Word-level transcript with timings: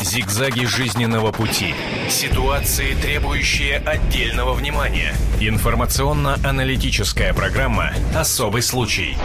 Зигзаги 0.00 0.66
жизненного 0.66 1.32
пути. 1.32 1.74
Ситуации, 2.10 2.94
требующие 2.94 3.78
отдельного 3.78 4.52
внимания. 4.52 5.14
Информационно-аналитическая 5.40 7.32
программа 7.32 7.92
«Особый 8.14 8.62
случай». 8.62 9.16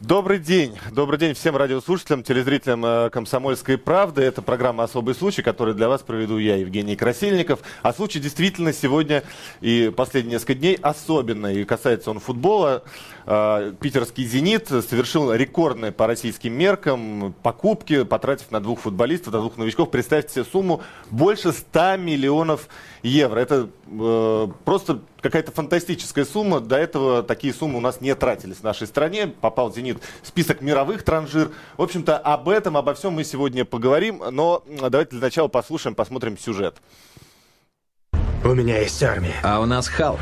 Добрый 0.00 0.38
день. 0.38 0.76
Добрый 0.92 1.18
день 1.18 1.32
всем 1.32 1.56
радиослушателям, 1.56 2.22
телезрителям 2.22 2.84
э, 2.84 3.08
«Комсомольской 3.08 3.78
правды». 3.78 4.20
Это 4.20 4.42
программа 4.42 4.84
«Особый 4.84 5.14
случай», 5.14 5.40
которую 5.40 5.74
для 5.74 5.88
вас 5.88 6.02
проведу 6.02 6.36
я, 6.36 6.56
Евгений 6.56 6.94
Красильников. 6.94 7.60
А 7.80 7.94
случай 7.94 8.20
действительно 8.20 8.74
сегодня 8.74 9.22
и 9.62 9.90
последние 9.96 10.34
несколько 10.34 10.54
дней 10.56 10.74
особенный. 10.74 11.62
И 11.62 11.64
касается 11.64 12.10
он 12.10 12.20
футбола. 12.20 12.84
Э, 13.26 13.72
питерский 13.80 14.26
«Зенит» 14.26 14.68
совершил 14.68 15.32
рекордные 15.32 15.92
по 15.92 16.06
российским 16.06 16.52
меркам 16.52 17.34
покупки, 17.42 18.04
потратив 18.04 18.50
на 18.50 18.60
двух 18.60 18.80
футболистов, 18.80 19.32
на 19.32 19.40
двух 19.40 19.56
новичков. 19.56 19.90
Представьте 19.90 20.34
себе 20.34 20.44
сумму 20.44 20.82
больше 21.10 21.52
100 21.52 21.96
миллионов 21.96 22.68
евро. 23.02 23.38
Это 23.38 23.68
э, 23.86 24.48
просто 24.64 25.00
какая-то 25.20 25.52
фантастическая 25.52 26.24
сумма. 26.26 26.60
До 26.60 26.76
этого 26.76 27.22
такие 27.22 27.54
суммы 27.54 27.78
у 27.78 27.80
нас 27.80 28.00
не 28.00 28.14
тратились 28.14 28.56
в 28.56 28.62
нашей 28.62 28.86
стране. 28.86 29.28
Попал 29.28 29.72
«Зенит» 29.72 29.98
в 30.22 30.26
список 30.26 30.60
мировых 30.60 31.02
транжир. 31.02 31.50
В 31.78 31.82
общем-то, 31.82 32.18
об 32.18 32.48
этом, 32.48 32.76
обо 32.76 32.92
всем 32.94 33.14
мы 33.14 33.24
сегодня 33.24 33.64
поговорим. 33.64 34.22
Но 34.30 34.62
давайте 34.66 35.12
для 35.12 35.20
начала 35.20 35.48
послушаем, 35.48 35.94
посмотрим 35.94 36.36
сюжет. 36.36 36.76
У 38.44 38.48
меня 38.48 38.80
есть 38.80 39.02
армия. 39.02 39.36
А 39.42 39.60
у 39.60 39.64
нас 39.64 39.88
Халк. 39.88 40.20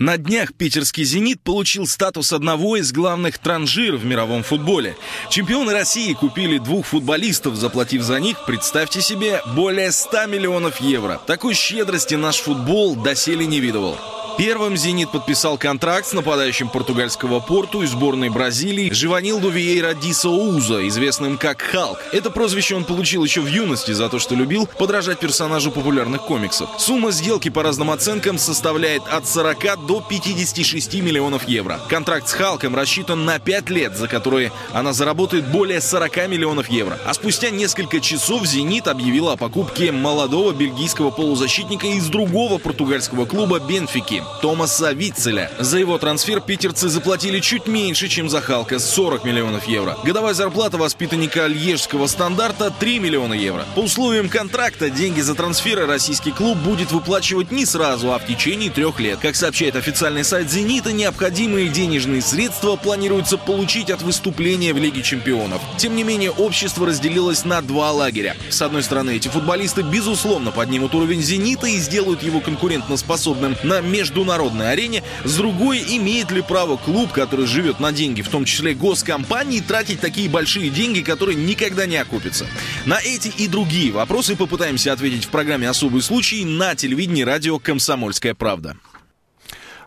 На 0.00 0.16
днях 0.16 0.54
питерский 0.54 1.04
«Зенит» 1.04 1.42
получил 1.42 1.86
статус 1.86 2.32
одного 2.32 2.78
из 2.78 2.90
главных 2.90 3.36
транжир 3.36 3.96
в 3.96 4.06
мировом 4.06 4.42
футболе. 4.42 4.96
Чемпионы 5.28 5.74
России 5.74 6.14
купили 6.14 6.56
двух 6.56 6.86
футболистов, 6.86 7.54
заплатив 7.54 8.00
за 8.00 8.18
них, 8.18 8.46
представьте 8.46 9.02
себе, 9.02 9.42
более 9.54 9.92
100 9.92 10.24
миллионов 10.24 10.80
евро. 10.80 11.20
Такой 11.26 11.52
щедрости 11.52 12.14
наш 12.14 12.36
футбол 12.38 12.96
доселе 12.96 13.44
не 13.44 13.60
видывал. 13.60 13.98
Первым 14.40 14.74
«Зенит» 14.74 15.10
подписал 15.10 15.58
контракт 15.58 16.06
с 16.06 16.14
нападающим 16.14 16.70
португальского 16.70 17.40
порту 17.40 17.82
и 17.82 17.86
сборной 17.86 18.30
Бразилии 18.30 18.90
Живанилду 18.90 19.50
Виейра 19.50 19.92
Ди 19.92 20.14
Соуза, 20.14 20.88
известным 20.88 21.36
как 21.36 21.60
Халк. 21.60 21.98
Это 22.10 22.30
прозвище 22.30 22.74
он 22.74 22.84
получил 22.84 23.22
еще 23.22 23.42
в 23.42 23.46
юности 23.46 23.92
за 23.92 24.08
то, 24.08 24.18
что 24.18 24.34
любил 24.34 24.66
подражать 24.78 25.18
персонажу 25.18 25.70
популярных 25.70 26.22
комиксов. 26.22 26.70
Сумма 26.78 27.10
сделки 27.10 27.50
по 27.50 27.62
разным 27.62 27.90
оценкам 27.90 28.38
составляет 28.38 29.02
от 29.08 29.28
40 29.28 29.86
до 29.86 30.00
56 30.00 30.94
миллионов 31.02 31.46
евро. 31.46 31.78
Контракт 31.90 32.26
с 32.26 32.32
Халком 32.32 32.74
рассчитан 32.74 33.26
на 33.26 33.38
5 33.40 33.68
лет, 33.68 33.94
за 33.94 34.08
которые 34.08 34.52
она 34.72 34.94
заработает 34.94 35.46
более 35.48 35.82
40 35.82 36.28
миллионов 36.28 36.70
евро. 36.70 36.98
А 37.04 37.12
спустя 37.12 37.50
несколько 37.50 38.00
часов 38.00 38.46
«Зенит» 38.46 38.88
объявила 38.88 39.34
о 39.34 39.36
покупке 39.36 39.92
молодого 39.92 40.52
бельгийского 40.52 41.10
полузащитника 41.10 41.88
из 41.88 42.06
другого 42.06 42.56
португальского 42.56 43.26
клуба 43.26 43.58
Бенфики. 43.58 44.22
Томаса 44.40 44.92
Вицеля. 44.92 45.50
За 45.58 45.78
его 45.78 45.98
трансфер 45.98 46.40
питерцы 46.40 46.88
заплатили 46.88 47.40
чуть 47.40 47.66
меньше, 47.66 48.08
чем 48.08 48.28
за 48.28 48.40
Халка– 48.40 48.78
40 48.80 49.24
миллионов 49.24 49.68
евро. 49.68 49.96
Годовая 50.04 50.34
зарплата 50.34 50.78
воспитанника 50.78 51.46
Льежского 51.46 52.06
стандарта– 52.06 52.70
3 52.80 52.98
миллиона 52.98 53.34
евро. 53.34 53.64
По 53.74 53.80
условиям 53.80 54.28
контракта 54.28 54.90
деньги 54.90 55.20
за 55.20 55.34
трансферы 55.34 55.86
российский 55.86 56.32
клуб 56.32 56.58
будет 56.58 56.92
выплачивать 56.92 57.50
не 57.50 57.66
сразу, 57.66 58.12
а 58.12 58.18
в 58.18 58.26
течение 58.26 58.70
трех 58.70 59.00
лет. 59.00 59.18
Как 59.20 59.36
сообщает 59.36 59.76
официальный 59.76 60.24
сайт 60.24 60.50
«Зенита», 60.50 60.92
необходимые 60.92 61.68
денежные 61.68 62.22
средства 62.22 62.76
планируется 62.76 63.36
получить 63.36 63.90
от 63.90 64.02
выступления 64.02 64.72
в 64.72 64.78
Лиге 64.78 65.02
чемпионов. 65.02 65.60
Тем 65.76 65.94
не 65.94 66.04
менее, 66.04 66.30
общество 66.30 66.86
разделилось 66.86 67.44
на 67.44 67.60
два 67.60 67.92
лагеря. 67.92 68.36
С 68.48 68.62
одной 68.62 68.82
стороны, 68.82 69.16
эти 69.16 69.28
футболисты 69.28 69.82
безусловно 69.82 70.50
поднимут 70.50 70.94
уровень 70.94 71.22
«Зенита» 71.22 71.66
и 71.66 71.78
сделают 71.78 72.22
его 72.22 72.40
конкурентоспособным 72.40 73.56
на 73.62 73.80
между 73.80 74.19
международной 74.20 74.72
арене, 74.72 75.02
с 75.24 75.36
другой, 75.36 75.82
имеет 75.96 76.30
ли 76.30 76.42
право 76.42 76.76
клуб, 76.76 77.12
который 77.12 77.46
живет 77.46 77.80
на 77.80 77.92
деньги, 77.92 78.22
в 78.22 78.28
том 78.28 78.44
числе 78.44 78.74
госкомпании, 78.74 79.60
тратить 79.60 80.00
такие 80.00 80.28
большие 80.28 80.70
деньги, 80.70 81.00
которые 81.00 81.36
никогда 81.36 81.86
не 81.86 81.96
окупятся? 81.96 82.46
На 82.86 83.00
эти 83.00 83.28
и 83.28 83.48
другие 83.48 83.92
вопросы 83.92 84.36
попытаемся 84.36 84.92
ответить 84.92 85.24
в 85.24 85.28
программе 85.30 85.68
«Особый 85.68 86.02
случай» 86.02 86.44
на 86.44 86.74
телевидении 86.74 87.22
радио 87.22 87.58
«Комсомольская 87.58 88.34
правда». 88.34 88.76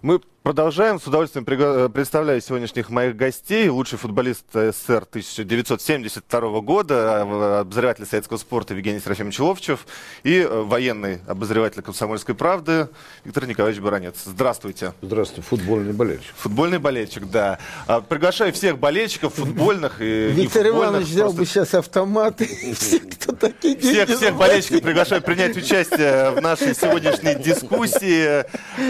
Мы 0.02 0.20
Продолжаем. 0.44 1.00
С 1.00 1.08
удовольствием 1.08 1.46
э, 1.48 1.88
представляю 1.88 2.42
сегодняшних 2.42 2.90
моих 2.90 3.16
гостей. 3.16 3.70
Лучший 3.70 3.98
футболист 3.98 4.44
СССР 4.52 5.06
1972 5.10 6.60
года, 6.60 7.26
э, 7.26 7.60
обозреватель 7.62 8.06
советского 8.06 8.36
спорта 8.36 8.74
Евгений 8.74 9.00
Серафимович 9.00 9.40
Ловчев 9.40 9.88
и 10.24 10.40
э, 10.40 10.62
военный 10.64 11.22
обозреватель 11.28 11.82
«Комсомольской 11.82 12.36
правды» 12.36 12.90
Виктор 13.24 13.46
Николаевич 13.46 13.82
Баранец. 13.82 14.16
Здравствуйте. 14.26 14.92
Здравствуйте. 15.02 15.48
Футбольный 15.48 15.94
болельщик. 15.94 16.34
Футбольный 16.36 16.80
болельщик, 16.80 17.24
да. 17.32 17.58
А, 17.88 18.02
приглашаю 18.02 18.52
всех 18.52 18.78
болельщиков, 18.78 19.36
футбольных 19.36 20.02
и 20.02 20.28
Виктор 20.28 20.68
Иванович 20.68 21.08
взял 21.08 21.32
бы 21.32 21.46
сейчас 21.46 21.74
автомат 21.74 22.42
и 22.42 22.74
все, 22.78 23.00
кто 23.00 23.32
такие 23.32 23.78
Всех, 23.78 24.10
всех 24.10 24.36
болельщиков 24.36 24.82
приглашаю 24.82 25.22
принять 25.22 25.56
участие 25.56 26.32
в 26.32 26.42
нашей 26.42 26.76
сегодняшней 26.76 27.36
дискуссии. 27.36 28.44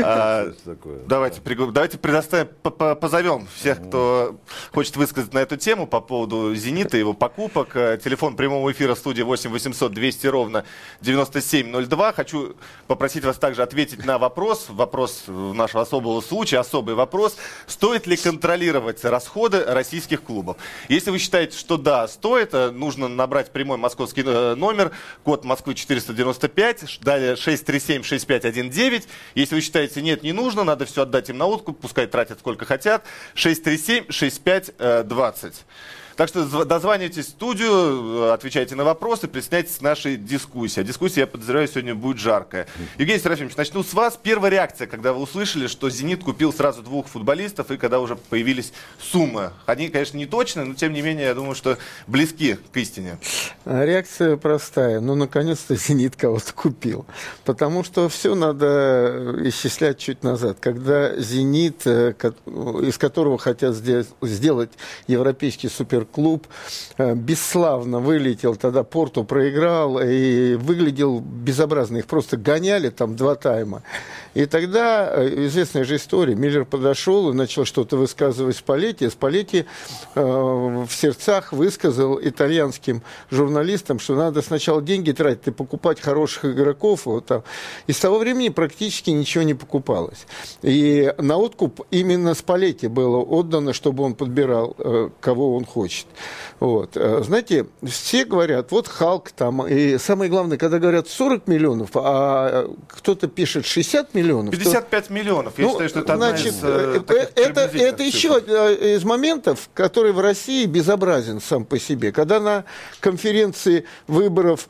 А, 0.03 0.51
давайте 1.43 1.97
предоставим, 1.97 2.47
позовем 2.99 3.47
всех, 3.55 3.85
кто 3.87 4.37
хочет 4.71 4.95
высказать 4.95 5.33
на 5.33 5.39
эту 5.39 5.57
тему 5.57 5.87
по 5.87 5.99
поводу 5.99 6.55
«Зенита», 6.55 6.97
его 6.97 7.13
покупок. 7.13 7.75
Э, 7.75 7.99
телефон 8.01 8.35
прямого 8.35 8.71
эфира 8.71 8.95
студии 8.95 9.23
8 9.23 9.49
800 9.49 9.93
200 9.93 10.27
ровно 10.27 10.63
9702. 11.01 12.13
Хочу 12.13 12.55
попросить 12.87 13.25
вас 13.25 13.37
также 13.37 13.61
ответить 13.61 14.05
на 14.05 14.17
вопрос, 14.17 14.67
вопрос 14.69 15.25
нашего 15.27 15.81
особого 15.81 16.21
случая, 16.21 16.59
особый 16.59 16.95
вопрос. 16.95 17.35
Стоит 17.67 18.07
ли 18.07 18.15
контролировать 18.15 19.03
расходы 19.03 19.63
российских 19.65 20.23
клубов? 20.23 20.57
Если 20.87 21.11
вы 21.11 21.19
считаете, 21.19 21.57
что 21.57 21.77
да, 21.77 22.07
стоит, 22.07 22.53
э, 22.53 22.71
нужно 22.71 23.07
набрать 23.07 23.51
прямой 23.51 23.77
московский 23.77 24.23
э, 24.25 24.55
номер, 24.55 24.91
код 25.23 25.43
Москвы 25.43 25.75
495, 25.75 26.99
далее 27.01 27.33
637-6519. 27.33 29.03
Если 29.35 29.55
вы 29.55 29.61
считаете, 29.61 30.01
нет, 30.01 30.23
не 30.23 30.31
нужно, 30.31 30.63
надо 30.63 30.85
все 30.85 31.03
отдать 31.03 31.32
им 31.33 31.39
на 31.39 31.45
утку, 31.45 31.73
пускай 31.73 32.07
тратят 32.07 32.39
сколько 32.39 32.65
хотят. 32.65 33.03
637-6520. 33.35 35.53
Так 36.15 36.29
что 36.29 36.65
дозванивайтесь 36.65 37.25
в 37.25 37.29
студию, 37.29 38.27
э, 38.27 38.33
отвечайте 38.33 38.75
на 38.75 38.83
вопросы, 38.83 39.27
присоединяйтесь 39.27 39.77
к 39.77 39.81
нашей 39.81 40.15
дискуссии. 40.15 40.81
А 40.81 40.83
дискуссия, 40.83 41.21
я 41.21 41.27
подозреваю, 41.27 41.67
сегодня 41.67 41.95
будет 41.95 42.19
жаркая. 42.19 42.67
Евгений 42.97 43.19
Серафимович, 43.19 43.57
начну 43.57 43.83
с 43.83 43.93
вас. 43.93 44.19
Первая 44.21 44.51
реакция, 44.51 44.87
когда 44.87 45.13
вы 45.13 45.21
услышали, 45.21 45.67
что 45.67 45.89
«Зенит» 45.89 46.23
купил 46.23 46.53
сразу 46.53 46.83
двух 46.83 47.07
футболистов, 47.07 47.71
и 47.71 47.77
когда 47.77 47.99
уже 47.99 48.15
появились 48.15 48.73
суммы. 48.99 49.51
Они, 49.65 49.89
конечно, 49.89 50.17
не 50.17 50.27
точные, 50.27 50.65
но 50.65 50.75
тем 50.75 50.93
не 50.93 51.01
менее, 51.01 51.27
я 51.27 51.33
думаю, 51.33 51.55
что 51.55 51.77
близки 52.05 52.57
к 52.71 52.77
истине. 52.77 53.17
А 53.65 53.83
реакция 53.83 54.37
простая. 54.37 54.99
Ну, 54.99 55.15
наконец-то 55.15 55.75
«Зенит» 55.75 56.15
кого-то 56.15 56.53
купил. 56.53 57.05
Потому 57.43 57.83
что 57.83 58.07
все 58.09 58.35
надо 58.35 59.35
исчислять 59.45 59.97
чуть 59.97 60.23
назад. 60.23 60.57
Когда 60.59 61.15
«Зенит», 61.19 61.81
э, 61.85 62.13
из 62.45 62.97
которого 62.97 63.37
хотят 63.37 63.75
сделать 63.75 64.71
европейский 65.07 65.69
супер 65.69 66.02
клуб 66.03 66.47
э, 66.97 67.15
бесславно 67.15 67.99
вылетел, 67.99 68.55
тогда 68.55 68.83
Порту 68.83 69.23
проиграл 69.23 69.99
и 69.99 70.55
выглядел 70.55 71.19
безобразно. 71.19 71.97
Их 71.97 72.07
просто 72.07 72.37
гоняли 72.37 72.89
там 72.89 73.15
два 73.15 73.35
тайма. 73.35 73.83
И 74.33 74.45
тогда, 74.45 75.09
э, 75.11 75.45
известная 75.45 75.83
же 75.83 75.97
история, 75.97 76.35
Миллер 76.35 76.65
подошел 76.65 77.29
и 77.29 77.33
начал 77.33 77.65
что-то 77.65 77.97
высказывать 77.97 78.57
Спалетти. 78.57 79.09
Спалетти 79.09 79.65
э, 80.15 80.21
в 80.21 80.89
сердцах 80.89 81.53
высказал 81.53 82.19
итальянским 82.21 83.03
журналистам, 83.29 83.99
что 83.99 84.15
надо 84.15 84.41
сначала 84.41 84.81
деньги 84.81 85.11
тратить 85.11 85.47
и 85.47 85.51
покупать 85.51 85.99
хороших 85.99 86.45
игроков. 86.45 87.05
Вот 87.05 87.27
там. 87.27 87.43
И 87.87 87.93
с 87.93 87.99
того 87.99 88.17
времени 88.17 88.49
практически 88.49 89.11
ничего 89.11 89.43
не 89.43 89.53
покупалось. 89.53 90.25
И 90.63 91.13
на 91.17 91.37
откуп 91.37 91.81
именно 91.91 92.33
Спалетти 92.33 92.87
было 92.87 93.17
отдано, 93.17 93.73
чтобы 93.73 94.03
он 94.03 94.15
подбирал, 94.15 94.75
э, 94.79 95.09
кого 95.19 95.55
он 95.55 95.65
хочет. 95.65 95.92
Значит, 95.93 96.07
вот. 96.59 96.95
Э, 96.95 97.21
знаете, 97.23 97.65
все 97.83 98.25
говорят, 98.25 98.71
вот 98.71 98.87
Халк 98.87 99.31
там, 99.31 99.67
и 99.67 99.97
самое 99.97 100.29
главное, 100.29 100.57
когда 100.57 100.79
говорят 100.79 101.07
40 101.09 101.47
миллионов, 101.47 101.89
а 101.95 102.69
кто-то 102.87 103.27
пишет 103.27 103.65
60 103.65 104.13
миллионов. 104.13 104.51
55 104.57 105.07
то... 105.07 105.13
миллионов, 105.13 105.53
я 105.57 105.65
ну, 105.65 105.71
считаю, 105.71 105.89
что 105.89 105.99
это 105.99 106.15
значит, 106.15 106.53
из 106.53 106.59
э, 106.63 107.01
это, 107.35 107.61
это 107.61 108.03
еще 108.03 108.39
из 108.39 109.03
моментов, 109.03 109.69
который 109.73 110.13
в 110.13 110.19
России 110.19 110.65
безобразен 110.65 111.41
сам 111.41 111.65
по 111.65 111.77
себе. 111.77 112.11
Когда 112.11 112.39
на 112.39 112.63
конференции 112.99 113.85
выборов 114.07 114.69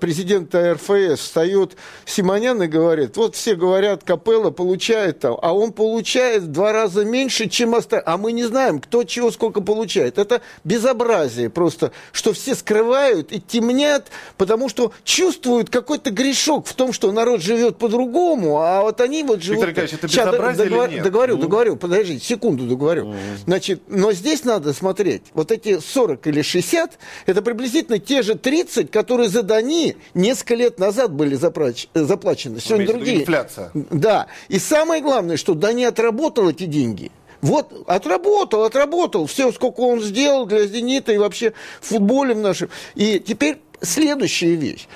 президента 0.00 0.74
РФС 0.74 1.20
встает 1.20 1.76
Симонян 2.06 2.62
и 2.62 2.66
говорит, 2.66 3.16
вот 3.16 3.36
все 3.36 3.54
говорят, 3.56 4.04
Капелла 4.04 4.50
получает 4.50 5.20
там, 5.20 5.36
а 5.42 5.52
он 5.52 5.72
получает 5.72 6.44
в 6.44 6.46
два 6.46 6.72
раза 6.72 7.04
меньше, 7.04 7.48
чем 7.48 7.74
остальные. 7.74 8.04
А 8.06 8.16
мы 8.16 8.32
не 8.32 8.44
знаем, 8.44 8.80
кто 8.80 9.04
чего 9.12 9.30
сколько 9.30 9.60
получает. 9.60 10.18
Это 10.18 10.40
безобразие 10.64 11.50
просто, 11.50 11.92
что 12.12 12.32
все 12.32 12.54
скрывают 12.54 13.30
и 13.30 13.40
темнят, 13.40 14.08
потому 14.36 14.68
что 14.68 14.92
чувствуют 15.04 15.70
какой-то 15.70 16.10
грешок 16.10 16.66
в 16.66 16.74
том, 16.74 16.92
что 16.92 17.12
народ 17.12 17.42
живет 17.42 17.76
по-другому, 17.76 18.60
а 18.60 18.82
вот 18.82 19.00
они 19.00 19.22
вот 19.22 19.42
живут... 19.42 19.66
Виктор 19.66 19.84
Николаевич, 19.84 19.98
это 19.98 20.06
безобразие 20.08 20.64
договор... 20.64 20.88
или 20.88 20.94
нет? 20.94 21.04
Договорю, 21.04 21.36
ну. 21.36 21.42
договорю, 21.42 21.76
подождите, 21.76 22.24
секунду 22.24 22.64
договорю. 22.64 23.08
Mm. 23.08 23.16
Значит, 23.44 23.82
но 23.88 24.12
здесь 24.12 24.44
надо 24.44 24.72
смотреть, 24.72 25.24
вот 25.34 25.52
эти 25.52 25.78
40 25.78 26.26
или 26.26 26.42
60, 26.42 26.98
это 27.26 27.42
приблизительно 27.42 27.98
те 27.98 28.22
же 28.22 28.34
30, 28.34 28.90
которые 28.90 29.28
за 29.28 29.42
Дани 29.42 29.96
несколько 30.14 30.54
лет 30.54 30.78
назад 30.78 31.12
были 31.12 31.34
заплач... 31.34 31.88
заплачены. 31.94 32.60
Сегодня 32.60 32.86
другие. 32.86 33.20
Инфляция. 33.20 33.70
Да. 33.74 34.26
И 34.48 34.58
самое 34.58 35.02
главное, 35.02 35.36
что 35.36 35.54
Дани 35.54 35.84
отработал 35.84 36.48
эти 36.48 36.64
деньги. 36.64 37.10
Вот 37.42 37.84
отработал, 37.88 38.62
отработал 38.62 39.26
все, 39.26 39.50
сколько 39.52 39.80
он 39.80 40.00
сделал 40.00 40.46
для 40.46 40.64
«Зенита» 40.66 41.12
и 41.12 41.18
вообще 41.18 41.52
в 41.80 41.88
футболе 41.88 42.34
в 42.34 42.38
нашем. 42.38 42.70
И 42.94 43.18
теперь 43.18 43.60
следующая 43.80 44.54
вещь. 44.54 44.86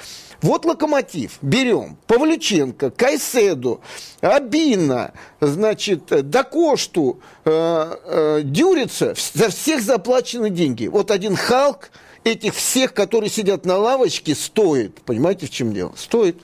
Вот 0.42 0.64
локомотив, 0.64 1.38
берем 1.42 1.96
Павлюченко, 2.06 2.90
Кайседу, 2.90 3.80
Абина, 4.20 5.12
значит, 5.40 6.06
Дакошту, 6.30 7.20
э, 7.44 7.96
э, 8.04 8.40
Дюрица, 8.44 9.14
за 9.32 9.48
всех 9.48 9.82
заплачены 9.82 10.50
деньги. 10.50 10.86
Вот 10.86 11.10
один 11.10 11.34
Халк 11.34 11.90
этих 12.22 12.54
всех, 12.54 12.92
которые 12.92 13.30
сидят 13.30 13.64
на 13.64 13.76
лавочке, 13.76 14.34
стоит. 14.34 15.00
Понимаете, 15.00 15.46
в 15.46 15.50
чем 15.50 15.72
дело? 15.72 15.94
Стоит. 15.96 16.36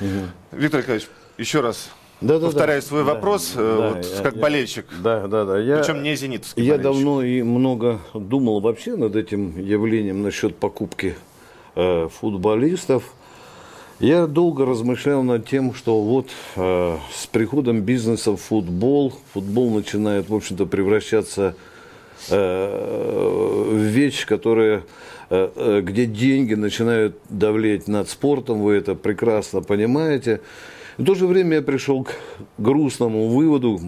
Угу. 0.00 0.08
Виктор 0.52 0.80
Николаевич, 0.80 1.08
еще 1.36 1.60
раз 1.60 1.88
да, 2.22 2.38
да, 2.38 2.46
Повторяю 2.46 2.80
да, 2.80 2.86
свой 2.86 3.02
вопрос, 3.02 3.52
да, 3.54 3.62
э, 3.62 3.94
вот, 3.94 4.06
я, 4.16 4.22
как 4.22 4.36
я, 4.36 4.40
болельщик. 4.40 4.86
Да, 5.02 5.26
да, 5.26 5.44
да. 5.44 5.58
Я, 5.58 5.78
Причем 5.78 6.02
не 6.02 6.14
зенитовский 6.14 6.62
Я 6.62 6.72
болельщик. 6.76 6.92
давно 6.92 7.22
и 7.22 7.42
много 7.42 8.00
думал 8.14 8.60
вообще 8.60 8.96
над 8.96 9.16
этим 9.16 9.58
явлением 9.58 10.22
насчет 10.22 10.56
покупки 10.56 11.16
э, 11.74 12.08
футболистов. 12.20 13.12
Я 13.98 14.26
долго 14.26 14.64
размышлял 14.66 15.22
над 15.22 15.46
тем, 15.48 15.74
что 15.74 16.00
вот 16.00 16.28
э, 16.56 16.96
с 17.14 17.26
приходом 17.26 17.82
бизнеса 17.82 18.32
в 18.32 18.36
футбол, 18.36 19.12
футбол 19.32 19.70
начинает, 19.70 20.28
в 20.28 20.34
общем-то, 20.34 20.66
превращаться 20.66 21.54
э, 22.30 23.68
в 23.70 23.76
вещь, 23.76 24.26
которая 24.26 24.82
э, 25.30 25.50
э, 25.54 25.80
где 25.82 26.06
деньги 26.06 26.54
начинают 26.54 27.16
давлеть 27.28 27.86
над 27.86 28.08
спортом, 28.08 28.62
вы 28.62 28.74
это 28.74 28.94
прекрасно 28.94 29.62
понимаете. 29.62 30.40
В 30.98 31.04
то 31.04 31.14
же 31.14 31.26
время 31.26 31.56
я 31.56 31.62
пришел 31.62 32.04
к 32.04 32.14
грустному 32.58 33.28
выводу, 33.28 33.80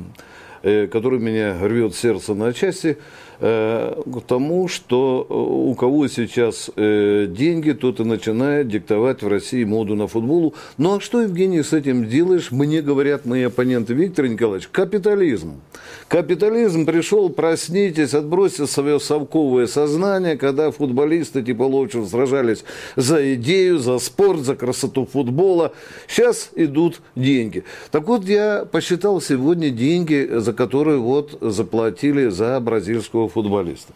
э, 0.63 0.87
который 0.87 1.19
меня 1.19 1.59
рвет 1.61 1.95
сердце 1.95 2.35
на 2.35 2.53
части– 2.53 2.99
к 3.41 4.21
тому, 4.27 4.69
что 4.69 5.27
э, 5.29 5.35
у 5.35 5.75
кого 5.75 6.09
сейчас 6.09 6.71
э, 6.77 7.27
деньги, 7.29 7.73
тот 7.73 8.01
и 8.01 8.05
начинает 8.05 8.69
диктовать 8.69 9.23
в 9.23 9.29
России 9.29 9.65
моду 9.65 9.97
на 9.97 10.07
футболу. 10.07 10.55
Ну 10.79 10.97
а 10.97 11.01
что, 11.01 11.23
Евгений, 11.23 11.63
с 11.63 11.73
этим 11.73 12.09
делаешь? 12.09 12.51
Мне 12.51 12.83
говорят 12.83 13.25
мои 13.25 13.43
оппоненты 13.43 13.95
Виктор 13.95 14.29
Николаевич, 14.29 14.69
капитализм. 14.69 15.61
Капитализм 16.09 16.87
пришел, 16.87 17.29
проснитесь, 17.29 18.15
отбросьте 18.15 18.67
свое 18.67 19.01
совковое 19.01 19.67
сознание, 19.67 20.37
когда 20.37 20.71
футболисты 20.71 21.43
типа 21.43 21.63
Ловчев 21.63 22.09
сражались 22.09 22.65
за 22.95 23.35
идею, 23.35 23.79
за 23.79 23.99
спорт, 23.99 24.41
за 24.41 24.55
красоту 24.55 25.07
футбола. 25.07 25.73
Сейчас 26.07 26.51
идут 26.55 27.01
деньги. 27.17 27.65
Так 27.91 28.07
вот, 28.07 28.25
я 28.25 28.65
посчитал 28.71 29.21
сегодня 29.21 29.71
деньги, 29.71 30.29
за 30.31 30.53
которые 30.53 30.99
вот 30.99 31.39
заплатили 31.41 32.29
за 32.29 32.61
бразильскую 32.61 33.25
российского 33.25 33.29
футболиста. 33.35 33.93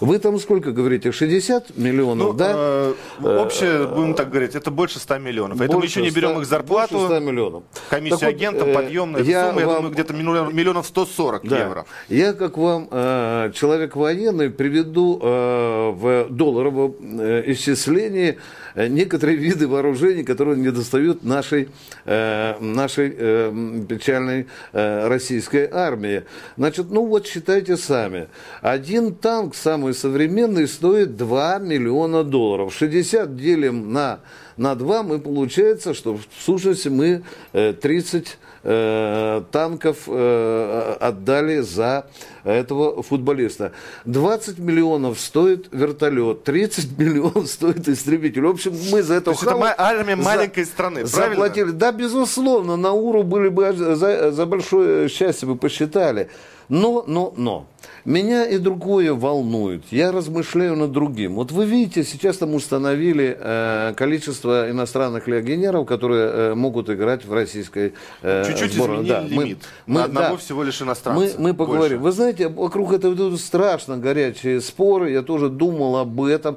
Вы 0.00 0.18
там 0.18 0.38
сколько 0.38 0.70
говорите? 0.70 1.12
60 1.12 1.76
миллионов, 1.76 2.28
ну, 2.28 2.32
да? 2.34 2.52
Э, 2.54 2.94
общее, 3.22 3.86
будем 3.86 4.14
так 4.14 4.30
говорить, 4.30 4.54
это 4.54 4.70
больше 4.70 4.98
100 4.98 5.18
миллионов. 5.18 5.60
Это 5.60 5.78
мы 5.78 5.84
еще 5.84 6.02
не 6.02 6.10
берем 6.10 6.30
100, 6.30 6.40
их 6.42 6.46
зарплату. 6.46 7.06
100 7.06 7.20
миллионов. 7.20 7.62
Комиссию 7.88 8.38
так 8.38 8.54
вот, 8.54 8.74
подъемная 8.74 9.22
я 9.22 9.48
сумма, 9.48 9.60
вам... 9.60 9.68
я 9.68 9.76
думаю, 9.76 9.92
где-то 9.92 10.12
миллион, 10.12 10.54
миллионов 10.54 10.86
140 10.86 11.48
да. 11.48 11.58
евро. 11.58 11.86
Я, 12.08 12.32
как 12.34 12.58
вам, 12.58 12.88
э, 12.90 13.52
человек 13.54 13.96
военный, 13.96 14.50
приведу 14.50 15.18
э, 15.22 15.90
в 15.92 16.26
долларовом 16.30 16.94
э, 17.00 17.44
исчислении 17.46 18.12
Э, 18.32 18.36
некоторые 18.74 19.36
виды 19.36 19.68
вооружений, 19.68 20.24
которые 20.24 20.56
не 20.56 20.70
достают 20.70 21.24
нашей, 21.24 21.68
э, 22.04 22.58
нашей 22.60 23.14
э, 23.16 23.84
печальной 23.88 24.46
российской 24.72 25.68
армии. 25.70 26.24
Значит, 26.56 26.90
ну 26.90 27.06
вот 27.06 27.26
считайте 27.26 27.76
сами. 27.76 28.28
Один 28.60 29.14
танк, 29.14 29.54
самый 29.54 29.94
современный, 29.94 30.68
стоит 30.68 31.16
2 31.16 31.58
миллиона 31.58 32.24
долларов. 32.24 32.74
60 32.74 33.36
делим 33.36 33.92
на, 33.92 34.20
на 34.62 34.76
2, 34.76 35.02
мы 35.02 35.18
получается, 35.18 35.92
что 35.92 36.14
в 36.14 36.22
сущности 36.38 36.88
мы 36.88 37.24
30 37.52 38.38
э, 38.62 39.42
танков 39.50 39.96
э, 40.06 40.96
отдали 41.00 41.60
за 41.60 42.06
этого 42.44 43.02
футболиста. 43.02 43.72
20 44.04 44.58
миллионов 44.60 45.18
стоит 45.18 45.66
вертолет, 45.72 46.44
30 46.44 46.96
миллионов 46.98 47.48
стоит 47.48 47.88
истребитель. 47.88 48.42
В 48.42 48.50
общем, 48.50 48.72
мы 48.92 49.02
за 49.02 49.14
это... 49.14 49.26
То 49.26 49.30
есть 49.32 49.42
это 49.42 49.74
армия 49.76 50.16
за, 50.16 50.22
маленькой 50.22 50.64
страны, 50.64 51.06
Заплатили. 51.06 51.70
Да, 51.70 51.90
безусловно, 51.90 52.76
на 52.76 52.92
УРУ 52.92 53.24
были 53.24 53.48
бы 53.48 53.72
за, 53.72 54.30
за 54.30 54.46
большое 54.46 55.08
счастье 55.08 55.48
бы 55.48 55.56
посчитали. 55.56 56.28
Но, 56.72 57.04
но, 57.06 57.34
но. 57.36 57.66
Меня 58.06 58.46
и 58.46 58.56
другое 58.56 59.12
волнует. 59.12 59.84
Я 59.90 60.10
размышляю 60.10 60.74
над 60.74 60.90
другим. 60.90 61.34
Вот 61.34 61.52
вы 61.52 61.66
видите, 61.66 62.02
сейчас 62.02 62.38
там 62.38 62.54
установили 62.54 63.36
э, 63.38 63.92
количество 63.94 64.70
иностранных 64.70 65.28
легионеров, 65.28 65.86
которые 65.86 66.30
э, 66.30 66.54
могут 66.54 66.88
играть 66.88 67.26
в 67.26 67.32
российской 67.34 67.92
э, 68.22 68.44
Чуть-чуть 68.46 68.72
сборной. 68.72 69.06
да, 69.06 69.20
лимит. 69.20 69.58
Мы, 69.84 69.98
на 70.00 70.04
одного 70.04 70.30
да, 70.30 70.36
всего 70.38 70.62
лишь 70.62 70.80
иностранца. 70.80 71.20
Мы, 71.20 71.50
мы 71.50 71.52
поговорим. 71.52 72.00
Больше. 72.00 72.04
Вы 72.04 72.12
знаете, 72.12 72.48
вокруг 72.48 72.94
этого 72.94 73.36
страшно 73.36 73.98
горячие 73.98 74.62
споры. 74.62 75.10
Я 75.10 75.20
тоже 75.20 75.50
думал 75.50 75.98
об 75.98 76.22
этом. 76.22 76.56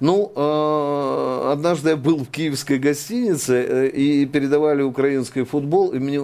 Ну, 0.00 0.32
э, 0.34 1.52
однажды 1.52 1.90
я 1.90 1.96
был 1.96 2.18
в 2.18 2.28
киевской 2.28 2.78
гостинице 2.78 3.54
э, 3.54 3.88
и 3.88 4.26
передавали 4.26 4.82
украинский 4.82 5.44
футбол, 5.44 5.92
и 5.92 5.98
мне, 5.98 6.20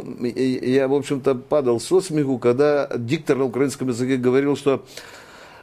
я, 0.73 0.89
в 0.89 0.95
общем-то, 0.95 1.37
падал 1.37 1.79
со 1.79 2.01
смеху, 2.01 2.39
когда 2.39 2.89
диктор 2.97 3.37
на 3.39 3.45
украинском 3.45 3.89
языке 3.89 4.17
говорил, 4.17 4.57
что 4.57 4.85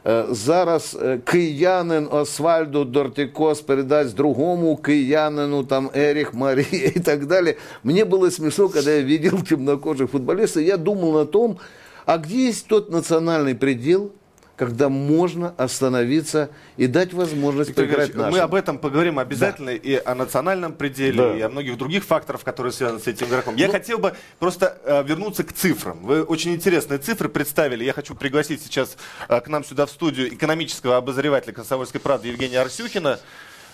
э, 0.04 0.26
зараз 0.30 0.96
киянин 1.30 2.08
Освальду 2.10 2.86
Дортикос 2.86 3.60
передасть 3.60 4.16
другому 4.16 4.76
киянину, 4.76 5.64
там, 5.64 5.90
Эрих 5.92 6.32
Мария 6.32 6.90
и 6.94 7.00
так 7.00 7.26
далее. 7.26 7.58
Мне 7.82 8.06
было 8.06 8.30
смешно, 8.30 8.70
когда 8.70 8.92
я 8.92 9.02
видел 9.02 9.42
темнокожих 9.42 10.10
футболистов, 10.10 10.62
я 10.62 10.78
думал 10.78 11.18
о 11.18 11.26
том, 11.26 11.58
а 12.06 12.16
где 12.16 12.46
есть 12.46 12.68
тот 12.68 12.90
национальный 12.90 13.54
предел, 13.54 14.12
когда 14.58 14.88
можно 14.88 15.54
остановиться 15.56 16.50
и 16.76 16.88
дать 16.88 17.14
возможность 17.14 17.70
Виктор 17.70 17.86
поиграть 17.86 18.14
нашим. 18.14 18.32
Мы 18.32 18.38
об 18.40 18.54
этом 18.54 18.78
поговорим 18.78 19.20
обязательно 19.20 19.70
да. 19.70 19.76
и 19.76 19.94
о 20.04 20.16
национальном 20.16 20.72
пределе, 20.72 21.16
да. 21.16 21.36
и 21.36 21.40
о 21.40 21.48
многих 21.48 21.78
других 21.78 22.04
факторах, 22.04 22.42
которые 22.42 22.72
связаны 22.72 22.98
с 22.98 23.06
этим 23.06 23.28
игроком. 23.28 23.54
Я 23.54 23.68
ну, 23.68 23.72
хотел 23.72 23.98
бы 23.98 24.14
просто 24.40 24.76
э, 24.84 25.04
вернуться 25.04 25.44
к 25.44 25.52
цифрам. 25.52 25.96
Вы 26.02 26.24
очень 26.24 26.52
интересные 26.54 26.98
цифры 26.98 27.28
представили. 27.28 27.84
Я 27.84 27.92
хочу 27.92 28.16
пригласить 28.16 28.60
сейчас 28.60 28.96
э, 29.28 29.40
к 29.40 29.46
нам 29.46 29.64
сюда 29.64 29.86
в 29.86 29.90
студию 29.90 30.34
экономического 30.34 30.96
обозревателя 30.96 31.52
«Комсомольской 31.52 32.00
правды» 32.00 32.28
Евгения 32.28 32.60
Арсюхина. 32.60 33.20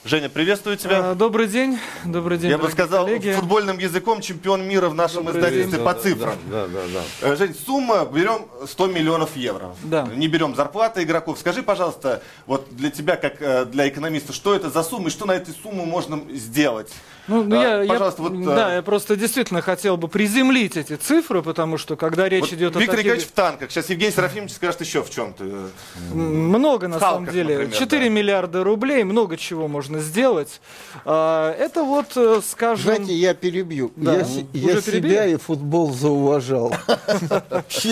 Женя, 0.07 0.29
приветствую 0.29 0.77
тебя. 0.77 1.13
А, 1.13 1.15
Добрый 1.15 1.47
день, 1.47 1.79
добрый 2.05 2.37
день, 2.37 2.51
Я 2.51 2.59
бы 2.59 2.69
сказал, 2.71 3.07
коллеги. 3.07 3.33
футбольным 3.33 3.79
языком 3.79 4.21
чемпион 4.21 4.63
мира 4.69 4.91
в 4.91 4.95
нашем 4.95 5.25
Добрый 5.25 5.41
издательстве 5.41 5.79
день. 5.79 5.85
по 5.87 5.95
цифрам. 5.95 6.35
Да, 6.51 6.67
да, 6.67 6.81
да. 6.93 7.29
Э, 7.29 7.37
Жень, 7.37 7.55
сумма, 7.55 8.05
берем 8.05 8.43
100 8.67 8.87
миллионов 8.89 9.35
евро. 9.35 9.75
Да. 9.83 10.07
Не 10.15 10.29
берем 10.29 10.55
зарплаты 10.55 11.05
игроков. 11.05 11.39
Скажи, 11.39 11.63
пожалуйста, 11.63 12.23
вот 12.47 12.67
для 12.71 12.91
тебя, 12.91 13.17
как 13.17 13.41
э, 13.41 13.65
для 13.65 13.89
экономиста, 13.89 14.35
что 14.35 14.55
это 14.55 14.69
за 14.69 14.83
сумма 14.83 15.09
и 15.09 15.11
что 15.11 15.25
на 15.25 15.33
этой 15.33 15.55
сумму 15.55 15.87
можно 15.87 16.21
сделать? 16.35 16.93
Ну, 17.27 17.43
ну, 17.43 17.59
А, 17.59 17.63
я, 17.63 17.83
я- 17.85 17.89
пожалуйста, 17.89 18.21
вот, 18.21 18.33
э, 18.35 18.45
да, 18.45 18.75
я 18.75 18.83
просто 18.83 19.17
действительно 19.17 19.63
хотел 19.63 19.97
бы 19.97 20.09
приземлить 20.09 20.77
эти 20.77 20.97
цифры, 20.97 21.41
потому 21.41 21.79
что 21.79 21.97
когда 21.97 22.29
речь 22.29 22.43
Вот 22.43 22.53
идет 22.53 22.77
Виктор 22.77 22.83
о 22.83 22.97
таких... 22.99 22.99
Николаевич 23.05 23.27
в 23.29 23.33
танках. 23.33 23.71
Сейчас 23.71 23.89
Евгений 23.89 24.13
Серафимович 24.13 24.53
скажет 24.53 24.83
еще 24.83 25.03
в 25.03 25.09
чем-то. 25.09 25.71
Много, 26.13 26.89
на 26.89 26.99
В 26.99 27.01
самом 27.01 27.17
Халках, 27.25 27.33
деле. 27.33 27.55
например, 27.57 27.75
4 27.79 28.03
да. 28.05 28.09
миллиарда 28.11 28.65
рублей, 28.65 29.05
много 29.05 29.39
чего 29.39 29.67
можно 29.67 29.94
сделать. 30.01 30.61
А, 31.05 31.53
Это 31.59 31.83
вот, 31.83 32.17
э, 32.17 32.41
скажем... 32.47 32.97
Знаете, 32.97 33.15
я 33.15 33.35
перебью. 33.35 33.93
Да. 33.97 34.17
Я, 34.53 34.75
я 34.75 34.81
себя 34.81 35.27
и 35.27 35.37
футбол 35.37 35.93
зауважал. 35.93 36.71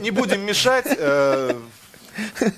Не 0.00 0.10
будем 0.10 0.42
мешать. 0.42 0.86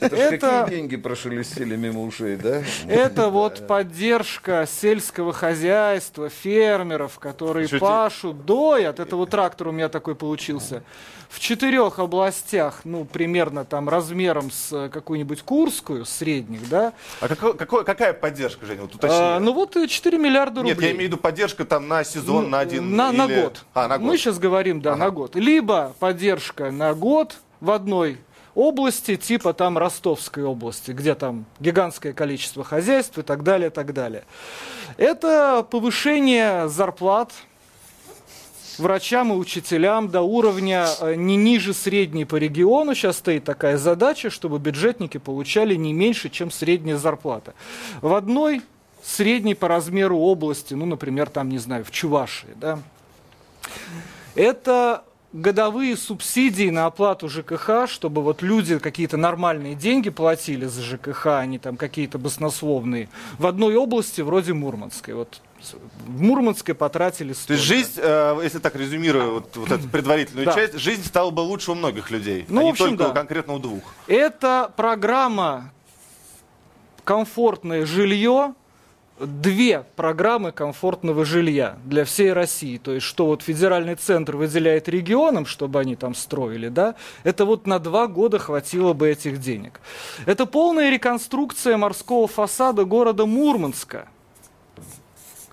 Это, 0.00 0.08
какие 0.38 0.68
деньги 0.76 0.96
прошелестели 0.96 1.76
мимо 1.76 2.02
ушей, 2.02 2.36
да? 2.36 2.62
Это 2.88 3.28
вот 3.28 3.66
поддержка 3.66 4.66
сельского 4.70 5.32
хозяйства, 5.32 6.28
фермеров, 6.28 7.18
которые 7.18 7.68
пашут, 7.68 8.44
доят. 8.44 9.00
Это 9.00 9.16
вот 9.16 9.30
трактор 9.30 9.68
у 9.68 9.72
меня 9.72 9.88
такой 9.88 10.14
получился. 10.14 10.82
В 11.28 11.40
четырех 11.40 11.98
областях, 11.98 12.80
ну, 12.84 13.06
примерно 13.06 13.64
там 13.64 13.88
размером 13.88 14.50
с 14.50 14.70
э, 14.70 14.90
какую-нибудь 14.90 15.40
Курскую, 15.42 16.04
средних, 16.04 16.68
да. 16.68 16.92
А 17.22 17.28
какой- 17.28 17.56
какой- 17.56 17.84
какая 17.86 18.12
поддержка, 18.12 18.66
Женя? 18.66 18.82
Вот 18.82 18.94
уточни. 18.94 19.16
А, 19.18 19.40
ну 19.40 19.54
вот 19.54 19.74
э, 19.76 19.86
4 19.88 20.18
миллиарда 20.18 20.60
рублей. 20.60 20.74
Нет, 20.74 20.82
я 20.82 20.90
имею 20.90 21.04
в 21.04 21.06
виду 21.06 21.16
поддержка 21.16 21.64
там 21.64 21.88
на 21.88 22.04
сезон, 22.04 22.44
Ну, 22.44 22.48
на 22.50 22.58
один 22.60 22.94
на, 22.94 23.12
на 23.12 23.24
или- 23.24 23.40
год. 23.44 23.64
А, 23.72 23.88
на 23.88 23.96
год. 23.96 24.06
Мы 24.08 24.18
сейчас 24.18 24.38
говорим, 24.38 24.82
да, 24.82 24.90
Ага. 24.92 25.04
на 25.04 25.10
год. 25.10 25.34
Либо 25.34 25.94
поддержка 25.98 26.70
на 26.70 26.92
год 26.92 27.36
в 27.62 27.70
одной 27.70 28.18
области, 28.54 29.16
типа 29.16 29.52
там 29.52 29.78
Ростовской 29.78 30.44
области, 30.44 30.90
где 30.90 31.14
там 31.14 31.44
гигантское 31.60 32.12
количество 32.12 32.64
хозяйств 32.64 33.18
и 33.18 33.22
так 33.22 33.42
далее, 33.42 33.70
так 33.70 33.92
далее. 33.92 34.24
Это 34.96 35.66
повышение 35.68 36.68
зарплат 36.68 37.32
врачам 38.78 39.32
и 39.32 39.36
учителям 39.36 40.08
до 40.08 40.22
уровня 40.22 40.86
э, 41.00 41.14
не 41.14 41.36
ниже 41.36 41.74
средней 41.74 42.24
по 42.24 42.36
региону. 42.36 42.94
Сейчас 42.94 43.18
стоит 43.18 43.44
такая 43.44 43.76
задача, 43.76 44.30
чтобы 44.30 44.58
бюджетники 44.58 45.18
получали 45.18 45.74
не 45.74 45.92
меньше, 45.92 46.28
чем 46.28 46.50
средняя 46.50 46.96
зарплата. 46.96 47.54
В 48.00 48.14
одной 48.14 48.62
средней 49.02 49.54
по 49.54 49.68
размеру 49.68 50.18
области, 50.18 50.74
ну, 50.74 50.86
например, 50.86 51.28
там, 51.28 51.48
не 51.48 51.58
знаю, 51.58 51.84
в 51.84 51.90
Чувашии, 51.90 52.54
да, 52.56 52.78
это 54.34 55.04
годовые 55.32 55.96
субсидии 55.96 56.68
на 56.70 56.86
оплату 56.86 57.28
ЖКХ, 57.28 57.88
чтобы 57.88 58.22
вот 58.22 58.42
люди 58.42 58.78
какие-то 58.78 59.16
нормальные 59.16 59.74
деньги 59.74 60.10
платили 60.10 60.66
за 60.66 60.82
ЖКХ, 60.82 61.26
а 61.26 61.46
не 61.46 61.58
там 61.58 61.76
какие-то 61.76 62.18
баснословные, 62.18 63.08
в 63.38 63.46
одной 63.46 63.76
области 63.76 64.20
вроде 64.20 64.52
Мурманской. 64.52 65.14
Вот 65.14 65.40
в 66.06 66.20
Мурманской 66.20 66.74
потратили 66.74 67.28
То 67.28 67.30
есть 67.30 67.42
столько. 67.42 67.62
жизнь, 67.62 67.92
э, 67.96 68.40
если 68.42 68.58
так 68.58 68.74
резюмирую 68.74 69.34
вот, 69.34 69.56
вот 69.56 69.70
эту 69.70 69.88
предварительную 69.88 70.46
Да. 70.46 70.52
часть, 70.54 70.74
жизнь 70.78 71.04
стала 71.04 71.30
бы 71.30 71.40
лучше 71.40 71.70
у 71.70 71.74
многих 71.76 72.10
людей, 72.10 72.44
Ну, 72.48 72.60
а 72.60 72.62
в 72.62 72.64
не 72.64 72.70
общем, 72.72 72.84
только 72.88 73.04
да. 73.04 73.10
конкретно 73.14 73.54
у 73.54 73.58
двух. 73.58 73.82
Это 74.08 74.72
программа 74.76 75.70
«Комфортное 77.04 77.86
жилье», 77.86 78.54
две 79.18 79.84
программы 79.96 80.52
комфортного 80.52 81.24
жилья 81.24 81.76
для 81.84 82.04
всей 82.04 82.32
России. 82.32 82.78
То 82.78 82.92
есть, 82.92 83.06
что 83.06 83.26
вот 83.26 83.42
федеральный 83.42 83.94
центр 83.94 84.36
выделяет 84.36 84.88
регионам, 84.88 85.46
чтобы 85.46 85.80
они 85.80 85.96
там 85.96 86.14
строили, 86.14 86.68
да, 86.68 86.94
это 87.24 87.44
вот 87.44 87.66
на 87.66 87.78
два 87.78 88.06
года 88.06 88.38
хватило 88.38 88.92
бы 88.92 89.08
этих 89.08 89.40
денег. 89.40 89.80
Это 90.26 90.46
полная 90.46 90.90
реконструкция 90.90 91.76
морского 91.76 92.26
фасада 92.26 92.84
города 92.84 93.26
Мурманска 93.26 94.08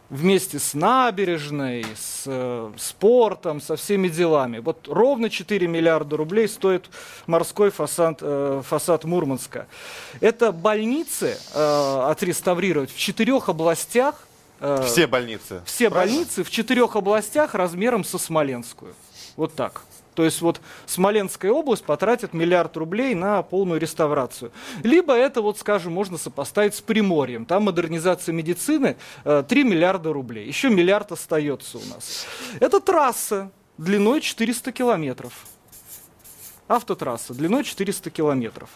вместе 0.09 0.57
с 0.59 0.73
набережной, 0.73 1.85
с 1.95 2.23
э, 2.25 2.71
спортом, 2.77 3.61
со 3.61 3.75
всеми 3.75 4.07
делами. 4.07 4.59
Вот 4.59 4.87
ровно 4.87 5.29
4 5.29 5.67
миллиарда 5.67 6.17
рублей 6.17 6.47
стоит 6.47 6.89
морской 7.27 7.69
фасад, 7.69 8.19
э, 8.21 8.61
фасад 8.67 9.03
Мурманска. 9.03 9.67
Это 10.19 10.51
больницы 10.51 11.37
э, 11.53 12.01
отреставрировать 12.09 12.91
в 12.91 12.97
четырех 12.97 13.49
областях. 13.49 14.15
э, 14.59 14.83
Все 14.87 15.05
больницы. 15.07 15.61
все 15.65 15.89
Правильно? 15.89 16.15
больницы 16.17 16.43
в 16.43 16.49
четырех 16.49 16.95
областях 16.95 17.53
размером 17.53 18.03
со 18.03 18.17
Смоленскую. 18.17 18.95
Вот 19.35 19.53
так. 19.53 19.83
То 20.19 20.25
есть 20.25 20.41
вот 20.41 20.59
Смоленская 20.85 21.49
область 21.49 21.85
потратит 21.85 22.33
миллиард 22.33 22.75
рублей 22.75 23.15
на 23.15 23.41
полную 23.41 23.79
реставрацию. 23.79 24.51
Либо 24.83 25.13
это, 25.13 25.41
вот 25.41 25.57
скажем, 25.57 25.93
можно 25.93 26.17
сопоставить 26.17 26.75
с 26.75 26.81
Приморьем. 26.81 27.45
Там 27.45 27.63
модернизация 27.63 28.33
медицины 28.33 28.97
э, 29.23 29.45
3 29.47 29.63
миллиарда 29.63 30.11
рублей. 30.11 30.45
Еще 30.45 30.69
миллиард 30.69 31.13
остается 31.13 31.77
у 31.77 31.85
нас. 31.85 32.25
Это 32.59 32.81
трасса 32.81 33.49
длиной 33.77 34.19
400 34.19 34.73
километров. 34.73 35.45
Автотрасса 36.67 37.33
длиной 37.33 37.63
400 37.63 38.09
километров. 38.09 38.71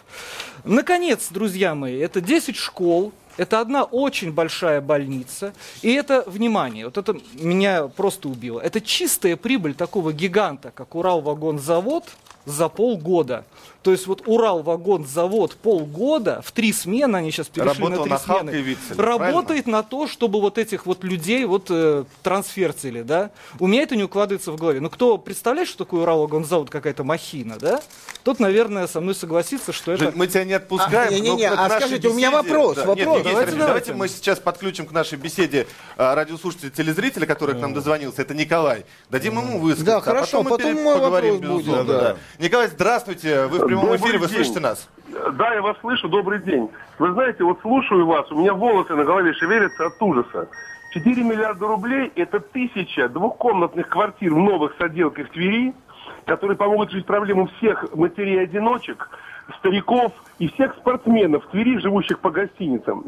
Наконец, 0.64 1.28
друзья 1.28 1.74
мои, 1.74 1.98
это 1.98 2.22
10 2.22 2.56
школ, 2.56 3.12
это 3.36 3.60
одна 3.60 3.84
очень 3.84 4.32
большая 4.32 4.80
больница, 4.80 5.52
и 5.82 5.92
это, 5.92 6.24
внимание, 6.26 6.84
вот 6.86 6.98
это 6.98 7.16
меня 7.34 7.88
просто 7.88 8.28
убило, 8.28 8.60
это 8.60 8.80
чистая 8.80 9.36
прибыль 9.36 9.74
такого 9.74 10.12
гиганта, 10.12 10.70
как 10.74 10.94
Уралвагонзавод 10.94 12.04
за 12.44 12.68
полгода. 12.68 13.44
То 13.82 13.92
есть 13.92 14.06
вот 14.06 14.22
Уралвагонзавод 14.26 15.56
полгода, 15.56 16.40
в 16.42 16.52
три 16.52 16.72
смены, 16.72 17.16
они 17.16 17.30
сейчас 17.30 17.48
перешли 17.48 17.82
Работал 17.82 18.06
на 18.06 18.18
три 18.18 18.28
на 18.28 18.38
смены, 18.40 18.50
Вицеле, 18.50 19.02
работает 19.02 19.66
на 19.66 19.82
то, 19.82 20.06
чтобы 20.08 20.40
вот 20.40 20.56
этих 20.56 20.86
вот 20.86 21.04
людей 21.04 21.44
вот 21.44 21.66
э, 21.68 22.04
трансфертили, 22.22 23.02
да. 23.02 23.30
У 23.60 23.66
меня 23.66 23.82
это 23.82 23.94
не 23.94 24.04
укладывается 24.04 24.52
в 24.52 24.56
голове. 24.56 24.80
Ну 24.80 24.88
кто 24.88 25.18
представляет, 25.18 25.68
что 25.68 25.84
такое 25.84 26.00
Уралвагонзавод, 26.02 26.70
какая-то 26.70 27.04
махина, 27.04 27.56
да? 27.58 27.82
Тот, 28.22 28.40
наверное, 28.40 28.86
со 28.86 29.02
мной 29.02 29.14
согласится, 29.14 29.72
что 29.74 29.92
это... 29.92 30.04
Жень, 30.04 30.12
мы 30.14 30.28
тебя 30.28 30.44
не 30.44 30.54
отпускаем. 30.54 31.08
А, 31.10 31.14
не-не-не, 31.14 31.50
но 31.50 31.56
к 31.56 31.60
а 31.60 31.68
скажите, 31.78 32.08
у 32.08 32.14
меня 32.14 32.30
беседе- 32.30 32.36
вопрос, 32.42 32.76
Да, 32.76 32.84
вопрос. 32.86 32.96
нет, 32.96 33.06
Евгений 33.06 33.32
Давайте, 33.34 33.50
давайте. 33.52 33.66
давайте 33.66 33.92
мы 33.92 34.08
сейчас 34.08 34.38
подключим 34.38 34.86
к 34.86 34.92
нашей 34.92 35.18
беседе 35.18 35.66
а, 35.98 36.14
радиослушателя 36.14 36.70
телезрителя, 36.70 37.26
который 37.26 37.54
к 37.54 37.58
нам 37.58 37.74
дозвонился. 37.74 38.22
Это 38.22 38.32
Николай. 38.32 38.86
Дадим 39.10 39.36
ему 39.38 39.58
высказаться. 39.58 39.84
Да, 39.84 39.96
а 39.98 40.00
хорошо, 40.00 40.42
потом 40.42 40.44
мы 40.44 40.50
потом 40.50 40.72
пере- 40.72 40.82
мой 40.82 40.94
поговорим, 40.94 41.34
вопрос 41.34 41.50
будет, 41.50 41.66
безусловно, 41.66 41.92
да. 41.92 42.16
Николай, 42.38 42.66
здравствуйте. 42.66 43.46
Вы 43.46 43.58
в 43.58 43.66
прямом 43.66 43.84
Добрый 43.84 44.00
эфире, 44.00 44.18
вы 44.18 44.26
день. 44.26 44.36
слышите 44.36 44.60
нас? 44.60 44.88
Да, 45.34 45.54
я 45.54 45.62
вас 45.62 45.76
слышу, 45.80 46.08
добрый 46.08 46.40
день. 46.42 46.68
Вы 46.98 47.12
знаете, 47.12 47.44
вот 47.44 47.60
слушаю 47.60 48.06
вас, 48.06 48.30
у 48.32 48.38
меня 48.38 48.54
волосы 48.54 48.94
на 48.94 49.04
голове 49.04 49.32
шевелятся 49.34 49.86
от 49.86 50.02
ужаса. 50.02 50.48
4 50.92 51.22
миллиарда 51.22 51.66
рублей– 51.66 52.12
это 52.16 52.40
тысяча 52.40 53.08
двухкомнатных 53.08 53.88
квартир 53.88 54.34
в 54.34 54.38
новых 54.38 54.74
соделках 54.78 55.28
Твери, 55.30 55.74
которые 56.26 56.56
помогут 56.56 56.90
решить 56.90 57.06
проблему 57.06 57.48
всех 57.58 57.84
матерей-одиночек, 57.94 59.08
стариков 59.58 60.12
и 60.38 60.48
всех 60.48 60.74
спортсменов 60.76 61.44
в 61.44 61.50
Твери, 61.50 61.78
живущих 61.78 62.18
по 62.18 62.30
гостиницам. 62.30 63.04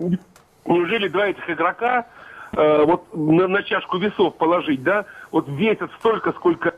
Неужели 0.66 1.08
два 1.08 1.28
этих 1.28 1.48
игрока 1.48 2.06
э, 2.52 2.84
вот 2.84 3.12
на, 3.14 3.48
на 3.48 3.62
чашку 3.62 3.98
весов 3.98 4.36
положить, 4.36 4.82
да, 4.82 5.04
вот 5.32 5.48
весят 5.48 5.90
столько, 5.98 6.32
сколько 6.32 6.74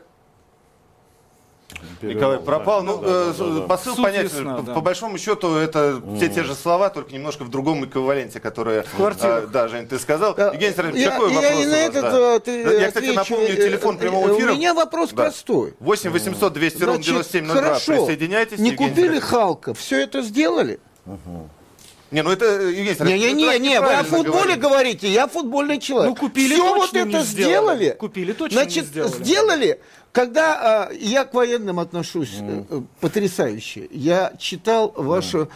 Николай 2.01 2.39
пропал. 2.39 2.83
Ну, 2.83 2.97
посыл 3.67 3.95
Суть 3.95 4.03
понятен. 4.03 4.23
ясна, 4.37 4.55
По- 4.57 4.61
да. 4.63 4.73
По 4.73 4.81
большому 4.81 5.17
счету, 5.17 5.55
это 5.55 6.01
все 6.17 6.29
те 6.29 6.43
же 6.43 6.55
слова, 6.55 6.89
только 6.89 7.13
немножко 7.13 7.43
в 7.43 7.49
другом 7.49 7.85
эквиваленте, 7.85 8.39
которые... 8.39 8.85
э, 8.97 9.47
Да, 9.51 9.67
Жень, 9.67 9.87
ты 9.87 9.99
сказал. 9.99 10.33
Да, 10.35 10.51
Евгений 10.53 10.73
Сергеевич, 10.75 11.03
я- 11.03 11.11
какой 11.11 11.33
я 11.33 11.41
вопрос 11.41 11.65
на 11.65 11.75
этот, 11.75 12.01
да? 12.01 12.35
э, 12.35 12.39
ты- 12.39 12.79
Я, 12.81 12.87
кстати, 12.87 13.05
напомню, 13.15 13.47
Э, 13.49 13.55
телефон 13.55 13.95
э, 13.95 13.99
прямого 13.99 14.35
эфира. 14.37 14.51
У 14.53 14.55
меня 14.55 14.73
вопрос 14.73 15.09
Да. 15.09 15.15
простой. 15.23 15.73
8 15.79 16.11
800 16.11 16.53
200 16.53 16.77
ровно 16.83 16.93
Значит, 16.95 17.11
9702. 17.13 17.55
хорошо, 17.61 17.91
Присоединяйтесь. 17.93 18.59
не 18.59 18.71
купили. 18.75 19.19
Халка, 19.19 19.73
все 19.73 20.01
это 20.01 20.21
сделали? 20.21 20.79
Не, 22.11 22.23
ну 22.23 22.31
это, 22.31 22.45
э, 22.45 22.69
Евгений 22.69 22.95
Сергеевич, 22.95 23.23
это 23.25 23.33
Не-не-не, 23.35 23.81
вы 23.81 23.93
о 23.93 24.03
футболе 24.03 24.55
говорите. 24.55 24.59
говорите, 24.59 25.11
я 25.11 25.27
футбольный 25.27 25.79
человек. 25.79 26.09
Ну, 26.09 26.15
купили, 26.15 26.53
Все 26.55 26.63
точно 26.63 26.79
вот 26.79 26.93
не 26.93 26.99
это 26.99 27.23
сделали. 27.23 27.75
сделали. 27.77 27.89
Купили, 27.99 28.33
точно 28.33 28.55
не 28.55 28.61
Значит, 28.63 28.85
сделали. 28.85 29.23
сделали, 29.23 29.79
когда 30.11 30.87
а, 30.87 30.91
я 30.93 31.25
к 31.25 31.33
военным 31.33 31.79
отношусь 31.79 32.37
э, 32.39 32.81
потрясающе. 32.99 33.87
Я 33.91 34.33
читал 34.39 34.91
вашу 34.95 35.49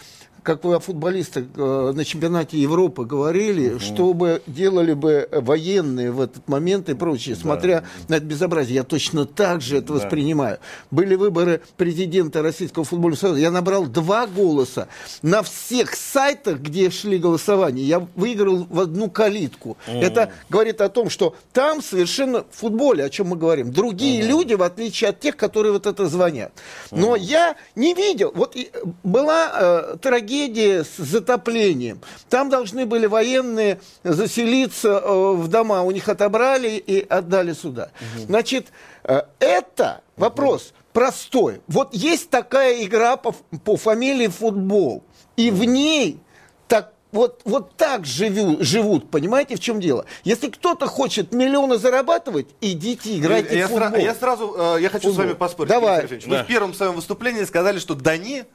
как 0.43 0.65
вы 0.65 0.75
о 0.75 0.79
футболистах 0.79 1.45
э, 1.55 1.91
на 1.95 2.05
чемпионате 2.05 2.57
Европы 2.57 3.05
говорили, 3.05 3.77
чтобы 3.79 4.41
делали 4.45 4.93
бы 4.93 5.27
военные 5.31 6.11
в 6.11 6.19
этот 6.19 6.47
момент 6.47 6.89
и 6.89 6.93
прочее, 6.93 7.35
смотря 7.35 7.85
на 8.09 8.15
это 8.15 8.25
безобразие. 8.25 8.75
Я 8.75 8.83
точно 8.83 9.25
так 9.25 9.61
же 9.61 9.77
это 9.77 9.93
воспринимаю. 9.93 10.59
Были 10.91 11.15
выборы 11.15 11.61
президента 11.77 12.41
Российского 12.41 12.83
футбольного 12.83 13.19
союза. 13.19 13.39
Я 13.39 13.51
набрал 13.51 13.85
два 13.85 14.27
голоса. 14.27 14.87
На 15.21 15.41
всех 15.43 15.95
сайтах, 15.95 16.59
где 16.59 16.89
шли 16.89 17.17
голосования, 17.17 17.83
я 17.83 17.99
выиграл 18.15 18.67
в 18.69 18.79
одну 18.79 19.09
калитку. 19.09 19.77
Это 19.87 20.31
говорит 20.49 20.81
о 20.81 20.89
том, 20.89 21.09
что 21.09 21.35
там 21.53 21.81
совершенно 21.81 22.43
в 22.51 22.55
футболе, 22.55 23.05
о 23.05 23.09
чем 23.09 23.27
мы 23.27 23.37
говорим, 23.37 23.71
другие 23.71 24.21
люди, 24.23 24.55
в 24.55 24.63
отличие 24.63 25.11
от 25.11 25.19
тех, 25.21 25.37
которые 25.37 25.71
вот 25.71 25.87
это 25.87 26.07
звонят. 26.07 26.51
Но 26.91 27.15
я 27.15 27.55
не 27.75 27.93
видел. 27.93 28.31
Вот 28.35 28.55
и 28.55 28.69
была 29.03 29.51
э, 29.93 29.97
трагедия 30.01 30.32
с 30.41 30.97
затоплением. 30.97 32.01
Там 32.29 32.49
должны 32.49 32.85
были 32.85 33.05
военные 33.05 33.79
заселиться 34.03 34.89
э, 34.89 35.31
в 35.33 35.47
дома. 35.47 35.83
У 35.83 35.91
них 35.91 36.09
отобрали 36.09 36.69
и 36.69 37.05
отдали 37.07 37.53
сюда. 37.53 37.91
Значит, 38.17 38.67
э, 39.03 39.21
это 39.39 40.01
вопрос 40.17 40.73
простой. 40.91 41.61
Вот 41.67 41.93
есть 41.93 42.29
такая 42.29 42.83
игра 42.83 43.17
по, 43.17 43.33
по 43.63 43.77
фамилии 43.77 44.27
футбол. 44.27 45.03
И 45.35 45.49
в 45.51 45.63
ней 45.63 46.19
так 46.67 46.93
вот, 47.11 47.41
вот 47.45 47.75
так 47.75 48.05
живу, 48.05 48.57
живут, 48.63 49.09
понимаете, 49.11 49.55
в 49.55 49.59
чем 49.59 49.79
дело? 49.79 50.05
Если 50.23 50.49
кто-то 50.49 50.87
хочет 50.87 51.31
миллионы 51.31 51.77
зарабатывать, 51.77 52.47
идите 52.61 53.17
играйте 53.17 53.57
я, 53.57 53.67
в 53.67 53.69
футбол. 53.71 53.89
сра- 53.89 54.01
я 54.01 54.15
сразу, 54.15 54.55
э, 54.57 54.81
я 54.81 54.89
хочу 54.89 55.09
с 55.09 55.11
Футбол. 55.11 55.25
вами 55.25 55.35
поспорить. 55.35 55.69
Давай. 55.69 55.99
Алексеевич. 55.99 56.27
Вы 56.27 56.37
в 56.43 56.47
первом 56.47 56.73
своем 56.73 56.93
выступлении 56.93 57.43
сказали, 57.43 57.79
что 57.79 57.93
Дани 57.95 58.45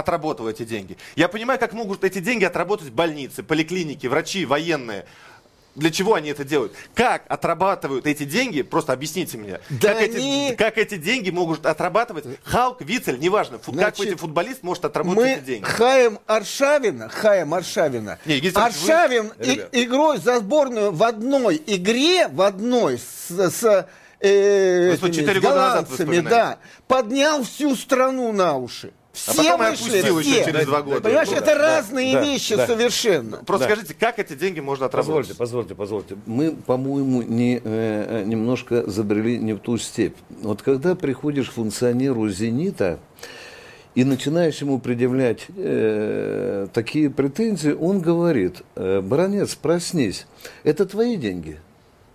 отработал 0.00 0.48
эти 0.48 0.64
деньги. 0.64 0.96
Я 1.16 1.28
понимаю, 1.28 1.58
как 1.58 1.72
могут 1.72 2.04
эти 2.04 2.18
деньги 2.18 2.44
отработать 2.44 2.90
больницы, 2.90 3.42
поликлиники, 3.42 4.06
врачи, 4.06 4.44
военные. 4.44 5.06
Для 5.74 5.90
чего 5.90 6.14
они 6.14 6.30
это 6.30 6.42
делают? 6.42 6.72
Как 6.94 7.24
отрабатывают 7.28 8.06
эти 8.06 8.24
деньги? 8.24 8.62
Просто 8.62 8.94
объясните 8.94 9.36
мне. 9.36 9.60
Да 9.68 9.92
как, 9.92 10.02
они- 10.04 10.48
эти, 10.48 10.56
как 10.56 10.78
эти 10.78 10.96
деньги 10.96 11.28
могут 11.28 11.66
отрабатывать 11.66 12.24
Халк, 12.44 12.80
Вицель, 12.80 13.18
неважно. 13.18 13.58
Фу- 13.58 13.72
как 13.72 13.94
Значит, 13.94 14.06
эти 14.12 14.18
футболист 14.18 14.62
может 14.62 14.86
отработать 14.86 15.16
Мы 15.22 15.28
эти 15.32 15.40
деньги? 15.40 15.64
хаем 15.64 16.18
Аршавина, 16.26 17.10
хаем 17.10 17.52
Аршавина. 17.52 18.18
Не, 18.24 18.34
Алексеевич, 18.34 18.54
вы- 18.54 18.62
Аршавин 18.62 19.32
и- 19.42 19.84
игрой 19.84 20.16
за 20.18 20.38
сборную 20.40 20.92
в 20.92 21.02
одной 21.02 21.62
игре, 21.66 22.28
в 22.28 22.40
одной 22.40 22.98
с, 22.98 23.30
с, 23.30 23.86
э, 24.20 24.94
этими, 24.94 25.38
с 25.38 25.40
голландцами, 25.42 26.20
да, 26.20 26.58
поднял 26.88 27.42
всю 27.44 27.76
страну 27.76 28.32
на 28.32 28.56
уши. 28.56 28.92
Все 29.16 29.36
потом 29.52 29.66
и 29.66 29.70
вышли, 29.70 29.84
отпустил 29.98 30.18
еще 30.18 30.30
все. 30.30 30.44
через 30.44 30.66
два 30.66 30.82
года. 30.82 31.00
Понимаешь, 31.00 31.28
Да, 31.28 31.36
это 31.36 31.46
да, 31.46 31.54
разные 31.58 32.12
да, 32.12 32.22
вещи 32.24 32.54
да. 32.54 32.66
совершенно. 32.66 33.38
Просто 33.38 33.66
Да. 33.66 33.74
скажите, 33.74 33.94
как 33.98 34.18
эти 34.18 34.34
деньги 34.34 34.60
можно 34.60 34.86
отработать? 34.86 35.36
Позвольте, 35.36 35.74
позвольте, 35.74 35.74
позвольте. 35.74 36.16
Мы, 36.26 36.52
по-моему, 36.52 37.22
не, 37.22 37.60
э, 37.64 38.24
немножко 38.26 38.88
забрели 38.88 39.38
не 39.38 39.54
в 39.54 39.58
ту 39.58 39.78
степь. 39.78 40.16
Вот 40.42 40.62
когда 40.62 40.94
приходишь 40.94 41.48
к 41.48 41.54
функционеру 41.54 42.28
«Зенита», 42.28 42.98
и 43.94 44.04
начинаешь 44.04 44.60
ему 44.60 44.78
предъявлять 44.78 45.46
э, 45.56 46.68
такие 46.74 47.08
претензии, 47.08 47.72
он 47.72 48.00
говорит, 48.00 48.56
э, 48.74 49.00
баронец, 49.00 49.54
проснись, 49.54 50.26
это 50.64 50.84
твои 50.84 51.16
деньги. 51.16 51.58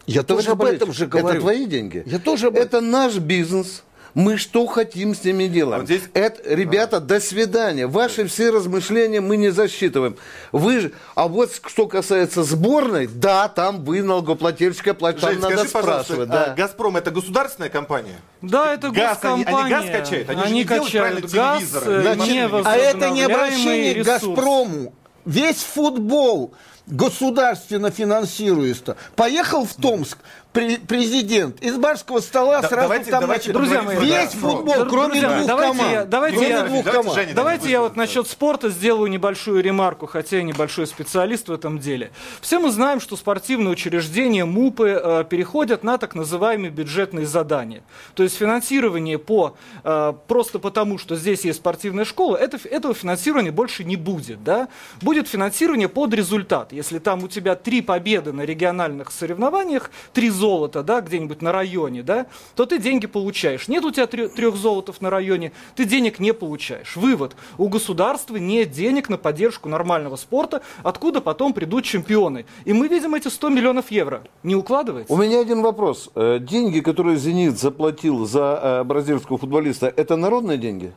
Я 0.05 0.21
тоже 0.21 0.51
об 0.51 0.63
этом 0.63 0.93
же 0.93 1.07
говорю. 1.07 1.29
Это 1.29 1.39
твои 1.39 1.65
деньги. 1.65 2.03
Я 2.05 2.19
тоже 2.19 2.47
об 2.47 2.55
этом. 2.55 2.65
Это 2.67 2.81
наш 2.81 3.17
бизнес. 3.17 3.83
Мы 4.13 4.37
что 4.37 4.65
хотим 4.67 5.15
с 5.15 5.23
ними 5.23 5.47
делаем? 5.47 5.75
А 5.75 5.77
вот 5.79 5.85
здесь- 5.85 6.03
Это, 6.13 6.53
ребята, 6.53 6.99
до 6.99 7.19
свидания. 7.19 7.87
Ваши 7.87 8.27
все 8.27 8.49
размышления 8.49 9.21
мы 9.21 9.37
не 9.37 9.49
засчитываем. 9.51 10.17
Вы 10.51 10.79
же, 10.81 10.91
а 11.15 11.27
вот 11.27 11.51
что 11.67 11.87
касается 11.87 12.43
сборной, 12.43 13.07
да, 13.07 13.47
там 13.47 13.83
вы 13.85 14.01
налогоплательщика 14.01 14.93
платите, 14.93 15.27
там 15.27 15.39
надо 15.39 15.67
спрашивать. 15.67 16.29
а, 16.29 16.45
да. 16.47 16.53
Газпром 16.55 16.97
это 16.97 17.11
государственная 17.11 17.69
компания? 17.69 18.19
Да, 18.41 18.73
это 18.73 18.89
Газ, 18.89 19.19
они- 19.21 19.43
госкомпания. 19.43 19.75
они 19.77 19.87
газ 19.91 20.01
качают? 20.01 20.29
Они 20.29 20.43
же 20.43 20.53
не 20.53 20.63
делают 20.65 20.85
качают 20.85 21.07
правильно 21.21 21.59
газ, 21.61 21.83
э, 21.85 22.01
Значит, 22.01 22.33
не 22.33 22.39
а 22.41 22.61
А 22.65 22.75
это 22.75 23.09
не 23.11 23.23
обращение 23.23 24.03
к. 24.03 24.05
«Газпрому». 24.05 24.93
Весь 25.23 25.57
футбол 25.61 26.53
государственно 26.87 27.91
финансируется. 27.91 28.97
Поехал 29.15 29.65
в 29.65 29.73
Томск 29.75 30.17
президент 30.53 31.61
из 31.61 31.77
барского 31.77 32.19
стола 32.19 32.61
Да, 32.61 32.67
сразу 32.67 32.81
давайте- 32.83 33.11
там 33.11 33.21
давайте 33.21 33.53
Друзья 33.53 33.81
мои, 33.81 33.97
весь 33.99 34.11
«Газпром». 34.11 34.41
футбол, 34.57 34.65
Друзья 34.75 34.85
кроме 34.89 35.21
мои, 35.21 35.35
двух 35.35 35.47
давайте 35.47 35.71
команд. 35.77 35.91
я- 35.93 36.05
давайте 36.05 36.37
кроме 36.37 36.49
я- 36.51 36.63
двух 36.63 36.83
давайте 36.83 36.91
команд. 36.91 37.15
Женя 37.15 37.33
Давайте 37.35 37.69
я 37.71 37.81
вот 37.81 37.95
насчет 37.95 38.27
спорта 38.27 38.69
сделаю 38.69 39.09
небольшую 39.09 39.63
ремарку, 39.63 40.07
хотя 40.07 40.37
я 40.37 40.43
небольшой 40.43 40.87
специалист 40.87 41.47
в 41.47 41.53
этом 41.53 41.79
деле. 41.79 42.11
Все 42.41 42.59
мы 42.59 42.69
знаем, 42.71 42.99
что 42.99 43.15
спортивные 43.15 43.71
учреждения, 43.71 44.45
МУПы 44.45 44.99
э, 45.01 45.23
переходят 45.29 45.83
на 45.83 45.97
так 45.97 46.15
называемые 46.15 46.69
бюджетные 46.71 47.25
задания. 47.25 47.81
То 48.13 48.23
есть 48.23 48.35
финансирование 48.37 49.17
по, 49.17 49.55
э, 49.83 50.13
просто 50.27 50.59
потому, 50.59 50.97
что 50.97 51.15
здесь 51.15 51.45
есть 51.45 51.59
спортивная 51.59 52.05
школа, 52.05 52.35
это, 52.35 52.57
этого 52.67 52.93
финансирования 52.93 53.51
больше 53.51 53.83
не 53.83 53.95
будет. 53.95 54.43
Да? 54.43 54.67
Будет 55.01 55.27
финансирование 55.27 55.87
под 55.87 56.13
результат. 56.13 56.73
Если 56.73 56.99
там 56.99 57.23
у 57.23 57.27
тебя 57.27 57.55
три 57.55 57.81
победы 57.81 58.33
на 58.33 58.41
региональных 58.41 59.11
соревнованиях, 59.11 59.91
три 60.13 60.29
золота 60.41 60.81
да, 60.81 61.01
где-нибудь 61.01 61.41
на 61.43 61.51
районе, 61.51 62.01
да, 62.01 62.25
то 62.55 62.65
ты 62.65 62.79
деньги 62.79 63.05
получаешь. 63.05 63.67
Нет 63.67 63.85
у 63.85 63.91
тебя 63.91 64.07
трех 64.07 64.55
золотов 64.55 64.99
на 65.01 65.09
районе, 65.09 65.51
ты 65.75 65.85
денег 65.85 66.19
не 66.19 66.33
получаешь. 66.33 66.95
Вывод. 66.95 67.35
У 67.59 67.69
государства 67.69 68.37
нет 68.37 68.71
денег 68.71 69.09
на 69.09 69.17
поддержку 69.17 69.69
нормального 69.69 70.15
спорта, 70.15 70.61
откуда 70.83 71.21
потом 71.21 71.53
придут 71.53 71.83
чемпионы. 71.85 72.45
И 72.65 72.73
мы 72.73 72.87
видим 72.87 73.13
эти 73.13 73.27
100 73.27 73.49
миллионов 73.49 73.91
евро. 73.91 74.23
Не 74.43 74.55
укладывается? 74.55 75.13
У 75.13 75.17
меня 75.17 75.39
один 75.39 75.61
вопрос. 75.61 76.09
Э, 76.15 76.39
Деньги, 76.39 76.79
которые 76.79 77.17
«Зенит» 77.17 77.59
заплатил 77.59 78.25
за 78.25 78.59
э, 78.61 78.83
бразильского 78.83 79.37
футболиста, 79.37 79.93
это 79.95 80.15
народные 80.15 80.57
деньги? 80.57 80.91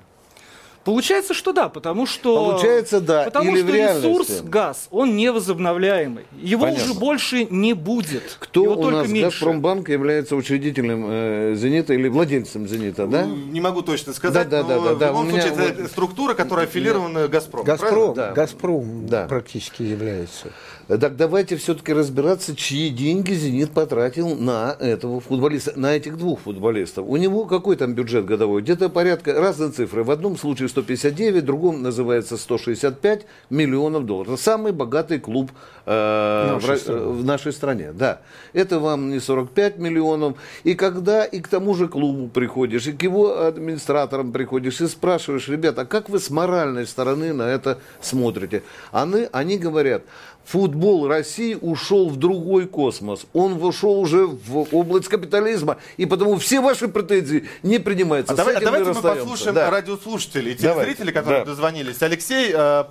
Получается, 0.85 1.35
что 1.35 1.53
да, 1.53 1.69
потому 1.69 2.07
что... 2.07 2.51
Получается, 2.53 3.01
да. 3.01 3.25
Потому 3.25 3.57
Или 3.57 3.63
что 3.63 3.73
ресурс 3.99 4.41
газ, 4.43 4.89
он 4.91 5.17
невозобновляемый. 5.17 6.25
Его 6.41 6.63
Понятно. 6.67 6.85
уже 6.85 6.95
больше 6.95 7.45
не 7.51 7.73
будет. 7.73 8.37
Кто 8.39 8.65
Его 8.65 8.73
у 8.75 8.83
только 8.83 8.99
нас 8.99 9.09
меньше. 9.09 9.31
«Газпромбанк» 9.31 9.89
является 9.89 10.37
учредителем 10.37 11.07
э, 11.09 11.55
«Зенита» 11.57 11.95
или 11.95 12.09
владельцем 12.09 12.69
«Зенита», 12.69 13.07
да? 13.07 13.25
Не 13.25 13.61
могу 13.61 13.83
точно 13.83 14.13
сказать, 14.13 14.49
Да, 14.49 14.63
да, 14.63 14.69
но 14.77 14.81
да, 14.83 14.89
да, 14.91 14.95
в 14.95 14.99
да, 14.99 15.07
любом 15.09 15.27
у 15.27 15.29
меня 15.31 15.43
случае 15.43 15.69
это 15.71 15.83
вот- 15.83 15.91
структура, 15.91 16.35
которая 16.35 16.67
аффилирована 16.67 17.29
Газпром. 17.29 17.65
«Газпром», 17.65 18.15
Да. 18.15 18.33
«Газпром» 18.33 19.07
Да. 19.07 19.27
практически 19.27 19.83
является. 19.83 20.49
Так 20.87 21.17
давайте 21.17 21.57
все-таки 21.57 21.95
разбираться, 21.95 22.55
чьи 22.55 22.91
деньги 22.91 23.33
«Зенит» 23.33 23.71
потратил 23.71 24.37
на 24.37 24.77
этого 24.79 25.21
футболиста, 25.21 25.73
на 25.77 25.97
этих 25.97 26.19
двух 26.19 26.41
футболистов. 26.41 27.07
У 27.09 27.17
него 27.17 27.47
какой 27.47 27.77
там 27.77 27.95
бюджет 27.95 28.27
годовой? 28.27 28.61
Где-то 28.61 28.91
порядка, 28.91 29.33
разные 29.33 29.71
цифры. 29.71 30.05
В 30.05 30.11
одном 30.11 30.37
случае 30.37 30.69
159, 30.69 31.43
в 31.43 31.47
другом 31.47 31.83
называется 31.83 32.37
165 32.37 33.25
миллионов 33.49 34.05
долларов. 34.05 34.39
Самый 34.39 34.73
богатый 34.73 35.21
клуб 35.21 35.53
э, 35.87 36.59
в, 36.61 36.67
Нашей 36.69 36.95
в 36.95 37.25
нашей 37.25 37.53
стране. 37.55 37.93
Да. 37.93 38.21
Это 38.53 38.79
вам 38.79 39.09
не 39.09 39.21
45 39.21 39.79
миллионов. 39.79 40.37
И 40.65 40.75
когда 40.75 41.25
и 41.25 41.41
к 41.41 41.49
тому 41.49 41.75
же 41.75 41.89
клубу 41.89 42.29
приходишь, 42.29 42.87
и 42.87 42.93
к 42.93 43.03
его 43.03 43.41
администраторам 43.41 44.33
приходишь, 44.33 44.83
и 44.83 44.87
спрашиваешь, 44.87 45.49
ребята, 45.49 45.83
а 45.83 45.87
как 45.87 46.11
вы 46.11 46.19
с 46.19 46.29
моральной 46.29 46.87
стороны 46.87 47.33
на 47.33 47.49
это 47.49 47.79
смотрите? 48.03 48.63
Они, 48.93 49.29
они 49.33 49.57
говорят, 49.57 50.03
футбол 50.45 51.09
России 51.09 51.55
ушел 51.61 52.09
в 52.09 52.17
другой 52.17 52.67
космос. 52.67 53.27
Он 53.33 53.59
вошел 53.59 53.99
уже 53.99 54.27
в 54.27 54.75
область 54.77 55.09
капитализма. 55.09 55.79
И 55.97 56.07
потому 56.07 56.37
все 56.37 56.61
ваши 56.61 56.89
претензии 56.89 57.49
не 57.63 57.79
принимаются. 57.79 58.33
А 58.33 58.37
С 58.37 58.39
давай- 58.39 58.57
а 58.57 58.61
давайте 58.61 58.85
мы 58.89 58.93
расстаемся. 58.95 59.23
послушаем 59.23 59.55
Да. 59.55 59.71
радиослушателей 59.71 60.53
и 60.53 60.63
Давайте. 60.63 60.85
телезрителей, 60.93 61.13
которые 61.13 61.41
Да. 61.41 61.47
дозвонились. 61.47 62.03
Алексей, 62.03 62.53
э, 62.55 62.85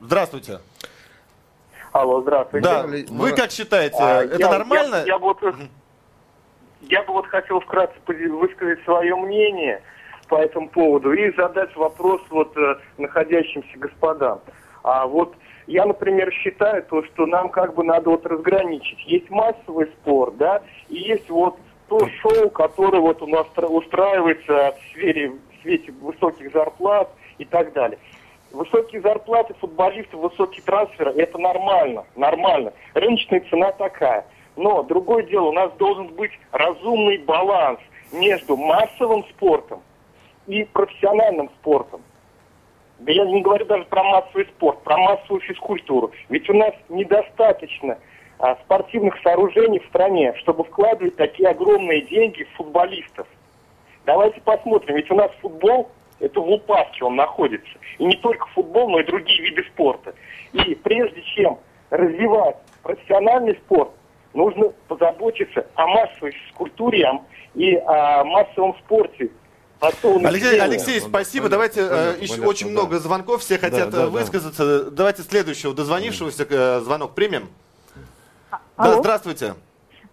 здравствуйте. 0.00 0.60
Алло, 1.92 2.22
здравствуйте. 2.22 2.66
Да, 2.66 2.86
вы 3.10 3.32
как 3.32 3.50
считаете, 3.50 3.96
А, 4.00 4.22
это 4.24 4.36
я- 4.38 4.50
нормально? 4.50 4.96
Я, 4.96 5.04
я 5.04 5.18
бы 5.18 5.24
вот, 5.26 5.38
я 6.88 7.02
бы 7.02 7.12
вот 7.12 7.26
хотел 7.26 7.60
вкратце 7.60 7.94
высказать 8.06 8.82
свое 8.84 9.14
мнение 9.14 9.82
по 10.28 10.36
этому 10.36 10.68
поводу 10.70 11.12
и 11.12 11.34
задать 11.36 11.74
вопрос 11.76 12.22
вот 12.30 12.56
э, 12.56 12.76
находящимся 12.96 13.76
господам. 13.78 14.40
А 14.82 15.06
вот 15.06 15.34
я, 15.66 15.86
например, 15.86 16.32
считаю 16.32 16.82
то, 16.82 17.04
что 17.04 17.26
нам 17.26 17.48
как 17.48 17.74
бы 17.74 17.84
надо 17.84 18.10
вот 18.10 18.26
разграничить. 18.26 18.98
Есть 19.06 19.30
массовый 19.30 19.86
спорт, 19.86 20.36
да, 20.36 20.62
и 20.88 20.96
есть 20.96 21.28
вот 21.30 21.56
то 21.88 22.00
шоу, 22.20 22.50
которое 22.50 23.00
вот 23.00 23.22
у 23.22 23.26
нас 23.26 23.46
тра- 23.54 23.68
устраивается 23.68 24.72
в 24.72 24.92
сфере, 24.92 25.30
в 25.30 25.62
свете 25.62 25.92
высоких 25.92 26.52
зарплат 26.52 27.10
и 27.38 27.44
так 27.44 27.72
далее. 27.72 27.98
Высокие 28.50 29.00
зарплаты 29.00 29.54
футболистов, 29.54 30.20
высокие 30.20 30.62
трансферы– 30.62 31.12
это 31.16 31.38
нормально, 31.38 32.04
нормально. 32.16 32.72
Рыночная 32.94 33.40
цена 33.48 33.72
такая. 33.72 34.26
Но 34.56 34.82
другое 34.82 35.22
дело, 35.24 35.46
у 35.48 35.52
нас 35.52 35.72
должен 35.78 36.08
быть 36.08 36.32
разумный 36.50 37.18
баланс 37.18 37.80
между 38.12 38.56
массовым 38.56 39.24
спортом 39.30 39.80
и 40.46 40.64
профессиональным 40.64 41.48
спортом. 41.60 42.02
Да 43.02 43.12
я 43.12 43.24
не 43.24 43.42
говорю 43.42 43.64
даже 43.66 43.84
про 43.84 44.02
массовый 44.04 44.46
спорт, 44.46 44.82
про 44.82 44.96
массовую 44.96 45.40
физкультуру. 45.40 46.12
Ведь 46.28 46.48
у 46.48 46.54
нас 46.54 46.72
недостаточно 46.88 47.98
а, 48.38 48.54
спортивных 48.64 49.20
сооружений 49.22 49.80
в 49.80 49.86
стране, 49.86 50.34
чтобы 50.38 50.64
вкладывать 50.64 51.16
такие 51.16 51.48
огромные 51.48 52.02
деньги 52.02 52.44
в 52.44 52.56
футболистов. 52.56 53.26
Давайте 54.06 54.40
посмотрим, 54.40 54.96
ведь 54.96 55.10
у 55.10 55.14
нас 55.14 55.30
футбол, 55.40 55.90
это 56.20 56.40
в 56.40 56.48
упадке 56.48 57.04
он 57.04 57.16
находится. 57.16 57.72
И 57.98 58.04
не 58.04 58.16
только 58.16 58.46
футбол, 58.48 58.88
но 58.90 59.00
и 59.00 59.04
другие 59.04 59.42
виды 59.42 59.64
спорта. 59.72 60.14
И 60.52 60.74
прежде 60.76 61.22
чем 61.22 61.58
развивать 61.90 62.56
профессиональный 62.82 63.54
спорт, 63.64 63.90
нужно 64.32 64.72
позаботиться 64.86 65.66
о 65.74 65.86
массовой 65.88 66.32
физкультуре 66.32 67.20
и 67.54 67.76
о 67.76 68.24
массовом 68.24 68.76
спорте. 68.84 69.30
Алексей, 69.82 70.60
Алексей, 70.60 71.00
спасибо. 71.00 71.48
Понятно, 71.48 71.50
Давайте 71.50 71.80
э, 71.80 71.88
понятно, 71.88 72.22
еще 72.22 72.32
понятно, 72.34 72.48
очень 72.48 72.66
да. 72.66 72.72
много 72.72 72.98
звонков, 73.00 73.40
все 73.42 73.58
хотят 73.58 73.90
да, 73.90 74.02
да, 74.02 74.06
высказаться. 74.06 74.84
Да. 74.84 74.90
Давайте 74.90 75.22
следующего 75.22 75.74
дозвонившегося 75.74 76.46
э, 76.48 76.80
звонок 76.84 77.14
примем. 77.14 77.50
А, 78.76 78.86
да, 78.86 78.98
здравствуйте. 79.00 79.54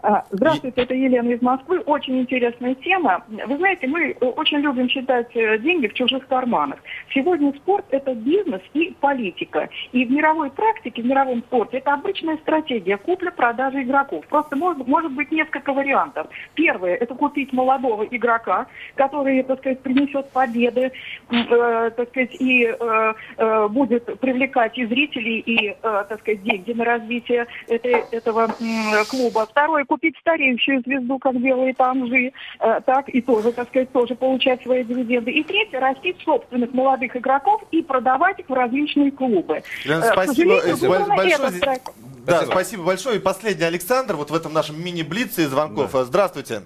А, 0.02 0.24
здравствуйте, 0.32 0.84
это 0.84 0.94
Елена 0.94 1.28
из 1.30 1.42
Москвы. 1.42 1.80
Очень 1.80 2.22
интересная 2.22 2.74
тема. 2.76 3.22
Вы 3.28 3.58
знаете, 3.58 3.86
мы 3.88 4.14
очень 4.22 4.60
любим 4.60 4.88
считать 4.88 5.36
э, 5.36 5.58
деньги 5.58 5.88
в 5.88 5.94
чужих 5.94 6.26
карманах. 6.28 6.80
Сегодня 7.14 7.52
спорт– 7.54 7.86
это 7.90 8.14
бизнес 8.14 8.62
и 8.74 8.96
политика. 9.02 9.68
И 9.92 10.06
в 10.06 10.12
мировой 10.12 10.52
практике, 10.52 11.02
в 11.02 11.06
мировом 11.06 11.42
спорте, 11.42 11.80
это 11.80 11.94
обычная 11.94 12.38
стратегия 12.38 12.96
купля-продажи 12.96 13.82
игроков. 13.82 14.26
Просто 14.28 14.56
может, 14.56 14.88
может 14.88 15.12
быть 15.12 15.34
несколько 15.34 15.74
вариантов. 15.74 16.28
Первое– 16.54 16.96
это 16.96 17.14
купить 17.14 17.52
молодого 17.52 18.04
игрока, 18.04 18.68
который, 18.96 19.44
так 19.44 19.60
сказать, 19.60 19.82
принесет 19.82 20.30
победы, 20.30 20.94
э, 21.30 21.92
так 21.98 22.08
сказать, 22.10 22.38
и 22.40 22.68
э, 22.68 23.14
э, 23.36 23.68
будет 23.68 24.06
привлекать 24.22 24.78
и 24.78 24.86
зрителей, 24.86 25.40
и, 25.40 25.72
э, 25.72 25.76
так 25.82 26.22
сказать, 26.22 26.42
деньги 26.44 26.72
на 26.72 26.86
развитие 26.86 27.48
этой, 27.68 27.96
этого 28.12 28.48
э, 28.62 29.04
клуба. 29.10 29.46
Второе 29.46 29.84
купить 29.90 30.16
стареющую 30.22 30.82
звезду, 30.84 31.18
как 31.18 31.42
делает 31.42 31.82
Анжи, 31.82 32.32
э, 32.60 32.80
так 32.86 33.10
и 33.10 33.22
тоже, 33.22 33.52
так 33.52 33.68
сказать, 33.70 33.92
тоже 33.92 34.16
получать 34.16 34.62
свои 34.62 34.84
дивиденды. 34.84 35.32
И 35.32 35.44
третье, 35.44 35.80
растить 35.80 36.18
собственных 36.24 36.74
молодых 36.74 37.16
игроков 37.16 37.64
и 37.72 37.82
продавать 37.82 38.40
их 38.40 38.48
в 38.48 38.54
различные 38.54 39.12
клубы. 39.12 39.64
Лена, 39.84 40.06
э, 40.06 40.12
спасибо 40.14 40.62
большое. 40.62 41.82
Да, 42.26 42.36
спасибо. 42.36 42.52
спасибо 42.52 42.84
большое. 42.84 43.16
И 43.18 43.20
последний 43.20 43.66
Александр, 43.66 44.16
вот 44.16 44.30
в 44.30 44.36
этом 44.36 44.54
нашем 44.54 44.82
мини-блице 44.82 45.48
звонков. 45.48 45.92
Да. 45.92 46.04
Здравствуйте. 46.06 46.62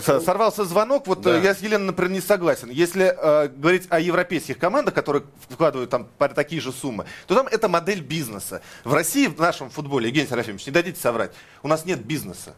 Сорвался 0.00 0.64
звонок. 0.64 1.06
Вот 1.06 1.22
да. 1.22 1.38
я 1.38 1.54
с 1.54 1.60
Еленой, 1.60 1.86
например, 1.86 2.12
не 2.12 2.20
согласен. 2.20 2.70
Если 2.70 3.14
э, 3.16 3.48
говорить 3.48 3.86
о 3.90 4.00
европейских 4.00 4.58
командах, 4.58 4.94
которые 4.94 5.24
вкладывают 5.48 5.90
там 5.90 6.08
такие 6.34 6.60
же 6.60 6.72
суммы, 6.72 7.06
то 7.26 7.34
там 7.34 7.46
это 7.46 7.68
модель 7.68 8.00
бизнеса. 8.00 8.62
В 8.84 8.94
России, 8.94 9.26
в 9.26 9.38
нашем 9.38 9.70
футболе, 9.70 10.08
Евгений 10.08 10.28
Серафимович, 10.28 10.66
не 10.66 10.72
дадите 10.72 11.00
соврать, 11.00 11.32
у 11.62 11.68
нас 11.68 11.84
нет 11.84 12.04
бизнеса. 12.04 12.54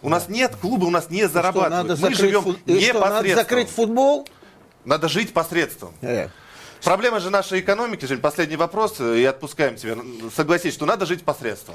У 0.00 0.08
да. 0.08 0.16
нас 0.16 0.28
нет 0.28 0.54
клуба, 0.56 0.84
у 0.84 0.90
нас 0.90 1.10
не 1.10 1.26
зарабатывают. 1.28 1.98
Что, 1.98 2.02
надо 2.02 2.08
Мы 2.08 2.14
живем 2.14 2.42
фут... 2.42 2.66
непосредственно. 2.66 3.10
Надо 3.10 3.34
закрыть 3.34 3.68
футбол? 3.68 4.28
Надо 4.84 5.08
жить 5.08 5.32
посредством. 5.32 5.92
Э. 6.00 6.28
Проблема 6.84 7.18
же 7.20 7.30
нашей 7.30 7.60
экономики, 7.60 8.04
Жень, 8.04 8.20
последний 8.20 8.56
вопрос, 8.56 9.00
и 9.00 9.24
отпускаем 9.24 9.76
тебя. 9.76 9.96
Согласись, 10.34 10.74
что 10.74 10.86
надо 10.86 11.06
жить 11.06 11.24
посредством. 11.24 11.74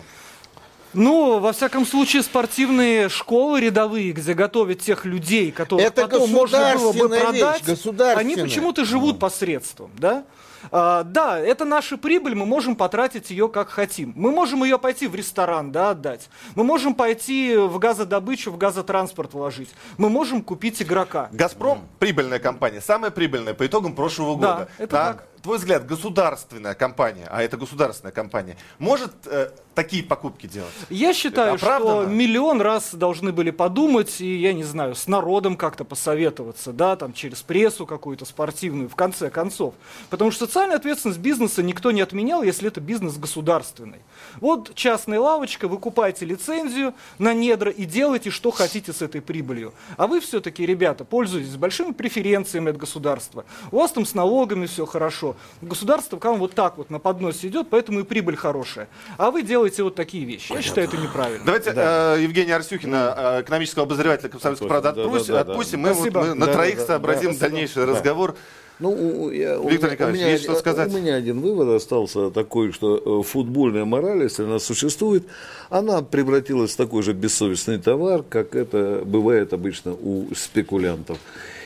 Ну, 0.94 1.40
во 1.40 1.54
всяком 1.54 1.86
случае, 1.86 2.24
спортивные 2.24 3.10
школы 3.10 3.60
рядовые, 3.62 4.12
где 4.12 4.34
готовят 4.34 4.80
тех 4.82 5.06
людей, 5.06 5.52
которых 5.52 5.86
Это 5.86 6.08
потом 6.08 6.30
можно 6.30 6.76
было 6.76 6.94
бы 6.94 7.10
продать, 7.10 7.68
вещь, 7.68 7.86
они 8.16 8.36
почему-то 8.36 8.86
живут 8.86 9.20
посредством, 9.20 9.92
да? 9.98 10.26
А, 10.72 11.04
да, 11.04 11.40
это 11.40 11.66
наша 11.66 11.98
прибыль, 11.98 12.36
мы 12.36 12.46
можем 12.46 12.76
потратить 12.76 13.30
ее 13.32 13.50
как 13.50 13.70
хотим. 13.70 14.14
Мы 14.16 14.32
можем 14.32 14.64
ее 14.64 14.80
пойти 14.80 15.08
в 15.08 15.16
ресторан, 15.16 15.72
да, 15.72 15.92
отдать. 15.92 16.30
Мы 16.56 16.64
можем 16.64 16.96
пойти 16.96 17.56
в 17.58 17.78
газодобычу, 17.80 18.52
в 18.52 18.58
газотранспорт 18.58 19.34
вложить. 19.34 19.70
Мы 19.98 20.10
можем 20.10 20.42
купить 20.42 20.82
игрока. 20.82 21.30
Газпром 21.32 21.82
прибыльная 22.00 22.40
компания, 22.40 22.82
самая 22.82 23.12
прибыльная 23.12 23.54
по 23.54 23.66
итогам 23.66 23.94
прошлого 23.94 24.36
года. 24.36 24.70
Да, 24.78 24.84
это 24.84 24.96
на 24.96 25.14
так. 25.14 25.28
Твой 25.44 25.58
взгляд, 25.58 25.86
государственная 25.86 26.74
компания, 26.74 27.28
а 27.30 27.44
это 27.44 27.58
государственная 27.58 28.14
компания, 28.14 28.58
может 28.80 29.12
э, 29.26 29.52
такие 29.76 30.02
покупки 30.02 30.48
делать? 30.48 30.74
Я 30.90 31.14
считаю, 31.14 31.58
что 31.58 32.06
миллион 32.06 32.62
раз 32.62 32.94
должны 32.94 33.34
были 33.34 33.52
подумать 33.52 34.22
и, 34.22 34.38
я 34.38 34.54
не 34.54 34.64
знаю, 34.64 34.96
с 34.96 35.08
народом 35.08 35.58
как-то 35.58 35.84
посоветоваться, 35.84 36.72
да, 36.72 36.96
там 36.96 37.14
через 37.14 37.42
прессу 37.42 37.86
какую-то 37.86 38.24
спортивную, 38.24 38.88
в 38.88 38.96
конце 38.96 39.30
концов. 39.30 39.74
Потому 40.10 40.32
что 40.32 40.46
социальную 40.46 40.78
ответственность 40.78 41.20
бизнеса 41.20 41.62
никто 41.62 41.92
не 41.92 42.02
отменял, 42.02 42.42
если 42.42 42.70
это 42.70 42.80
бизнес 42.80 43.18
государственный. 43.18 44.00
Вот 44.40 44.74
частная 44.76 45.20
лавочка, 45.20 45.68
вы 45.68 45.78
купаете 45.78 46.26
лицензию 46.26 46.94
на 47.20 47.34
недра 47.34 47.70
и 47.70 47.84
делаете, 47.84 48.30
что 48.30 48.52
хотите 48.52 48.94
с 48.94 49.02
этой 49.02 49.22
прибылью. 49.22 49.74
А 49.98 50.08
вы 50.08 50.22
все-таки, 50.22 50.66
ребята, 50.66 51.04
пользуетесь 51.04 51.58
большими 51.58 51.92
преференциями 51.92 52.70
от 52.70 52.78
государства. 52.78 53.44
У 53.72 53.78
вас 53.78 53.92
там 53.92 54.06
с 54.06 54.14
налогами 54.14 54.68
все 54.68 54.86
хорошо. 54.86 55.33
Государство 55.62 56.18
к 56.18 56.26
вам 56.26 56.40
вот 56.40 56.54
так 56.54 56.78
вот 56.78 56.90
на 56.90 57.00
подносе 57.00 57.48
идет, 57.48 57.68
поэтому 57.70 58.02
и 58.02 58.04
прибыль 58.04 58.36
хорошая. 58.36 58.88
А 59.18 59.32
вы 59.32 59.42
делаете 59.42 59.84
вот 59.84 59.96
такие 59.96 60.26
вещи. 60.26 60.54
Я 60.54 60.62
считаю, 60.62 60.88
это 60.88 60.98
неправильно. 60.98 61.46
Давайте 61.46 61.72
да. 61.72 62.16
э, 62.18 62.24
Евгения 62.24 62.56
Арсюхина, 62.56 63.16
э, 63.18 63.42
экономического 63.42 63.86
обозревателя 63.86 64.30
«Комсомольской 64.30 64.68
правды» 64.68 64.90
отпустим. 64.90 65.34
Да, 65.34 65.40
да, 65.40 65.44
да, 65.44 65.52
отпустим. 65.52 65.80
Мы, 65.82 65.94
вот, 65.94 66.14
мы 66.14 66.34
на 66.34 66.48
троих 66.48 66.80
сообразим 66.80 67.38
дальнейший 67.38 67.86
разговор. 67.86 68.36
Ну, 68.80 69.30
я, 69.30 69.56
Виктор 69.58 69.90
у, 69.90 69.94
Николаевич, 69.94 70.00
у 70.00 70.24
меня, 70.24 70.32
есть 70.32 70.44
что 70.44 70.56
сказать? 70.56 70.94
У 70.94 70.98
меня 70.98 71.16
один 71.16 71.42
вывод 71.42 71.70
остался 71.70 72.32
такой, 72.32 72.72
что 72.72 73.22
э, 73.22 73.24
футбольная 73.24 73.86
мораль, 73.86 74.24
если 74.24 74.44
она 74.44 74.60
существует, 74.60 75.26
она 75.70 76.02
превратилась 76.02 76.72
в 76.74 76.76
такой 76.76 77.04
же 77.04 77.14
бессовестный 77.14 77.78
товар, 77.78 78.24
как 78.28 78.56
это 78.56 79.04
бывает 79.06 79.54
обычно 79.54 79.94
у 79.94 80.28
спекулянтов. 80.36 81.18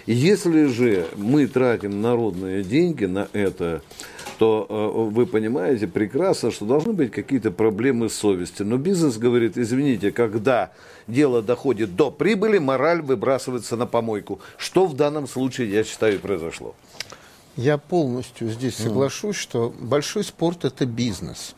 Если 0.08 0.68
же 0.68 1.06
мы 1.18 1.48
тратим 1.48 2.02
народные 2.02 2.64
деньги 2.64 3.04
на 3.04 3.28
это, 3.34 3.82
то 4.40 4.66
э, 4.70 5.10
вы 5.12 5.26
понимаете 5.26 5.86
прекрасно, 5.88 6.50
что 6.50 6.66
должны 6.66 6.94
быть 6.94 7.12
какие-то 7.12 7.52
проблемы 7.52 8.10
с 8.10 8.14
совестью. 8.14 8.66
Но 8.66 8.78
бизнес 8.78 9.18
говорит, 9.18 9.58
извините, 9.58 10.12
когда 10.12 10.72
дело 11.08 11.42
доходит 11.42 11.98
до 11.98 12.10
прибыли, 12.10 12.58
мораль 12.58 13.02
выбрасывается 13.02 13.76
на 13.76 13.86
помойку. 13.86 14.40
Что 14.58 14.86
в 14.86 14.96
данном 14.96 15.28
случае, 15.28 15.72
я 15.72 15.84
считаю, 15.84 16.22
произошло. 16.22 16.74
Я 17.58 17.78
полностью 17.78 18.50
здесь 18.50 18.76
соглашусь, 18.76 19.36
что 19.36 19.74
большой 19.78 20.24
спорт 20.24 20.64
это 20.64 20.86
бизнес. 20.86 21.54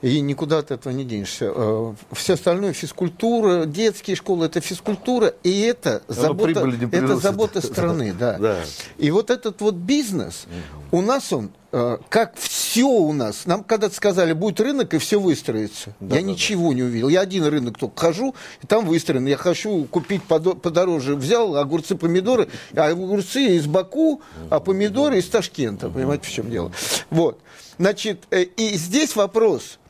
И 0.00 0.20
никуда 0.20 0.58
от 0.58 0.70
этого 0.70 0.92
не 0.92 1.04
денешься. 1.04 1.52
Э, 1.54 1.94
все 2.12 2.34
остальное 2.34 2.72
физкультура, 2.72 3.64
детские 3.64 4.16
школы 4.16 4.46
это 4.46 4.60
физкультура, 4.60 5.34
и 5.42 5.60
это 5.60 6.02
забота, 6.08 6.70
это 6.92 7.16
забота 7.16 7.60
страны, 7.60 8.12
да. 8.18 8.38
да. 8.38 8.60
И 8.96 9.10
вот 9.10 9.30
этот 9.30 9.60
вот 9.60 9.74
бизнес, 9.74 10.46
у 10.92 11.00
нас 11.00 11.32
он 11.32 11.50
Э, 11.70 11.98
как 12.08 12.36
все 12.36 12.86
у 12.86 13.12
нас. 13.12 13.44
Нам 13.44 13.62
когда-то 13.62 13.94
сказали, 13.94 14.32
будет 14.32 14.58
рынок, 14.60 14.94
и 14.94 14.98
все 14.98 15.20
выстроится. 15.20 15.94
Да, 16.00 16.16
я 16.16 16.22
да, 16.22 16.28
ничего 16.28 16.70
да. 16.70 16.76
не 16.76 16.82
увидел. 16.82 17.08
Я 17.08 17.20
один 17.20 17.44
рынок 17.44 17.78
только 17.78 18.00
хожу, 18.00 18.34
и 18.62 18.66
там 18.66 18.86
выстроено. 18.86 19.28
Я 19.28 19.36
хочу 19.36 19.84
купить 19.84 20.22
подороже. 20.22 21.14
Взял 21.14 21.56
огурцы, 21.56 21.94
помидоры, 21.94 22.48
а 22.74 22.86
огурцы 22.86 23.56
из 23.56 23.66
Баку, 23.66 24.22
а 24.48 24.60
помидоры 24.60 25.18
из 25.18 25.28
Ташкента. 25.28 25.90
Понимаете, 25.90 26.26
в 26.26 26.30
чем 26.30 26.50
дело? 26.50 26.72
Вот. 27.10 27.40
Значит, 27.78 28.24
э, 28.30 28.44
и 28.44 28.76
здесь 28.76 29.14
вопрос– 29.14 29.78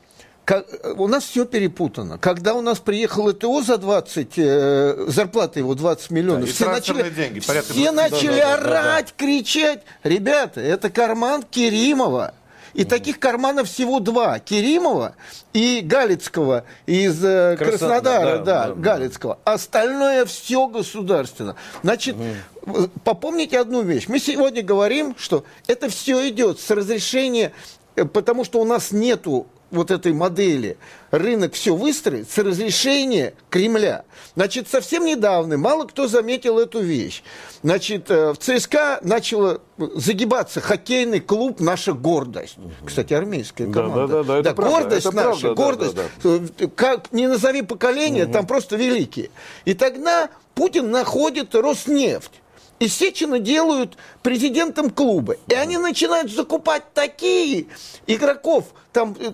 как, 0.49 0.67
у 0.97 1.09
нас 1.09 1.25
все 1.25 1.45
перепутано. 1.45 2.17
Когда 2.17 2.55
у 2.55 2.63
нас 2.63 2.79
приехал 2.79 3.31
ТО 3.35 3.61
за 3.61 3.77
20, 3.77 4.33
э, 4.39 5.05
зарплата 5.09 5.59
его 5.59 5.75
20 5.75 6.11
миллионов, 6.11 6.47
да, 6.47 6.55
все 6.55 6.65
начали, 6.65 7.11
деньги, 7.11 7.41
все 7.41 7.93
начали 7.93 8.41
да, 8.41 8.55
орать, 8.55 8.65
да, 8.65 9.03
да. 9.03 9.13
кричать. 9.19 9.83
Ребята, 10.05 10.63
это 10.63 10.89
карман 10.89 11.43
Керимова. 11.43 12.33
И 12.73 12.83
mm 12.83 12.85
таких 12.87 13.19
карманов 13.19 13.69
всего 13.69 14.01
два. 14.01 14.39
Керимова 14.39 15.17
и 15.53 15.83
Галицкого 15.85 16.65
из 16.87 17.23
э, 17.23 17.57
Краснодара, 17.59 18.39
да, 18.39 18.69
да, 18.69 18.69
да, 18.69 18.75
Галицкого. 18.75 19.39
Остальное 19.45 20.25
все 20.25 20.67
государственно. 20.67 21.57
Значит, 21.83 22.17
mm 22.17 22.91
попомните 23.05 23.61
одну 23.61 23.83
вещь. 23.83 24.07
Мы 24.09 24.19
сегодня 24.19 24.63
говорим, 24.63 25.15
что 25.19 25.45
это 25.67 25.91
все 25.91 26.27
идет 26.31 26.59
с 26.59 26.71
разрешения 26.71 27.53
э, 27.97 28.07
потому 28.07 28.45
что 28.45 28.63
у 28.63 28.65
нас 28.65 28.93
нету 28.93 29.47
вот 29.71 29.91
этой 29.91 30.13
модели 30.13 30.77
рынок 31.11 31.55
все 31.55 31.75
выстроит 31.75 32.31
с 32.31 32.39
разрешения 32.39 33.35
Кремля. 33.51 34.05
Значит, 34.35 34.69
совсем 34.69 35.05
недавно 35.05 35.57
мало 35.59 35.85
кто 35.85 36.09
заметил 36.09 36.59
эту 36.59 36.81
вещь. 36.81 37.23
Значит, 37.63 38.11
э, 38.11 38.33
в 38.33 38.39
ЦСКА 38.39 39.01
начало 39.03 39.61
загибаться 39.95 40.61
хоккейный 40.61 41.21
клуб 41.21 41.61
«Наша 41.61 41.93
гордость». 41.93 42.57
Кстати, 42.85 43.15
армейская 43.15 43.71
команда. 43.71 44.07
Да, 44.07 44.23
да, 44.23 44.23
да, 44.23 44.39
это 44.39 44.55
да 44.55 44.69
гордость 44.69 45.07
это 45.07 45.17
наша, 45.17 45.55
правда, 45.55 45.55
гордость. 45.55 45.95
Да, 45.95 46.03
да, 46.23 46.39
да. 46.59 46.67
Как 46.75 47.13
не 47.13 47.27
назови 47.27 47.63
поколение, 47.63 48.25
угу. 48.25 48.33
там 48.33 48.47
просто 48.47 48.77
великие. 48.77 49.31
И 49.65 49.75
тогда 49.75 50.31
Путин 50.55 50.91
находит 50.91 51.55
Роснефть. 51.55 52.33
Из 52.79 52.95
Сечина 52.95 53.39
делают 53.39 53.97
президентом 54.23 54.91
клуба. 54.91 55.37
И 55.49 55.55
они 55.55 55.79
начинают 55.79 56.31
закупать 56.31 56.85
такие 56.95 57.67
игроков, 58.07 58.67
там 58.93 59.17
э, 59.19 59.33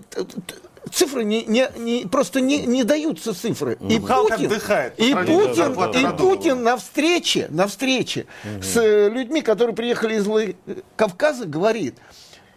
цифры 0.92 1.24
не, 1.24 1.44
не, 1.44 1.68
не- 1.76 2.07
просто 2.07 2.40
не, 2.40 2.59
не 2.59 2.85
даются 2.85 3.35
цифры. 3.35 3.78
И 3.88 4.00
Халк 4.00 4.30
Путин, 4.30 4.46
отдыхает 4.46 4.98
и 4.98 5.14
Путин, 5.14 5.72
и. 5.72 6.16
Путин 6.16 6.62
на 6.62 6.76
встрече, 6.76 7.46
на 7.50 7.66
встрече 7.66 8.26
с 8.62 8.76
э, 8.76 9.09
людьми, 9.11 9.42
которые 9.42 9.74
приехали 9.74 10.16
из 10.16 10.54
Кавказа, 10.96 11.46
говорит, 11.46 11.96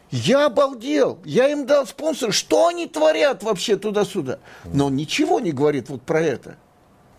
я 0.09 0.45
обалдел, 0.45 1.19
я 1.25 1.49
им 1.49 1.65
дал 1.65 1.85
спонсор, 1.85 2.31
что 2.31 2.67
они 2.67 2.87
творят 2.87 3.43
вообще 3.43 3.75
туда-сюда. 3.75 4.39
Но 4.65 4.85
он 4.87 4.95
ничего 4.95 5.39
не 5.39 5.51
говорит 5.51 5.89
вот 5.89 6.01
про 6.01 6.21
это. 6.21 6.57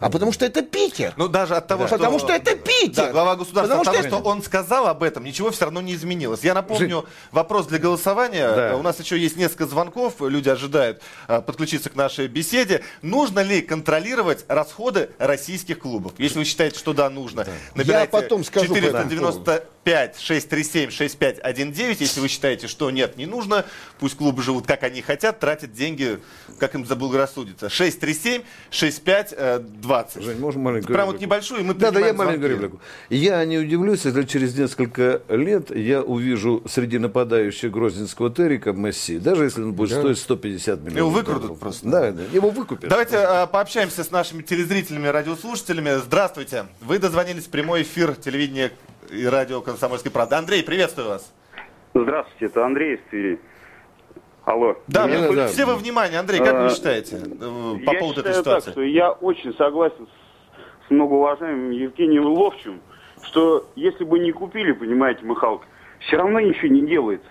А 0.00 0.10
потому 0.10 0.32
что 0.32 0.44
это 0.46 0.62
Питер. 0.62 1.12
Ну, 1.16 1.28
даже 1.28 1.56
от 1.56 1.66
того, 1.66 1.82
Да. 1.82 1.88
что... 1.88 1.96
Потому 1.96 2.18
что 2.18 2.32
это 2.32 2.54
Питер. 2.54 3.06
Да, 3.06 3.10
глава 3.10 3.36
государства, 3.36 3.78
Потому 3.78 3.80
от 3.80 3.84
того, 3.86 3.98
что 3.98 4.08
что, 4.08 4.28
он 4.28 4.42
сказал 4.42 4.86
об 4.86 5.02
этом, 5.02 5.24
ничего 5.24 5.50
все 5.50 5.64
равно 5.64 5.80
не 5.80 5.94
изменилось. 5.94 6.44
Я 6.44 6.54
напомню, 6.54 7.04
вопрос 7.32 7.66
для 7.66 7.78
голосования. 7.78 8.54
Да. 8.54 8.76
У 8.76 8.82
нас 8.82 9.00
еще 9.00 9.18
есть 9.18 9.36
несколько 9.36 9.66
звонков, 9.66 10.14
люди 10.20 10.48
ожидают 10.48 11.02
а, 11.26 11.40
подключиться 11.40 11.90
к 11.90 11.96
нашей 11.96 12.28
беседе. 12.28 12.82
Нужно 13.02 13.40
ли 13.40 13.60
контролировать 13.60 14.44
расходы 14.48 15.10
российских 15.18 15.80
клубов? 15.80 16.12
Если 16.18 16.38
вы 16.38 16.44
считаете, 16.44 16.78
что 16.78 16.92
да, 16.92 17.10
нужно. 17.10 17.46
Набирайте 17.74 18.10
потом 18.10 18.44
скажу 18.44 18.74
по 18.74 19.62
этому 19.88 20.18
495 20.18 20.20
637 20.20 20.90
6519. 20.90 22.00
Если 22.00 22.20
вы 22.20 22.28
считаете, 22.28 22.68
что 22.68 22.90
нет, 22.90 23.16
не 23.16 23.26
нужно, 23.26 23.64
пусть 23.98 24.16
клубы 24.16 24.42
живут 24.42 24.66
как 24.66 24.82
они 24.82 25.02
хотят, 25.02 25.40
тратят 25.40 25.72
деньги, 25.72 26.18
как 26.58 26.74
им 26.74 26.84
заблагорассудится. 26.84 27.68
637 27.68 28.42
6520. 28.70 30.22
Жень, 30.22 30.38
можно 30.38 30.60
маленькую 30.60 30.94
Прям 30.94 31.06
вот 31.06 31.20
небольшую, 31.20 31.60
и 31.60 31.64
мы 31.64 31.74
Да, 31.74 31.90
да, 31.90 32.00
я 32.00 32.12
маленькую 32.12 32.50
реплику. 32.50 32.80
Я 33.08 33.44
не 33.44 33.58
удивлюсь, 33.58 34.04
если 34.04 34.22
через 34.24 34.56
несколько 34.56 35.22
лет 35.28 35.74
я 35.74 36.02
увижу 36.02 36.62
среди 36.68 36.98
нападающих 36.98 37.70
грозненского 37.70 38.30
Террика 38.30 38.72
Месси, 38.72 39.18
даже 39.18 39.44
если 39.44 39.62
он 39.62 39.72
будет 39.72 39.98
стоить 39.98 40.18
150 40.18 40.80
миллионов. 40.80 40.96
Его 40.96 41.22
долларов. 41.22 41.58
просто. 41.58 41.88
Да, 41.88 42.10
да, 42.12 42.22
его 42.32 42.50
выкупят. 42.50 42.88
Давайте 42.90 43.16
э, 43.16 43.46
пообщаемся 43.46 44.04
с 44.04 44.10
нашими 44.10 44.42
телезрителями 44.42 45.08
радиослушателями. 45.08 45.98
Здравствуйте. 46.04 46.66
Вы 46.80 46.98
дозвонились 46.98 47.44
в 47.44 47.50
прямой 47.50 47.82
эфир 47.82 48.14
телевидения 48.14 48.72
и 49.10 49.26
радио 49.26 49.60
«Комсомольской 49.60 50.10
правды». 50.10 50.34
Андрей, 50.36 50.62
приветствую 50.62 51.08
вас. 51.08 51.32
Здравствуйте, 51.94 52.46
это 52.46 52.64
Андрей 52.64 52.96
из 52.96 53.00
Твери. 53.10 53.40
Алло. 54.44 54.76
Да, 54.86 55.06
Да, 55.06 55.32
да. 55.32 55.48
все 55.48 55.64
во 55.66 55.74
внимание. 55.74 56.18
Андрей, 56.20 56.38
как 56.38 56.54
вы 56.54 56.66
А, 56.66 56.70
считаете 56.70 57.16
э, 57.16 57.76
по 57.84 57.92
я 57.92 57.98
поводу 58.00 58.20
этой 58.20 58.32
считаю 58.32 58.42
ситуации? 58.44 58.64
так, 58.66 58.72
что 58.74 58.82
я 58.82 59.10
очень 59.12 59.54
согласен 59.54 60.06
с, 60.06 60.86
с 60.86 60.90
многоуважаемым 60.90 61.70
Евгением 61.70 62.24
Ловчим, 62.24 62.80
что 63.22 63.66
если 63.76 64.04
бы 64.04 64.18
не 64.18 64.32
купили, 64.32 64.72
понимаете, 64.72 65.20
Михалк, 65.24 65.62
все 66.00 66.16
равно 66.16 66.40
ничего 66.40 66.68
не 66.68 66.86
делается. 66.86 67.28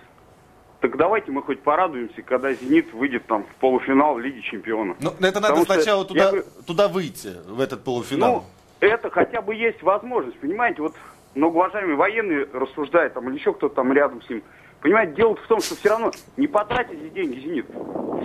Так 0.80 0.96
давайте 0.96 1.32
мы 1.32 1.42
хоть 1.42 1.60
порадуемся, 1.62 2.22
когда 2.22 2.52
«Зенит» 2.52 2.92
выйдет 2.92 3.26
там 3.26 3.42
в 3.44 3.54
полуфинал 3.56 4.16
Лиги 4.18 4.40
Чемпионов. 4.42 4.96
Ну, 5.00 5.10
это 5.18 5.40
надо 5.40 5.54
Потому 5.54 5.64
сначала 5.64 6.02
я 6.02 6.08
туда, 6.08 6.30
бы- 6.30 6.46
туда 6.68 6.86
выйти, 6.88 7.32
в 7.48 7.60
этот 7.60 7.82
полуфинал. 7.82 8.44
Ну, 8.80 8.88
это 8.88 9.10
хотя 9.10 9.42
бы 9.42 9.56
есть 9.56 9.82
возможность, 9.82 10.38
понимаете, 10.38 10.82
вот 10.82 10.94
многоуважаемый 11.38 11.96
военный 11.96 12.44
рассуждает, 12.52 13.14
там, 13.14 13.28
или 13.30 13.38
еще 13.38 13.52
кто-то 13.52 13.74
там 13.76 13.92
рядом 13.92 14.22
с 14.22 14.28
ним. 14.28 14.42
Понимаете, 14.80 15.14
дело 15.14 15.34
в 15.34 15.46
том, 15.48 15.60
что 15.60 15.74
все 15.76 15.88
равно 15.88 16.12
не 16.36 16.46
потратить 16.46 17.00
эти 17.02 17.12
деньги 17.14 17.40
«Зенит». 17.40 17.66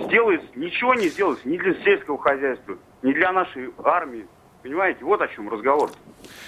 Сделается, 0.05 0.47
ничего 0.55 0.93
не 0.93 1.07
сделается 1.09 1.47
ни 1.47 1.57
для 1.57 1.73
сельского 1.83 2.17
хозяйства, 2.19 2.77
ни 3.01 3.11
для 3.13 3.31
нашей 3.31 3.71
армии. 3.83 4.27
Понимаете, 4.61 5.03
вот 5.03 5.21
о 5.21 5.27
чем 5.27 5.49
разговор. 5.49 5.91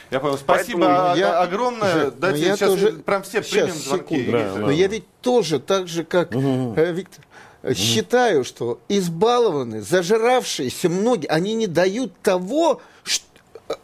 Я 0.10 0.19
понял. 0.19 0.38
Спасибо 0.38 0.80
Поэтому 0.86 1.12
а- 1.12 1.15
я- 1.17 1.41
огромное. 1.41 1.93
Жень, 1.93 2.12
Дайте 2.17 2.39
но 2.41 2.47
я 2.47 2.56
сейчас 2.56 2.69
тоже- 2.69 2.91
прям 2.93 3.23
все 3.23 3.43
Сейчас, 3.43 3.51
примем 3.51 3.73
звонки. 3.73 4.15
секунду. 4.17 4.38
Евгений 4.38 4.60
Но 4.65 4.71
я 4.71 4.88
ведь 4.88 5.06
тоже 5.21 5.60
так 5.60 5.88
же, 5.88 6.04
как 6.06 6.34
э, 6.34 6.91
Виктор, 6.93 7.25
э, 7.63 7.73
считаю, 7.73 8.43
что 8.45 8.80
избалованные, 8.88 9.82
зажиравшиеся 9.82 10.88
многие, 10.89 11.28
они 11.28 11.56
не 11.56 11.67
дают 11.67 12.13
того, 12.21 12.80
ш- 13.04 13.23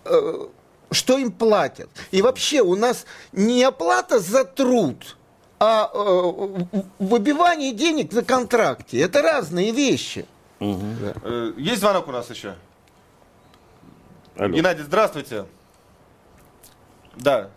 э, 0.06 0.22
что 0.92 1.18
им 1.18 1.32
платят. 1.32 1.90
И 2.12 2.22
вообще 2.22 2.62
у 2.62 2.76
нас 2.76 3.06
не 3.32 3.64
оплата 3.64 4.20
за 4.20 4.44
труд, 4.44 5.18
а 5.60 5.90
э, 5.94 6.82
выбивание 7.00 7.74
денег 7.74 8.14
на 8.14 8.24
контракте. 8.24 9.00
Это 9.00 9.22
разные 9.22 9.72
вещи. 9.72 10.26
Э, 10.60 11.54
Есть 11.58 11.80
звонок 11.82 12.08
у 12.08 12.12
нас 12.12 12.30
еще? 12.30 12.56
Алло. 14.38 14.50
Геннадий, 14.50 14.84
здравствуйте. 14.84 15.46
Да. 17.16 17.50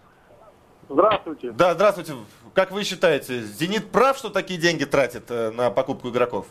Здравствуйте. 0.89 1.53
Да, 1.53 1.75
здравствуйте. 1.75 2.15
Как 2.53 2.71
вы 2.71 2.85
считаете, 2.85 3.43
«Зенит» 3.43 3.91
прав, 3.91 4.17
что 4.17 4.31
такие 4.31 4.61
деньги 4.61 4.85
тратит 4.85 5.25
э, 5.31 5.51
на 5.51 5.71
покупку 5.71 6.11
игроков? 6.11 6.47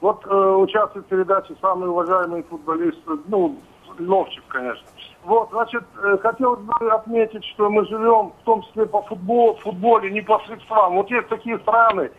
Вот 0.00 0.26
э, 0.26 0.28
участвует 0.34 1.06
в 1.06 1.08
передаче 1.08 1.54
самый 1.62 1.88
уважаемый 1.88 2.42
футболист, 2.42 2.98
ну, 3.28 3.58
Ловчик, 3.98 4.42
конечно. 4.48 4.84
Вот, 5.24 5.48
значит, 5.50 5.82
э, 6.02 6.18
хотелось 6.20 6.60
бы 6.60 6.92
отметить, 6.92 7.44
что 7.46 7.70
мы 7.70 7.86
живем 7.86 8.32
в 8.40 8.44
том 8.44 8.62
числе 8.62 8.84
по 8.84 9.00
футболу, 9.02 9.54
в 9.54 9.60
футболе, 9.60 10.10
не 10.10 10.20
по 10.20 10.38
средствам. 10.40 10.96
Вот 10.96 11.10
есть 11.10 11.28
такие 11.28 11.58
страны, 11.60 12.10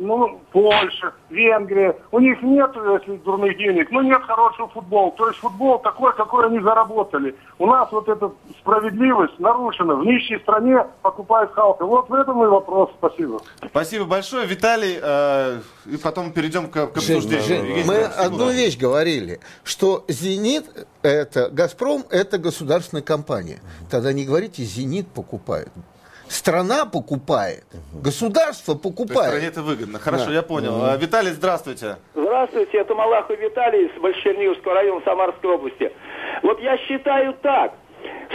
ну, 0.00 0.40
Польша, 0.50 1.12
Венгрия, 1.28 1.96
у 2.10 2.18
них 2.18 2.42
нет, 2.42 2.70
если 2.74 3.16
дурных 3.18 3.56
денег, 3.56 3.90
но 3.90 4.02
нет 4.02 4.22
хорошего 4.22 4.68
футбола. 4.68 5.12
То 5.12 5.28
есть 5.28 5.38
футбол 5.40 5.78
такой, 5.78 6.14
какой 6.14 6.46
они 6.46 6.60
заработали. 6.60 7.36
У 7.58 7.66
нас 7.66 7.90
вот 7.92 8.08
эта 8.08 8.32
справедливость 8.60 9.38
нарушена. 9.38 9.94
В 9.96 10.04
нищей 10.04 10.38
стране 10.40 10.86
покупают 11.02 11.52
халка. 11.52 11.84
Вот 11.84 12.08
в 12.08 12.14
этом 12.14 12.42
и 12.42 12.46
вопрос. 12.46 12.90
Спасибо. 12.98 13.40
Спасибо 13.64 14.06
большое, 14.06 14.46
Виталий. 14.46 14.98
э, 15.00 15.60
и 15.86 15.96
потом 15.98 16.32
перейдем 16.32 16.68
к, 16.68 16.72
к 16.72 17.00
Жень, 17.00 17.18
обсуждению. 17.18 17.44
Жень, 17.44 17.66
Евгений 17.66 17.88
мы 17.88 17.94
Николаевич, 17.94 18.26
одну 18.26 18.50
вещь 18.50 18.78
говорили, 18.78 19.40
что 19.62 20.04
«Зенит»— 20.08 20.64
это 21.02 21.50
«Газпром»— 21.50 22.04
это 22.10 22.38
государственная 22.38 23.02
компания. 23.02 23.60
Тогда 23.90 24.12
не 24.12 24.24
говорите 24.24 24.62
«Зенит 24.62 25.08
покупает». 25.08 25.70
Страна 26.30 26.86
покупает, 26.86 27.64
государство 27.92 28.76
То 28.76 28.88
есть 28.88 28.94
стране 28.94 29.14
покупает. 29.14 29.42
это 29.44 29.62
выгодно. 29.62 29.98
Хорошо, 29.98 30.26
Да. 30.26 30.32
я 30.32 30.42
понял. 30.42 30.84
А, 30.84 30.96
Виталий, 30.96 31.32
здравствуйте. 31.32 31.96
Здравствуйте, 32.14 32.78
это 32.78 32.94
Малахов 32.94 33.36
Виталий 33.36 33.86
из 33.86 34.00
Большерниговского 34.00 34.74
района 34.74 35.00
Самарской 35.04 35.50
области. 35.50 35.92
Вот 36.44 36.60
я 36.60 36.78
считаю 36.78 37.34
так, 37.42 37.72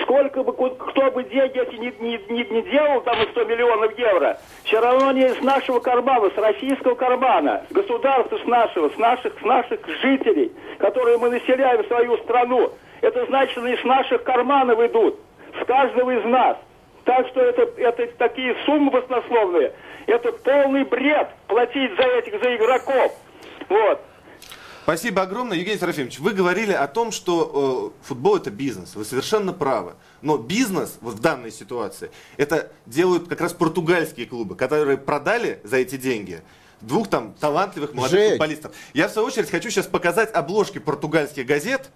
сколько 0.04 0.44
бы 0.44 0.52
кто 0.54 1.10
бы 1.12 1.24
деньги 1.24 1.58
эти 1.58 1.76
не, 1.76 1.88
не, 2.02 2.18
не- 2.30 2.50
не 2.52 2.62
делал, 2.70 3.00
там 3.02 3.16
и 3.24 3.32
100 3.32 3.46
миллионов 3.46 3.98
евро, 3.98 4.38
все 4.66 4.82
равно 4.82 5.14
не 5.14 5.28
из 5.28 5.42
нашего 5.42 5.80
кармана, 5.80 6.30
с 6.36 6.38
российского 6.38 6.96
кармана, 6.96 7.64
с 7.70 7.74
государства, 7.74 8.38
с 8.38 8.46
нашего, 8.46 8.90
с 8.90 8.98
наших, 8.98 9.40
с 9.40 9.44
наших 9.44 9.80
жителей, 10.02 10.52
которые 10.80 11.18
мы 11.18 11.30
населяем 11.30 11.86
свою 11.88 12.18
страну. 12.24 12.74
Это 13.00 13.26
значит, 13.28 13.58
они 13.58 13.78
с 13.78 13.84
наших 13.86 14.22
карманов 14.24 14.82
идут, 14.82 15.18
с 15.62 15.66
каждого 15.66 16.12
из 16.12 16.26
нас. 16.26 16.58
Так 17.06 17.28
что 17.28 17.40
это, 17.40 17.62
это 17.78 18.08
такие 18.18 18.56
суммы 18.66 18.92
баснословные. 18.92 19.74
Это 20.08 20.32
полный 20.32 20.84
бред 20.84 21.30
платить 21.48 21.92
за 21.96 22.04
этих, 22.04 22.42
за 22.42 22.56
игроков. 22.56 23.14
Вот. 23.70 24.02
Спасибо 24.84 25.24
огромное, 25.24 25.58
Евгений 25.58 25.80
Серафимович. 25.80 26.20
Вы 26.20 26.34
говорили 26.34 26.72
о 26.72 26.88
том, 26.88 27.12
что 27.12 27.94
э, 28.04 28.08
футбол 28.08 28.38
это 28.38 28.52
бизнес. 28.52 28.96
Вы 28.96 29.06
совершенно 29.06 29.54
правы. 29.54 29.94
Но 30.22 30.38
бизнес 30.38 30.98
вот 31.02 31.16
в 31.16 31.22
данной 31.22 31.52
ситуации 31.52 32.12
это 32.38 32.72
делают 32.86 33.28
как 33.28 33.42
раз 33.42 33.54
португальские 33.54 34.26
клубы, 34.28 34.56
которые 34.56 34.98
продали 34.98 35.60
за 35.64 35.78
эти 35.78 35.98
деньги 35.98 36.42
двух 36.82 37.08
там 37.10 37.34
талантливых 37.34 37.94
молодых 37.94 38.20
Жень. 38.20 38.30
футболистов. 38.32 38.74
Я 38.94 39.08
в 39.08 39.12
свою 39.12 39.28
очередь 39.28 39.50
хочу 39.50 39.70
сейчас 39.70 39.88
показать 39.88 40.32
обложки 40.34 40.80
португальских 40.80 41.46
газет. 41.46 41.90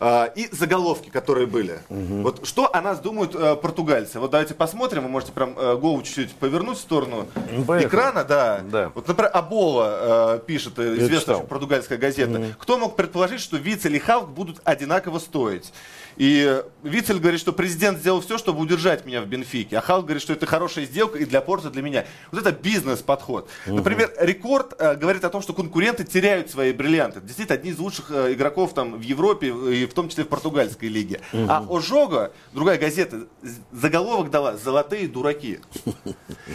А, 0.00 0.26
и 0.26 0.48
заголовки, 0.52 1.08
которые 1.10 1.46
были. 1.46 1.80
Вот 1.88 2.46
что 2.46 2.74
о 2.74 2.80
нас 2.80 3.00
думают 3.00 3.34
э, 3.34 3.56
португальцы. 3.56 4.20
Вот 4.20 4.30
давайте 4.30 4.54
посмотрим. 4.54 5.02
Вы 5.02 5.08
можете 5.08 5.32
прям 5.32 5.54
э, 5.58 5.76
голову 5.76 6.02
чуть-чуть 6.02 6.32
повернуть 6.34 6.78
в 6.78 6.80
сторону 6.80 7.26
Ну, 7.52 7.64
поехали. 7.64 7.88
экрана, 7.88 8.24
да. 8.24 8.60
Да. 8.70 8.92
Вот, 8.94 9.08
например, 9.08 9.30
Абола 9.34 10.36
э, 10.36 10.40
пишет, 10.46 10.78
э, 10.78 10.96
известная 10.98 11.38
португальская 11.38 11.98
газета. 11.98 12.54
Кто 12.58 12.78
мог 12.78 12.96
предположить, 12.96 13.40
что 13.40 13.56
Вицель 13.56 13.96
и 13.96 13.98
Халк 13.98 14.28
будут 14.28 14.60
одинаково 14.64 15.18
стоить? 15.18 15.72
И 16.16 16.44
э, 16.46 16.62
Вицель 16.82 17.18
говорит, 17.18 17.40
что 17.40 17.52
президент 17.52 17.98
сделал 17.98 18.20
все, 18.20 18.38
чтобы 18.38 18.60
удержать 18.60 19.06
меня 19.06 19.20
в 19.20 19.26
Бенфике. 19.26 19.78
А 19.78 19.80
Халк 19.80 20.04
говорит, 20.04 20.22
что 20.22 20.32
это 20.32 20.46
хорошая 20.46 20.84
сделка 20.84 21.18
и 21.18 21.24
для 21.24 21.40
Порта, 21.40 21.68
и 21.68 21.70
для 21.70 21.82
меня. 21.82 22.06
Вот 22.32 22.40
это 22.40 22.52
бизнес-подход. 22.52 23.48
Например, 23.66 24.12
Рекорд 24.18 24.74
э, 24.78 24.94
говорит 24.96 25.24
о 25.24 25.30
том, 25.30 25.42
что 25.42 25.52
конкуренты 25.52 26.04
теряют 26.04 26.50
свои 26.50 26.72
бриллианты. 26.72 27.20
Действительно, 27.20 27.58
одни 27.58 27.70
из 27.70 27.78
лучших 27.78 28.10
э, 28.10 28.32
игроков 28.32 28.74
там 28.74 28.94
в 28.94 29.02
Европе 29.02 29.48
и 29.48 29.86
в 29.86 29.94
том 29.94 30.08
числе 30.08 30.24
в 30.24 30.28
португальской 30.28 30.88
лиге. 30.88 31.20
А 31.32 31.64
Ожога, 31.68 32.32
другая 32.52 32.78
газета, 32.78 33.26
заголовок 33.72 34.30
дала 34.30 34.56
«Золотые 34.56 35.08
дураки». 35.08 35.60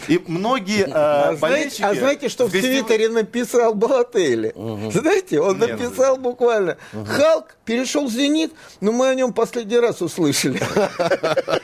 И 0.07 0.21
многие 0.27 0.87
а, 0.91 1.35
знаете, 1.35 1.85
а 1.85 1.93
знаете, 1.93 2.29
что 2.29 2.47
в 2.47 2.51
Твиттере 2.51 3.09
написал 3.09 3.73
Балатели? 3.73 4.53
Знаете, 4.91 5.39
он 5.39 5.57
написал 5.57 6.17
буквально 6.17 6.77
«Халк 6.91 7.55
перешел 7.65 8.07
в 8.07 8.11
«Зенит», 8.11 8.53
но 8.81 8.91
мы 8.91 9.09
о 9.09 9.15
нем 9.15 9.33
последний 9.45 9.77
раз 9.77 10.01
услышали. 10.01 10.57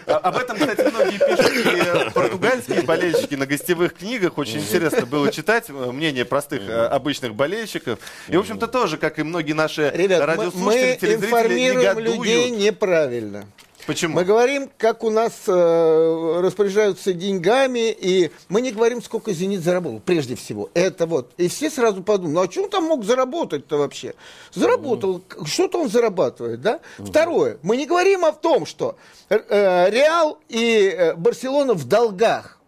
А, 0.06 0.18
об 0.18 0.38
этом, 0.38 0.58
кстати, 0.58 0.82
многие 0.82 1.18
пишут. 1.18 2.08
И 2.08 2.12
португальские 2.12 2.82
болельщики 2.82 3.36
на 3.36 3.46
гостевых 3.46 3.94
книгах. 3.94 4.38
Очень 4.38 4.60
интересно 4.60 5.06
было 5.06 5.32
читать 5.32 5.70
э, 5.70 5.72
мнение 5.72 6.26
простых 6.26 6.62
э, 6.68 6.88
обычных 6.88 7.36
болельщиков. 7.36 8.00
И, 8.28 8.36
в 8.36 8.40
общем-то, 8.42 8.68
тоже, 8.68 8.98
как 8.98 9.18
и 9.20 9.24
многие 9.24 9.54
наши 9.54 9.92
Ребят, 9.96 10.26
радиослушатели, 10.26 10.66
мы 10.66 10.98
телезрители, 11.00 11.28
информируем 11.28 12.00
людей 12.00 12.50
неправильно. 12.50 13.46
Почему? 13.90 14.14
Мы 14.14 14.24
говорим, 14.24 14.70
как 14.78 15.04
у 15.04 15.10
нас 15.10 15.34
э, 15.48 16.40
распоряжаются 16.44 17.12
деньгами, 17.12 17.90
и 17.90 18.30
мы 18.48 18.62
не 18.62 18.72
говорим, 18.72 19.02
сколько 19.02 19.34
«Зенит» 19.34 19.64
заработал, 19.64 20.00
прежде 20.00 20.36
всего. 20.36 20.70
Это 20.76 21.08
вот. 21.08 21.32
И 21.38 21.48
все 21.48 21.72
сразу 21.72 22.04
подумают, 22.04 22.36
ну 22.36 22.42
а 22.44 22.52
что 22.52 22.64
он 22.66 22.70
там 22.70 22.84
мог 22.84 23.04
заработать-то 23.04 23.78
вообще? 23.78 24.14
Заработал, 24.54 25.24
что-то 25.44 25.82
он 25.82 25.90
зарабатывает, 25.90 26.62
да? 26.62 26.82
Второе, 27.00 27.58
мы 27.64 27.78
не 27.78 27.88
говорим 27.88 28.26
о 28.26 28.32
том, 28.32 28.68
что 28.68 28.96
э, 29.30 29.90
Реал 29.90 30.38
и 30.50 30.96
э, 30.96 31.16
Барселона 31.16 31.74
в 31.74 31.86
долгах. 31.86 32.60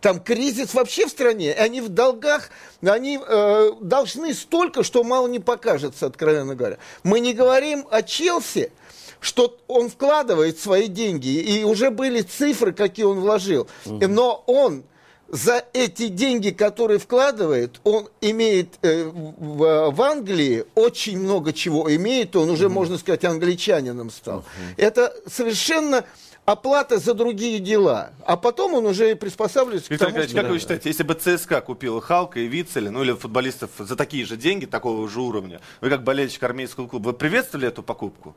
Там 0.00 0.20
кризис 0.20 0.74
вообще 0.74 1.06
в 1.06 1.10
стране, 1.10 1.50
и 1.50 1.56
они 1.56 1.80
в 1.80 1.88
долгах, 1.88 2.50
они 2.82 3.18
э, 3.20 3.72
должны 3.80 4.32
столько, 4.34 4.84
что 4.84 5.02
мало 5.02 5.26
не 5.26 5.40
покажется, 5.40 6.06
откровенно 6.06 6.54
говоря. 6.54 6.78
Мы 7.02 7.18
не 7.18 7.34
говорим 7.34 7.84
о 7.90 8.02
Челси, 8.02 8.70
что 9.20 9.58
он 9.68 9.88
вкладывает 9.88 10.58
свои 10.58 10.88
деньги, 10.88 11.28
и 11.28 11.64
уже 11.64 11.90
были 11.90 12.22
цифры, 12.22 12.72
какие 12.72 13.04
он 13.04 13.20
вложил. 13.20 13.68
Но 13.84 14.42
он 14.46 14.84
за 15.28 15.64
эти 15.72 16.08
деньги, 16.08 16.50
которые 16.50 16.98
вкладывает, 16.98 17.80
он 17.84 18.08
имеет 18.20 18.78
э, 18.82 19.04
в, 19.04 19.90
в 19.92 20.02
Англии 20.02 20.64
очень 20.74 21.20
много 21.20 21.52
чего 21.52 21.94
имеет, 21.94 22.34
он 22.34 22.50
уже, 22.50 22.68
можно 22.68 22.98
сказать, 22.98 23.24
англичанином 23.24 24.10
стал. 24.10 24.44
Это 24.76 25.14
совершенно 25.28 26.04
оплата 26.44 26.98
за 26.98 27.14
другие 27.14 27.60
дела. 27.60 28.10
А 28.24 28.36
потом 28.36 28.74
он 28.74 28.86
уже 28.86 29.14
приспосабливается 29.14 29.90
Виктор 29.90 30.08
к 30.08 30.10
тому, 30.10 30.24
Николаевич, 30.24 30.42
как 30.42 30.50
вы 30.50 30.58
считаете, 30.58 30.88
если 30.88 31.02
бы 31.02 31.14
ЦСКА 31.14 31.60
купила 31.60 32.00
Халка 32.00 32.40
и 32.40 32.46
Вицеля, 32.46 32.90
ну 32.90 33.02
или 33.02 33.12
футболистов 33.12 33.70
за 33.78 33.96
такие 33.96 34.24
же 34.24 34.36
деньги, 34.36 34.66
такого 34.66 35.08
же 35.08 35.20
уровня, 35.20 35.60
вы 35.80 35.90
как 35.90 36.02
болельщик 36.02 36.42
армейского 36.42 36.88
клуба, 36.88 37.08
вы 37.08 37.12
приветствовали 37.12 37.68
эту 37.68 37.82
покупку? 37.82 38.34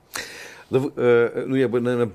Да 0.73 0.79
вы, 0.79 0.91
э, 0.95 1.45
ну, 1.45 1.55
я 1.55 1.67
бы, 1.67 1.79
наверное, 1.81 2.11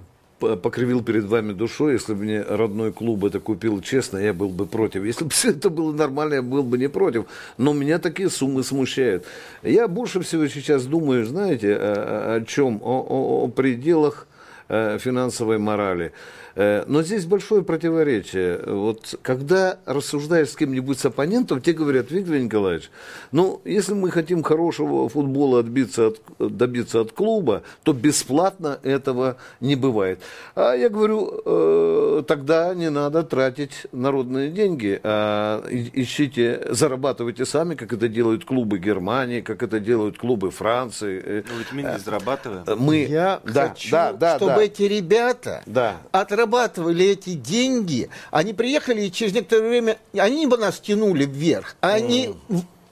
покривил 0.57 1.01
перед 1.05 1.27
вами 1.27 1.53
душой, 1.53 1.93
если 1.93 2.13
бы 2.13 2.25
мне 2.25 2.43
родной 2.43 2.93
клуб 2.93 3.25
это 3.25 3.39
купил 3.39 3.81
честно, 3.81 4.19
я 4.19 4.33
был 4.35 4.49
бы 4.49 4.67
против. 4.67 5.05
Если 5.05 5.23
бы 5.25 5.31
все 5.35 5.51
это 5.51 5.71
было 5.71 5.93
нормально, 5.93 6.35
я 6.35 6.43
был 6.43 6.65
бы 6.65 6.77
не 6.77 6.89
против. 6.89 7.27
Но 7.57 7.73
меня 7.73 8.01
такие 8.01 8.29
суммы 8.29 8.65
смущают. 8.65 9.25
Я 9.63 9.87
больше 9.87 10.21
всего 10.23 10.49
сейчас 10.49 10.87
думаю, 10.87 11.25
знаете, 11.25 11.73
о, 11.77 12.35
о- 12.41 12.45
чем? 12.47 12.81
О, 12.83 13.01
о- 13.09 13.45
о 13.45 13.49
пределах 13.49 14.27
э, 14.27 14.38
финансовой 14.69 15.59
морали. 15.59 16.13
Э, 16.55 16.85
Но 16.89 17.03
здесь 17.03 17.25
большое 17.25 17.63
противоречие. 17.63 18.61
Вот 18.67 19.15
когда 19.23 19.79
рассуждаешь 19.87 20.51
с 20.51 20.57
кем-нибудь 20.57 20.99
с 20.99 21.05
оппонентом, 21.07 21.61
те 21.61 21.73
говорят, 21.73 22.11
Виктор 22.11 22.37
Николаевич, 22.37 22.91
ну, 23.33 23.61
если 23.65 23.95
мы 23.95 24.11
хотим 24.11 24.43
хорошего 24.43 25.09
футбола 25.09 25.61
отбиться 25.61 26.09
от, 26.09 26.21
добиться 26.39 27.01
от 27.01 27.13
клуба, 27.13 27.63
то 27.85 27.93
бесплатно 27.93 28.79
этого 28.83 29.37
не 29.61 29.77
бывает. 29.77 30.21
А 30.57 30.75
я 30.75 30.89
говорю, 30.89 31.41
э, 31.45 32.23
тогда 32.27 32.75
не 32.75 32.91
надо 32.91 33.23
тратить 33.23 33.87
народные 33.93 34.51
деньги, 34.51 35.01
а 35.05 35.65
ищите, 35.71 36.67
зарабатывайте 36.71 37.45
сами, 37.45 37.75
как 37.77 37.93
это 37.93 38.09
делают 38.09 38.45
клубы 38.45 38.79
Германии, 38.79 39.41
как 39.43 39.63
это 39.63 39.79
делают 39.81 40.19
клубы 40.19 40.51
Франции. 40.51 41.23
Э, 41.25 41.43
Ну 41.49 41.59
ведь 41.59 41.73
мы 41.73 41.83
не 41.83 41.99
зарабатываем. 41.99 42.65
Мы, 42.79 43.07
Я 43.09 43.41
да, 43.45 43.69
хочу, 43.69 43.91
да, 43.91 44.13
да, 44.13 44.37
чтобы 44.37 44.55
да. 44.57 44.58
Эти 44.59 44.83
ребята 44.83 45.63
Да. 45.67 45.97
отрабатывали 46.13 47.07
эти 47.07 47.31
деньги. 47.35 48.11
Они 48.31 48.53
приехали, 48.53 49.03
и 49.03 49.13
через 49.13 49.33
некоторое 49.33 49.69
время 49.69 49.99
они 50.17 50.47
бы 50.47 50.57
нас 50.57 50.79
тянули 50.81 51.25
вверх, 51.25 51.77
а 51.81 51.91
они 51.95 52.35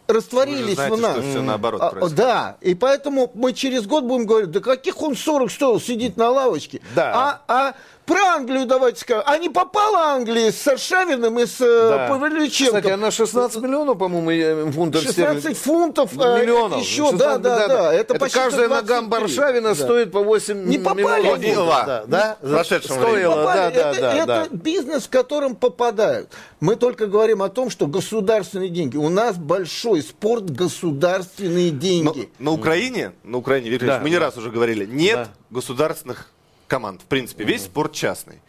растворились 0.06 0.68
Вы 0.68 0.74
знаете, 0.74 0.94
в 0.96 1.00
нас. 1.00 1.12
что 1.16 1.22
всё 1.22 1.42
наоборот 1.42 1.80
А, 1.82 1.90
происходит. 1.90 2.16
Да, 2.16 2.56
и 2.60 2.74
поэтому 2.74 3.30
мы 3.34 3.52
через 3.52 3.86
год 3.86 4.04
будем 4.04 4.26
говорить, 4.26 4.50
да 4.52 4.60
каких 4.60 5.02
он 5.02 5.16
40 5.16 5.50
стоил, 5.50 5.80
сидит 5.80 6.16
на 6.16 6.30
лавочке. 6.30 6.80
Да. 6.94 7.40
А, 7.48 7.68
а 7.68 7.74
про 8.06 8.18
Англию 8.36 8.66
давайте 8.66 9.00
скажем. 9.00 9.24
А 9.26 9.36
не 9.38 9.48
попала 9.50 10.12
Англия 10.14 10.52
с 10.52 10.66
Аршавиным 10.66 11.38
и 11.38 11.46
с 11.46 11.60
э, 11.60 11.88
Да. 11.90 12.08
Павлюченко? 12.08 12.76
Кстати, 12.78 12.92
она 12.92 13.10
16 13.10 13.62
миллионов, 13.62 13.98
по-моему, 13.98 14.30
э, 14.30 14.70
фунтов 14.72 15.02
16 15.02 15.12
стерлингов. 15.12 15.58
фунтов 15.58 16.12
э, 16.18 16.40
Миллионов. 16.42 16.80
еще, 16.80 17.10
да, 17.12 17.34
16, 17.34 17.42
да, 17.42 17.68
да, 17.68 17.92
Это, 17.94 18.14
почти 18.14 18.38
каждая 18.38 18.66
123. 18.68 18.96
нога 18.96 19.08
Баршавина 19.08 19.68
Да. 19.70 19.74
стоит 19.74 20.12
по 20.12 20.20
8 20.22 20.64
Не 20.66 20.78
попали 20.78 21.02
миллионов. 21.02 21.34
они. 21.34 21.54
Да, 21.54 22.04
да, 22.06 22.36
времени. 22.40 22.86
Стоило, 22.86 23.34
да, 23.36 23.42
попали. 23.44 23.74
да, 23.74 23.90
это, 23.90 24.00
да, 24.00 24.14
это 24.14 24.26
да. 24.26 24.46
бизнес, 24.56 25.04
в 25.04 25.10
котором 25.10 25.56
попадают. 25.56 26.30
Мы 26.60 26.76
только 26.76 27.06
говорим 27.06 27.42
о 27.42 27.48
том, 27.48 27.70
что 27.70 27.86
государственные 27.86 28.68
деньги. 28.70 28.96
У 28.96 29.08
нас 29.08 29.36
большой 29.36 30.02
спорт 30.02 30.48
государственные 30.50 31.72
Но 31.72 31.78
деньги. 31.78 32.28
на 32.38 32.52
Украине, 32.52 33.12
на 33.24 33.38
Украине, 33.38 33.70
Виктор 33.70 33.88
Да. 33.88 34.00
мы 34.00 34.10
не 34.10 34.18
раз 34.18 34.36
уже 34.36 34.50
говорили, 34.50 34.86
нет 34.86 35.16
Да. 35.16 35.28
государственных 35.50 36.30
команд. 36.66 37.02
В 37.02 37.06
принципе, 37.06 37.44
весь 37.44 37.64
спорт 37.64 37.92
частный. 37.92 38.40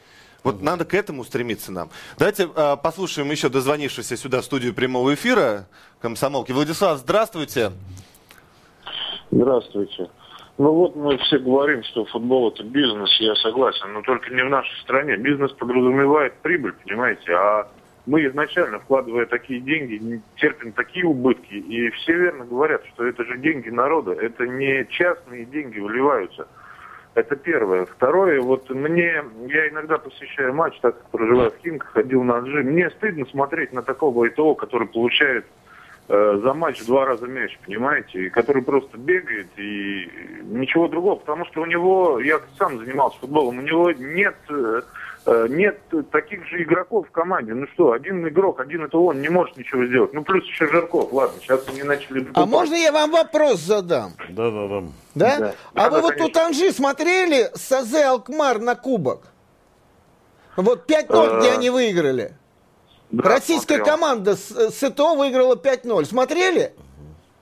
Вот 0.44 0.62
надо 0.62 0.86
к 0.86 0.94
этому 0.94 1.24
стремиться 1.24 1.72
нам. 1.72 1.90
Давайте 2.18 2.48
а, 2.56 2.76
послушаем 2.78 3.30
еще 3.32 3.50
дозвонившегося 3.50 4.16
сюда 4.16 4.42
в 4.42 4.46
студию 4.46 4.74
прямого 4.74 5.14
эфира 5.14 5.68
комсомолки. 6.00 6.52
Владислав, 6.52 7.00
здравствуйте. 7.00 7.72
Здравствуйте. 9.32 10.10
Ну 10.58 10.72
вот 10.72 10.96
мы 10.96 11.18
все 11.18 11.38
говорим, 11.38 11.84
что 11.84 12.06
футбол 12.06 12.50
это 12.50 12.64
бизнес, 12.64 13.16
я 13.20 13.36
согласен, 13.36 13.94
но 13.94 14.02
только 14.02 14.34
не 14.34 14.44
в 14.44 14.50
нашей 14.50 14.76
стране. 14.82 15.16
Бизнес 15.18 15.52
подразумевает 15.52 16.34
прибыль, 16.42 16.74
понимаете, 16.84 17.32
а 17.34 17.68
мы 18.08 18.26
изначально, 18.26 18.80
вкладывая 18.80 19.28
такие 19.28 19.60
деньги, 19.60 20.22
терпим 20.38 20.72
такие 20.72 21.06
убытки. 21.06 21.54
И 21.54 21.90
все 21.92 22.14
верно 22.14 22.46
говорят, 22.46 22.84
что 22.94 23.06
это 23.06 23.24
же 23.26 23.38
деньги 23.38 23.70
народа, 23.70 24.14
это 24.14 24.48
не 24.48 24.88
частные 24.90 25.46
деньги 25.46 25.78
выливаются. 25.78 26.48
Это 27.18 27.36
первое. 27.36 27.88
Второе, 27.88 28.40
вот 28.40 28.70
мне, 28.70 29.24
я 29.48 29.70
иногда 29.70 29.98
посещаю 29.98 30.54
матч, 30.54 30.80
так 30.82 31.00
как 31.00 31.10
проживаю 31.10 31.50
в 31.50 31.58
Химках, 31.64 31.90
ходил 31.90 32.22
на 32.22 32.38
отжим. 32.38 32.68
Мне 32.68 32.92
стыдно 32.92 33.26
смотреть 33.26 33.74
на 33.74 33.82
такого 33.82 34.28
ИТО, 34.28 34.54
который 34.54 34.88
получает 34.88 35.44
э, 36.08 36.40
за 36.44 36.54
матч 36.54 36.82
в 36.82 36.86
два 36.86 37.06
раза 37.06 37.28
мяч, 37.28 37.58
понимаете, 37.66 38.26
и 38.26 38.30
который 38.30 38.62
просто 38.62 38.98
бегает 38.98 39.48
и 39.58 40.10
ничего 40.44 40.88
другого, 40.88 41.16
потому 41.16 41.46
что 41.46 41.62
у 41.62 41.66
него, 41.66 42.20
я 42.20 42.40
сам 42.58 42.78
занимался 42.80 43.18
футболом, 43.20 43.60
у 43.60 43.62
него 43.62 43.92
нет, 43.92 44.36
э, 44.50 44.82
э, 45.26 45.48
нет 45.50 45.80
таких 46.12 46.46
же 46.48 46.64
игроков 46.64 47.08
в 47.08 47.12
команде. 47.12 47.54
Ну 47.54 47.68
что, 47.74 47.92
один 47.92 48.28
игрок, 48.28 48.60
один 48.60 48.86
это 48.86 48.98
он, 48.98 49.22
не 49.22 49.30
может 49.30 49.58
ничего 49.58 49.86
сделать. 49.86 50.14
Ну 50.14 50.24
плюс 50.24 50.44
еще 50.46 50.68
Жирков, 50.68 51.12
ладно, 51.12 51.40
сейчас 51.42 51.68
они 51.68 51.84
начали... 51.84 52.20
А 52.20 52.24
докупать. 52.24 52.48
можно 52.48 52.76
я 52.76 52.92
вам 52.92 53.12
вопрос 53.12 53.60
задам? 53.60 54.14
Да, 54.30 54.52
да, 54.52 54.68
да. 54.68 54.84
Да? 55.16 55.40
Да. 55.40 55.54
А 55.74 55.84
Да, 55.84 55.90
вы 55.90 55.96
да, 55.96 56.02
вот 56.02 56.14
конечно. 56.14 56.28
тут 56.28 56.38
Анжи 56.38 56.72
смотрели 56.72 57.50
Сазе 57.56 58.06
Алкмар 58.06 58.60
на 58.60 58.76
кубок? 58.76 59.24
Вот 60.56 60.90
5-0, 60.90 61.40
где 61.40 61.52
они 61.52 61.70
выиграли. 61.70 62.34
Да, 63.12 63.30
Российская 63.30 63.76
смотрел. 63.78 63.96
команда 63.96 64.36
с 64.36 64.72
СТО 64.72 65.16
выиграла 65.16 65.56
5-0. 65.56 66.06
Смотрели? 66.06 66.74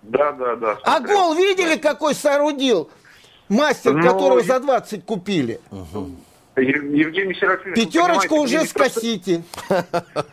Да, 0.04 0.32
да, 0.34 0.56
да. 0.56 0.78
А 0.84 0.98
смотрел. 0.98 1.18
гол 1.18 1.34
видели, 1.36 1.76
какой 1.78 2.14
соорудил 2.14 2.90
мастер, 3.50 3.94
Ну, 3.94 4.04
которого 4.04 4.40
и- 4.40 4.44
за 4.44 4.60
20 4.60 5.06
купили? 5.06 5.60
Ев- 5.72 6.08
Евгений 6.62 7.34
Серафимович, 7.36 7.84
Пятерочку 7.84 8.36
уже 8.36 8.62
скосите. 8.66 9.44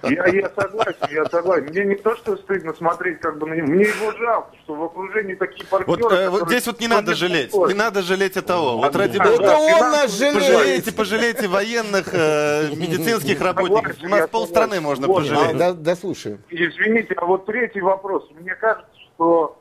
Я, 0.04 0.26
я 0.26 0.50
согласен, 0.54 1.06
я 1.10 1.24
согласен. 1.26 1.66
Мне 1.66 1.84
не 1.84 1.94
то, 1.96 2.14
что 2.16 2.36
стыдно 2.36 2.74
смотреть 2.74 3.20
как 3.20 3.38
бы 3.38 3.48
на 3.48 3.54
него, 3.54 3.66
мне 3.66 3.84
его 3.84 4.12
жалко, 4.12 4.54
что 4.62 4.74
в 4.74 4.84
окружении 4.84 5.34
такие 5.34 5.66
партнеры... 5.66 6.00
Вот, 6.00 6.12
э, 6.12 6.28
вот 6.28 6.48
здесь 6.48 6.66
вот 6.66 6.80
не 6.80 6.88
надо 6.88 7.14
жалеть. 7.14 7.52
Не 7.52 7.74
надо 7.74 8.02
жалеть 8.02 8.36
этого. 8.36 8.76
Вот 8.76 8.94
ради 8.94 9.18
бога. 9.18 9.32
Это 9.32 9.56
он 9.56 9.90
нас 9.90 10.16
жалеет. 10.16 10.34
Пожалейте, 10.42 10.92
пожалейте 10.92 11.48
военных, 11.48 12.08
э, 12.12 12.68
медицинских 12.74 13.40
работников. 13.40 13.96
У 14.02 14.08
нас 14.08 14.28
полстраны 14.28 14.80
можно 14.80 15.08
пожалеть. 15.08 15.56
да, 15.56 15.72
да, 15.72 15.96
слушаем. 15.96 16.38
Извините, 16.50 17.14
а 17.16 17.26
вот 17.26 17.46
третий 17.46 17.80
вопрос. 17.80 18.28
Мне 18.38 18.54
кажется, 18.54 18.90
что 19.14 19.58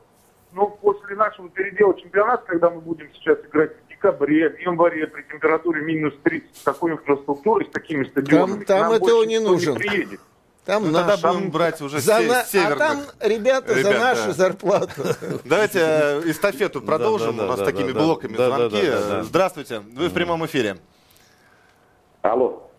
ну, 0.52 0.68
после 0.80 1.16
нашего 1.16 1.48
передела 1.48 1.94
чемпионата, 1.98 2.44
когда 2.46 2.70
мы 2.70 2.80
будем 2.80 3.08
сейчас 3.14 3.38
играть 3.46 3.72
декабре, 4.06 4.50
в 4.50 4.58
январе 4.60 5.06
при 5.06 5.22
температуре 5.22 5.82
минус 5.82 6.14
30, 6.22 6.56
с 6.56 6.62
такой 6.62 6.92
инфраструктурой, 6.92 7.66
с 7.66 7.70
такими 7.70 8.04
стадионами, 8.04 8.64
там 8.64 8.78
к 8.78 8.82
нам 8.82 8.92
ЭТО 8.96 9.00
больше 9.00 9.26
не 9.28 9.38
нужен. 9.38 9.74
приедет. 9.76 10.20
Там 10.64 10.84
Ну, 10.86 10.92
тогда 10.92 11.16
наш. 11.16 11.22
будем 11.22 11.50
брать 11.50 11.80
уже 11.80 11.98
За 11.98 12.20
се- 12.20 12.28
на- 12.28 12.40
А 12.40 12.44
северных 12.44 12.78
там 12.78 12.98
ребята, 13.20 13.74
ребят, 13.74 13.92
за 13.92 13.98
нашу 13.98 14.26
да. 14.26 14.32
зарплату. 14.32 15.02
Давайте 15.44 15.78
э, 15.80 16.20
эстафету 16.26 16.80
продолжим. 16.80 17.38
У 17.38 17.42
нас 17.42 17.58
такими 17.60 17.90
блоками 17.92 18.34
звонки. 18.36 19.22
Здравствуйте. 19.22 19.80
Вы 19.80 20.08
в 20.08 20.14
прямом 20.14 20.44
эфире. 20.46 20.76
Алло. 22.22 22.70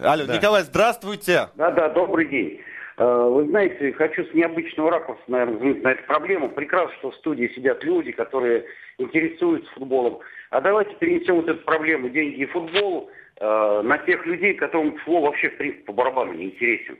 Алло. 0.00 0.24
Николай, 0.24 0.62
здравствуйте. 0.62 1.48
Да-да, 1.56 1.88
добрый 1.88 2.28
день. 2.28 2.60
Э, 2.96 3.04
Вы 3.28 3.48
знаете, 3.48 3.92
хочу 3.94 4.24
с 4.24 4.32
необычного 4.34 4.90
ракурса, 4.92 5.22
наверное, 5.26 5.54
взглянуть 5.56 5.82
на 5.82 5.88
эту 5.88 6.04
проблему. 6.06 6.48
Прекрасно, 6.48 6.94
что 6.98 7.10
в 7.10 7.16
студии 7.16 7.50
сидят 7.56 7.82
люди, 7.82 8.12
которые 8.12 8.66
интересуются 8.98 9.68
футболом. 9.72 10.20
А 10.52 10.60
давайте 10.60 10.94
перенесем 10.96 11.36
вот 11.36 11.48
эту 11.48 11.64
проблему 11.64 12.10
деньги 12.10 12.42
и 12.42 12.44
футбол 12.44 13.10
э, 13.40 13.82
на 13.82 13.96
тех 13.96 14.26
людей, 14.26 14.52
которым 14.52 14.98
футбол 14.98 15.22
вообще, 15.22 15.48
в 15.48 15.56
принципе, 15.56 15.84
по 15.84 15.94
барабану 15.94 16.34
не 16.34 16.44
интересен. 16.44 16.98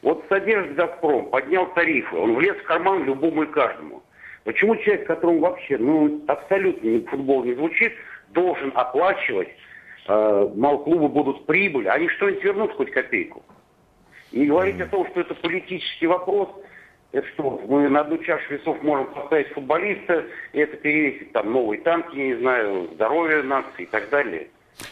Вот 0.00 0.24
содержит 0.30 0.74
«Газпром», 0.74 1.28
поднял 1.28 1.66
тарифы, 1.74 2.16
он 2.16 2.34
влез 2.36 2.56
в 2.56 2.62
карман 2.62 3.04
любому 3.04 3.42
и 3.42 3.46
каждому. 3.46 4.02
Почему 4.44 4.74
человек, 4.76 5.06
которому 5.06 5.40
вообще 5.40 5.76
ну, 5.76 6.24
абсолютно 6.28 7.06
футбол 7.10 7.44
не 7.44 7.52
звучит, 7.52 7.92
должен 8.30 8.72
оплачивать, 8.74 9.50
э, 10.08 10.50
мол, 10.56 10.82
клубы 10.82 11.08
будут 11.08 11.44
прибыль, 11.44 11.90
они 11.90 12.08
что-нибудь 12.08 12.42
вернут 12.42 12.72
хоть 12.72 12.90
копейку? 12.90 13.44
И 14.32 14.46
говорить 14.46 14.80
о 14.80 14.86
том, 14.86 15.06
что 15.08 15.20
это 15.20 15.34
политический 15.34 16.06
вопрос, 16.06 16.48
это 17.12 17.26
что, 17.28 17.62
мы 17.66 17.88
на 17.88 18.00
одну 18.00 18.18
чашу 18.18 18.54
весов 18.54 18.82
можем 18.82 19.06
поставить 19.06 19.48
футболиста, 19.48 20.24
и 20.52 20.58
это 20.60 20.76
перевесить 20.76 21.32
там 21.32 21.52
новые 21.52 21.80
танки, 21.80 22.16
я 22.16 22.26
не 22.26 22.34
знаю, 22.34 22.88
здоровье 22.94 23.42
нации 23.42 23.84
и 23.84 23.86
так 23.86 24.10
далее. 24.10 24.48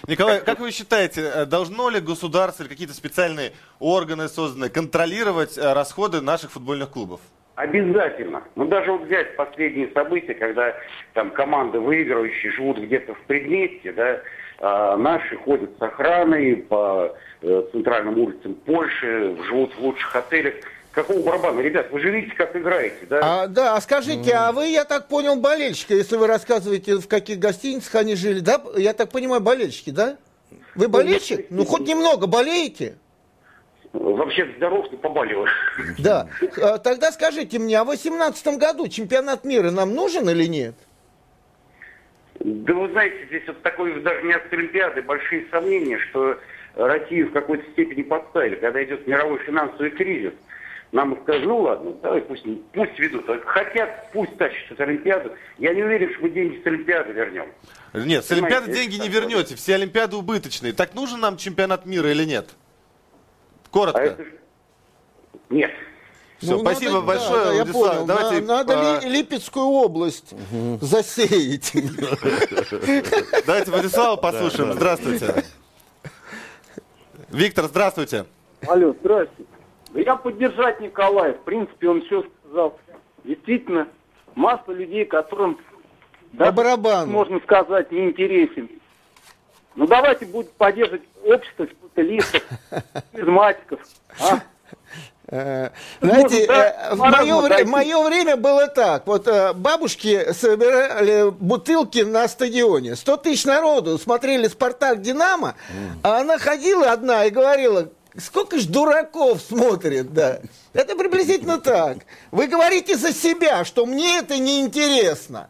Николай, 0.08 0.40
как 0.40 0.58
вы 0.58 0.72
считаете, 0.72 1.20
э, 1.22 1.46
должно 1.46 1.90
ли 1.90 2.00
государство 2.00 2.62
или 2.62 2.70
какие-то 2.70 2.94
специальные 2.94 3.52
органы 3.78 4.28
созданные 4.28 4.70
контролировать 4.70 5.56
э, 5.56 5.72
расходы 5.72 6.20
наших 6.20 6.52
футбольных 6.52 6.90
клубов? 6.90 7.20
Обязательно. 7.54 8.42
Ну, 8.54 8.66
даже 8.66 8.92
вот 8.92 9.02
взять 9.02 9.36
последние 9.36 9.90
события, 9.92 10.34
когда 10.34 10.74
там 11.14 11.30
команды 11.30 11.80
выигрывающие 11.80 12.52
живут 12.52 12.78
где-то 12.78 13.14
в 13.14 13.20
предместе, 13.22 13.92
да, 13.92 14.20
а 14.58 14.96
наши 14.96 15.36
ходят 15.36 15.70
с 15.78 15.82
охраной 15.82 16.56
по 16.56 17.14
э, 17.42 17.62
центральным 17.72 18.18
улицам 18.18 18.54
Польши, 18.54 19.36
живут 19.46 19.74
в 19.74 19.80
лучших 19.80 20.16
отелях. 20.16 20.54
Какого 20.96 21.20
барабана? 21.20 21.60
Ребят, 21.60 21.90
вы 21.90 22.00
же 22.00 22.10
видите, 22.10 22.34
как 22.36 22.56
играете, 22.56 23.04
да? 23.10 23.20
А, 23.22 23.46
да, 23.48 23.76
а 23.76 23.80
скажите, 23.82 24.32
а 24.32 24.50
вы, 24.50 24.68
я 24.68 24.86
так 24.86 25.08
понял, 25.08 25.36
болельщики, 25.36 25.92
если 25.92 26.16
вы 26.16 26.26
рассказываете, 26.26 26.96
в 26.96 27.06
каких 27.06 27.38
гостиницах 27.38 27.96
они 27.96 28.14
жили, 28.16 28.40
да? 28.40 28.62
Я 28.78 28.94
так 28.94 29.10
понимаю, 29.10 29.42
болельщики, 29.42 29.90
да? 29.90 30.16
Вы 30.74 30.88
болельщик? 30.88 31.48
Ну, 31.50 31.66
хоть 31.66 31.86
немного 31.86 32.26
болеете? 32.26 32.96
Вообще 33.92 34.50
здоров, 34.56 34.90
не 34.90 34.96
побаливаю. 34.96 35.48
Да. 35.98 36.28
А, 36.62 36.78
Тогда 36.78 37.12
скажите 37.12 37.58
мне, 37.58 37.78
а 37.78 37.84
в 37.84 37.88
2018 37.88 38.56
году 38.56 38.88
чемпионат 38.88 39.44
мира 39.44 39.70
нам 39.70 39.94
нужен 39.94 40.26
или 40.30 40.46
нет? 40.46 40.76
Да 42.40 42.72
вы 42.72 42.88
знаете, 42.92 43.26
здесь 43.26 43.42
вот 43.46 43.60
такой 43.60 44.00
даже 44.00 44.22
не 44.22 44.32
от 44.32 44.50
Олимпиады 44.50 45.02
большие 45.02 45.44
сомнения, 45.50 45.98
что 46.08 46.38
Россию 46.74 47.28
в 47.28 47.32
какой-то 47.32 47.70
степени 47.72 48.00
подставили. 48.00 48.54
Когда 48.54 48.82
идет 48.82 49.06
мировой 49.06 49.40
финансовый 49.40 49.90
кризис, 49.90 50.32
нам 50.92 51.18
сказали, 51.22 51.44
ну 51.44 51.60
ладно, 51.62 51.92
давай 52.02 52.20
пусть, 52.22 52.44
пусть 52.72 52.98
ведут. 52.98 53.24
Хотят, 53.44 54.10
пусть 54.12 54.36
тащат 54.38 54.72
эту 54.72 54.82
Олимпиаду. 54.84 55.32
Я 55.58 55.74
не 55.74 55.82
уверен, 55.82 56.12
что 56.12 56.22
мы 56.22 56.30
деньги 56.30 56.62
с 56.62 56.66
Олимпиады 56.66 57.12
вернем. 57.12 57.46
Нет, 57.92 58.24
с 58.24 58.30
Олимпиады 58.30 58.72
деньги 58.72 58.96
не 58.96 59.08
вернете, 59.08 59.56
все 59.56 59.74
Олимпиады 59.74 60.16
убыточные. 60.16 60.72
Так 60.72 60.94
нужен 60.94 61.20
нам 61.20 61.36
чемпионат 61.36 61.86
мира 61.86 62.10
или 62.10 62.24
нет? 62.24 62.50
Коротко. 63.70 64.00
А 64.00 64.04
это 64.04 64.24
Нет. 65.50 65.70
Все, 66.38 66.52
Ну, 66.52 66.60
спасибо 66.60 66.92
надо- 66.92 67.06
большое, 67.06 67.30
да, 67.32 67.44
да, 67.44 67.52
я 67.52 67.64
Владислав. 67.64 67.92
понял. 67.94 68.06
Давайте, 68.06 68.40
На- 68.42 68.46
надо 68.58 68.98
а, 68.98 69.00
Ли- 69.00 69.08
Липецкую 69.08 69.66
область 69.66 70.34
засеять. 70.82 71.72
Давайте 73.46 73.70
Владислава 73.70 74.16
послушаем. 74.16 74.72
Здравствуйте. 74.74 75.44
Виктор, 77.30 77.64
здравствуйте. 77.66 78.26
Алло, 78.66 78.94
здравствуйте. 79.00 79.50
Да 79.96 80.02
я 80.02 80.16
поддержать 80.16 80.80
Николая. 80.80 81.32
В 81.32 81.40
принципе, 81.40 81.88
он 81.88 82.02
все 82.02 82.22
сказал. 82.44 82.78
Действительно, 83.24 83.88
масса 84.34 84.72
людей, 84.72 85.04
которым 85.06 85.58
По 86.36 86.52
барабану. 86.52 87.10
можно 87.10 87.40
сказать, 87.40 87.90
не 87.90 88.04
интересен. 88.10 88.68
Ну 89.74 89.86
давайте 89.86 90.26
будем 90.26 90.50
поддерживать 90.58 91.02
общество 91.24 91.66
специалистов, 91.66 92.42
харизматиков. 93.12 93.80
А? 94.20 94.40
Э, 95.28 95.70
Знаете, 96.00 96.46
да, 96.46 96.90
э, 96.92 96.94
в 96.94 96.98
мое, 96.98 97.40
вре- 97.40 97.64
в 97.64 97.68
мое 97.68 98.02
время 98.08 98.36
было 98.36 98.68
так. 98.68 99.06
Вот 99.06 99.26
э, 99.26 99.52
бабушки 99.54 100.32
собирали 100.32 101.30
бутылки 101.30 102.00
на 102.00 102.28
стадионе. 102.28 102.94
100 102.96 103.16
тысяч 103.18 103.44
народу 103.44 103.98
смотрели 103.98 104.46
«Спартак» 104.46 105.02
«Динамо», 105.02 105.54
а 106.02 106.20
она 106.20 106.38
ходила 106.38 106.92
одна 106.92 107.24
и 107.24 107.30
говорила, 107.30 107.88
сколько 108.18 108.58
ж 108.58 108.66
дураков 108.66 109.40
смотрит, 109.40 110.12
да. 110.12 110.40
Это 110.72 110.96
приблизительно 110.96 111.58
так. 111.58 111.98
Вы 112.30 112.46
говорите 112.46 112.96
за 112.96 113.12
себя, 113.12 113.64
что 113.64 113.86
мне 113.86 114.18
это 114.18 114.38
не 114.38 114.60
интересно. 114.60 115.48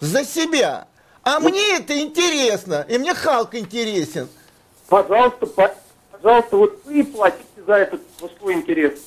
За 0.00 0.24
себя. 0.24 0.88
А 1.22 1.40
мне 1.40 1.76
это 1.76 1.98
интересно, 1.98 2.86
и 2.88 2.98
мне 2.98 3.14
Халк 3.14 3.54
интересен. 3.54 4.28
Пожалуйста, 4.88 5.46
по- 5.46 5.74
пожалуйста, 6.12 6.56
вот 6.56 6.80
вы 6.84 7.02
платите 7.04 7.42
за 7.66 7.74
этот 7.74 8.00
мужской 8.20 8.54
интерес. 8.54 9.00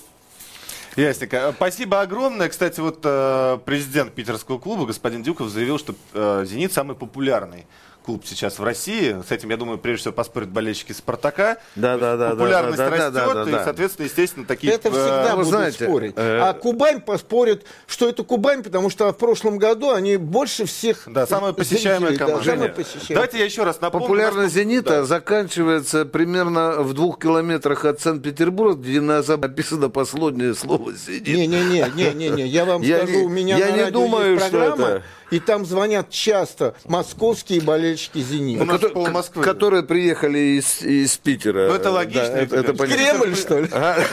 Ясненько. 0.97 1.53
Спасибо 1.55 2.01
огромное. 2.01 2.49
Кстати, 2.49 2.81
вот 2.81 2.99
э, 3.03 3.59
президент 3.63 4.13
питерского 4.13 4.59
клуба, 4.59 4.85
господин 4.85 5.23
Дюков, 5.23 5.47
заявил, 5.49 5.77
что 5.77 5.95
э, 6.13 6.43
«Зенит» 6.45 6.73
самый 6.73 6.95
популярный 6.97 7.67
клуб 8.09 8.23
сейчас 8.25 8.57
в 8.57 8.63
России. 8.63 9.15
С 9.27 9.31
этим, 9.31 9.51
я 9.51 9.57
думаю, 9.57 9.77
прежде 9.77 10.01
всего 10.01 10.13
поспорят 10.15 10.49
болельщики 10.49 10.93
«Спартака». 10.93 11.57
Да, 11.75 11.95
да, 11.95 12.17
да, 12.17 12.29
да, 12.29 12.35
Популярность 12.35 12.77
да, 12.79 12.89
да, 12.89 12.95
растет, 12.97 13.13
да, 13.13 13.33
да, 13.43 13.49
и, 13.49 13.53
да. 13.53 13.63
соответственно, 13.65 14.05
естественно, 14.07 14.45
такие... 14.47 14.73
Это 14.73 14.89
всегда 14.89 15.25
э, 15.27 15.29
вы 15.31 15.35
будут 15.43 15.49
знаете, 15.49 15.83
спорить. 15.85 16.13
э, 16.15 16.39
А 16.41 16.53
Кубань 16.53 17.01
поспорит, 17.01 17.65
что 17.85 18.09
это 18.09 18.23
Кубань, 18.23 18.63
потому 18.63 18.89
что 18.89 19.13
в 19.13 19.17
прошлом 19.17 19.59
году 19.59 19.91
они 19.91 20.17
больше 20.17 20.65
всех... 20.65 21.03
Да, 21.05 21.27
самая 21.27 21.53
посещаемая 21.53 22.09
зрителей, 22.09 22.17
да, 22.17 22.25
команда. 22.25 22.45
самая 22.45 22.61
Женя, 22.61 22.73
посещаемая. 22.73 23.13
Давайте 23.13 23.37
я 23.37 23.45
еще 23.45 23.63
раз 23.63 23.79
напомню. 23.79 24.07
Популярность 24.07 24.55
насколько- 24.55 24.69
«Зенита» 24.69 25.05
заканчивается 25.05 26.05
примерно 26.05 26.81
в 26.81 26.93
двух 26.95 27.19
километрах 27.19 27.85
от 27.85 28.01
Санкт-Петербурга, 28.01 28.81
где 28.81 29.01
на 29.01 29.21
написано 29.21 29.89
последнее 29.89 30.55
слово 30.55 30.93
«Зенит». 30.93 31.27
Не-не-не, 31.27 31.85
не-не-не, 31.93 32.47
я 32.47 32.65
вам 32.65 32.81
Я 32.81 32.97
скажу, 32.97 33.11
не- 33.19 33.23
у 33.25 33.29
меня 33.29 33.57
я 33.57 33.67
на 33.67 33.71
не 33.75 33.81
радио 33.83 33.99
думаю, 33.99 34.33
есть 34.33 34.47
что 34.47 34.57
программа, 34.57 34.87
это- 34.87 35.03
и 35.31 35.39
там 35.39 35.65
звонят 35.65 36.09
часто 36.09 36.75
московские 36.85 37.61
болельщики 37.61 38.19
«Зенита». 38.19 38.63
У 38.63 38.65
нас 38.65 38.79
Кото- 38.81 38.89
пол 38.93 39.07
Москвы. 39.09 39.43
которые 39.43 39.83
приехали 39.83 40.59
из, 40.59 40.81
из 40.81 41.17
Питера. 41.17 41.67
Ну, 41.69 41.75
это 41.75 41.91
логично, 41.91 42.27
Да, 42.29 42.39
это, 42.39 42.55
это. 42.57 42.73
Кремль, 42.87 43.35
что 43.35 43.59
ли? 43.59 43.67
Ага. 43.71 44.03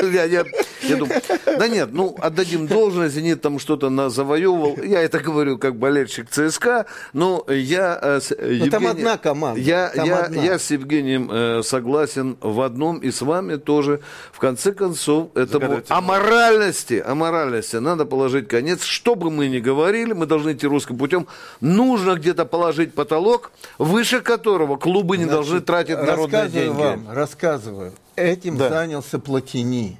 Я, 0.12 0.24
я- 0.24 0.44
я 0.82 0.96
думаю, 0.96 1.20
да 1.46 1.68
нет, 1.68 1.90
ну, 1.92 2.16
отдадим 2.20 2.66
должное, 2.66 3.08
«Зенит» 3.08 3.40
там 3.42 3.58
что-то 3.58 3.90
на- 3.90 4.08
завоевывал. 4.10 4.78
Я 4.82 5.02
это 5.02 5.18
говорю 5.20 5.58
как 5.58 5.76
болельщик 5.76 6.28
ЦСКА, 6.30 6.86
но 7.12 7.44
я... 7.48 7.98
э, 8.02 8.20
с 8.20 8.34
Ну, 8.40 8.70
там 8.70 8.86
одна 8.86 9.18
команда, 9.18 9.60
Я, 9.60 9.88
там 9.90 10.06
я, 10.06 10.18
одна. 10.24 10.42
я 10.42 10.58
с 10.58 10.70
Евгением 10.70 11.30
э, 11.30 11.62
согласен 11.62 12.36
в 12.40 12.60
одном, 12.62 12.98
и 12.98 13.10
с 13.10 13.20
вами 13.22 13.56
тоже. 13.56 14.00
В 14.32 14.38
конце 14.38 14.72
концов, 14.72 15.28
этому 15.36 15.48
Загадывайте. 15.52 15.92
аморальности, 15.94 17.02
аморальности 17.06 17.76
надо 17.76 18.06
положить 18.06 18.48
конец. 18.48 18.82
Что 18.82 19.14
бы 19.14 19.30
мы 19.30 19.48
ни 19.48 19.58
говорили, 19.58 20.12
мы 20.12 20.26
должны 20.26 20.54
идти 20.60 20.66
русским 20.66 20.96
путем. 20.96 21.26
Нужно 21.60 22.14
где-то 22.14 22.44
положить 22.44 22.94
потолок, 22.94 23.52
выше 23.78 24.20
которого 24.20 24.76
клубы 24.76 25.16
не 25.16 25.24
должны 25.24 25.60
тратить 25.60 25.96
народные 25.96 26.42
рассказываю 26.42 26.50
деньги. 26.50 26.80
вам, 26.80 27.10
рассказываю. 27.10 27.92
Этим 28.16 28.56
Да. 28.56 28.68
занялся 28.68 29.18
Платини. 29.18 29.96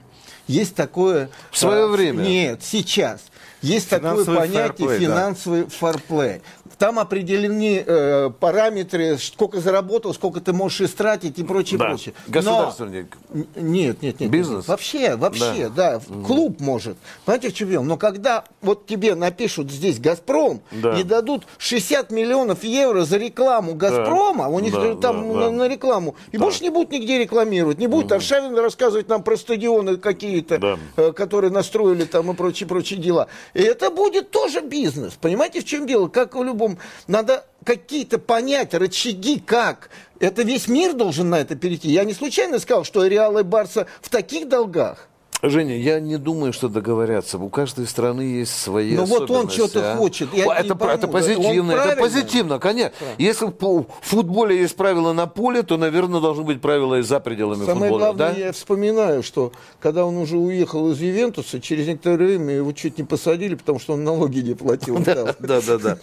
Есть 0.47 0.75
такое... 0.75 1.31
В 1.51 1.59
свое 1.59 1.85
а, 1.85 1.87
время? 1.87 2.23
Нет, 2.23 2.61
сейчас. 2.63 3.23
Есть 3.63 3.89
такое 3.91 4.25
Финансовый 4.25 4.37
понятие 4.37 4.69
фэрплей, 4.69 4.89
да. 4.89 5.05
финансовый 5.05 5.67
фарплей. 5.67 6.43
Там 6.81 6.99
определены 6.99 7.85
э, 7.87 8.31
параметры, 8.41 9.19
сколько 9.19 9.61
заработал, 9.61 10.15
сколько 10.15 10.41
ты 10.41 10.55
можешь 10.55 10.81
истратить 10.81 11.39
и 11.39 11.45
прочее, 11.45 11.79
Да. 11.79 11.85
прочее. 11.89 12.15
Но- 12.27 12.33
Государственный 12.33 12.93
денег. 12.93 13.19
Н- 13.35 13.47
Нет, 13.55 14.01
нет, 14.03 14.19
нет. 14.19 14.31
Бизнес? 14.31 14.61
нет. 14.61 14.69
Вообще, 14.69 15.15
вообще, 15.17 15.69
да. 15.69 16.01
Клуб 16.27 16.59
может. 16.59 16.97
Понимаете, 17.27 17.51
в 17.51 17.53
чем 17.55 17.69
дело? 17.69 17.83
Но 17.83 17.99
когда 17.99 18.45
вот 18.63 18.87
тебе 18.87 19.15
напишут 19.15 19.71
здесь 19.71 19.99
«Газпром» 20.01 20.63
Да. 20.73 20.99
и 20.99 21.03
дадут 21.03 21.47
60 21.59 22.11
миллионов 22.11 22.65
евро 22.65 23.05
за 23.05 23.19
рекламу 23.19 23.75
«Газпрома», 23.75 24.49
у 24.49 24.59
них 24.59 24.73
Да, 24.73 24.95
там 24.95 25.29
да, 25.29 25.35
на, 25.35 25.41
да. 25.41 25.51
на 25.51 25.69
рекламу, 25.69 26.15
и 26.33 26.39
больше 26.39 26.63
не 26.63 26.71
будут 26.71 26.93
нигде 26.93 27.19
рекламировать, 27.19 27.77
не 27.77 27.89
будет 27.89 28.11
Аршавин 28.11 28.57
рассказывать 28.57 29.07
нам 29.07 29.23
про 29.23 29.37
стадионы 29.37 29.99
какие-то, 29.99 30.57
Да. 30.57 30.79
э, 30.97 31.13
которые 31.13 31.51
настроили 31.51 32.05
там 32.05 32.31
и 32.31 32.35
прочие-прочие 32.35 32.99
дела. 32.99 33.27
И 33.53 33.61
это 33.61 33.91
будет 33.91 34.31
тоже 34.31 34.63
бизнес. 34.63 35.13
Понимаете, 35.21 35.61
в 35.61 35.67
чем 35.67 35.87
дело? 35.87 36.09
Как 36.09 36.35
в 36.35 36.43
любом... 36.43 36.70
Надо 37.07 37.45
какие-то 37.65 38.19
понять 38.19 38.75
рычаги, 38.75 39.39
как. 39.39 39.91
Это 40.19 40.43
весь 40.43 40.69
мир 40.69 40.95
должен 40.95 41.31
на 41.31 41.41
это 41.41 41.57
перейти. 41.57 41.91
Я 41.91 42.05
не 42.05 42.15
случайно 42.15 42.59
сказал, 42.59 42.85
что 42.85 43.07
Реал 43.07 43.39
и 43.39 43.43
Барса 43.43 43.87
в 44.01 44.09
таких 44.09 44.49
долгах. 44.49 45.10
Женя, 45.43 45.77
я 45.77 46.01
не 46.01 46.19
думаю, 46.19 46.53
что 46.53 46.69
договорятся. 46.69 47.39
У 47.39 47.49
каждой 47.49 47.87
страны 47.87 48.23
есть 48.23 48.55
свои 48.55 48.95
Но 48.95 49.07
вот 49.07 49.31
он 49.31 49.47
особенности, 49.47 49.57
что-то 49.57 49.93
а. 49.93 49.97
хочет. 49.97 50.35
Я 50.35 50.55
это, 50.55 50.75
пойму, 50.75 50.95
это 50.95 51.09
позитивно, 51.09 51.73
это 51.73 51.83
правильно? 51.83 52.03
позитивно, 52.03 52.59
конечно. 52.59 53.07
Если 53.17 53.47
в 53.47 53.87
футболе 54.03 54.59
есть 54.59 54.77
правила 54.77 55.13
на 55.13 55.27
поле, 55.27 55.63
то, 55.63 55.79
наверное, 55.79 56.21
должны 56.21 56.45
быть 56.45 56.61
правила 56.61 56.97
и 56.97 57.03
за 57.03 57.21
пределами 57.21 57.65
Самое 57.65 57.91
футбола. 57.91 58.13
главное, 58.13 58.35
да? 58.35 58.39
я 58.39 58.53
вспоминаю, 58.53 59.23
что 59.23 59.53
когда 59.81 60.05
он 60.05 60.17
уже 60.17 60.37
уехал 60.37 60.91
из 60.91 61.01
Ювентуса, 61.01 61.61
через 61.61 61.87
некоторое 61.87 62.17
время 62.17 62.55
его 62.55 62.73
чуть 62.73 62.99
не 62.99 63.05
посадили, 63.05 63.55
потому 63.55 63.79
что 63.79 63.95
он 63.95 64.05
налоги 64.05 64.41
не 64.41 64.55
платил. 64.55 64.99
Да, 65.11 65.61
да, 65.61 65.79
да. 65.79 65.99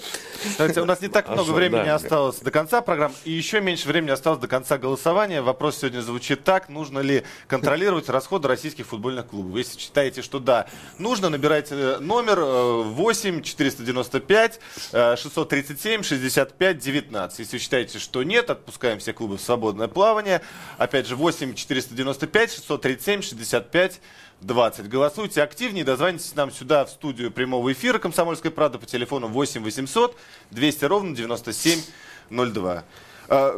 У 0.81 0.85
нас 0.85 1.01
не 1.01 1.07
так 1.07 1.29
много 1.29 1.51
времени 1.51 1.87
осталось 1.87 2.39
до 2.39 2.51
конца 2.51 2.81
программы, 2.81 3.13
и 3.23 3.31
еще 3.31 3.61
меньше 3.61 3.87
времени 3.87 4.11
осталось 4.11 4.39
до 4.39 4.47
конца 4.47 4.77
голосования. 4.77 5.41
Вопрос 5.41 5.77
сегодня 5.77 6.01
звучит 6.01 6.43
так. 6.43 6.69
Нужно 6.69 6.99
ли 6.99 7.23
контролировать 7.47 8.09
расходы 8.09 8.47
российских 8.47 8.87
футбольных 8.87 9.26
клубов? 9.27 9.57
Если 9.57 9.79
считаете, 9.79 10.21
что 10.21 10.39
да, 10.39 10.67
нужно, 10.97 11.29
набирайте 11.29 11.97
номер 11.99 12.39
э, 12.39 12.83
8 12.83 13.41
495 13.41 14.59
э, 14.93 15.15
637 15.15 16.03
65 16.03 16.77
19. 16.77 17.39
Если 17.39 17.57
считаете, 17.57 17.99
что 17.99 18.23
нет, 18.23 18.49
отпускаем 18.49 18.99
все 18.99 19.13
клубы 19.13 19.37
в 19.37 19.41
свободное 19.41 19.87
плавание. 19.87 20.41
Опять 20.77 21.07
же, 21.07 21.15
8 21.15 21.53
495 21.53 22.51
637 22.53 23.21
65 23.21 24.01
20. 24.41 24.89
Голосуйте 24.89 25.41
активнее, 25.41 25.83
дозвонитесь 25.83 26.35
нам 26.35 26.51
сюда 26.51 26.85
в 26.85 26.89
студию 26.89 27.31
прямого 27.31 27.71
эфира 27.71 27.97
«Комсомольской 27.97 28.51
правды» 28.51 28.77
по 28.77 28.85
телефону 28.85 29.27
8 29.27 29.63
800 29.63 30.15
200 30.51 30.85
ровно 30.85 31.15
9702. 31.15 32.83
А, 33.29 33.51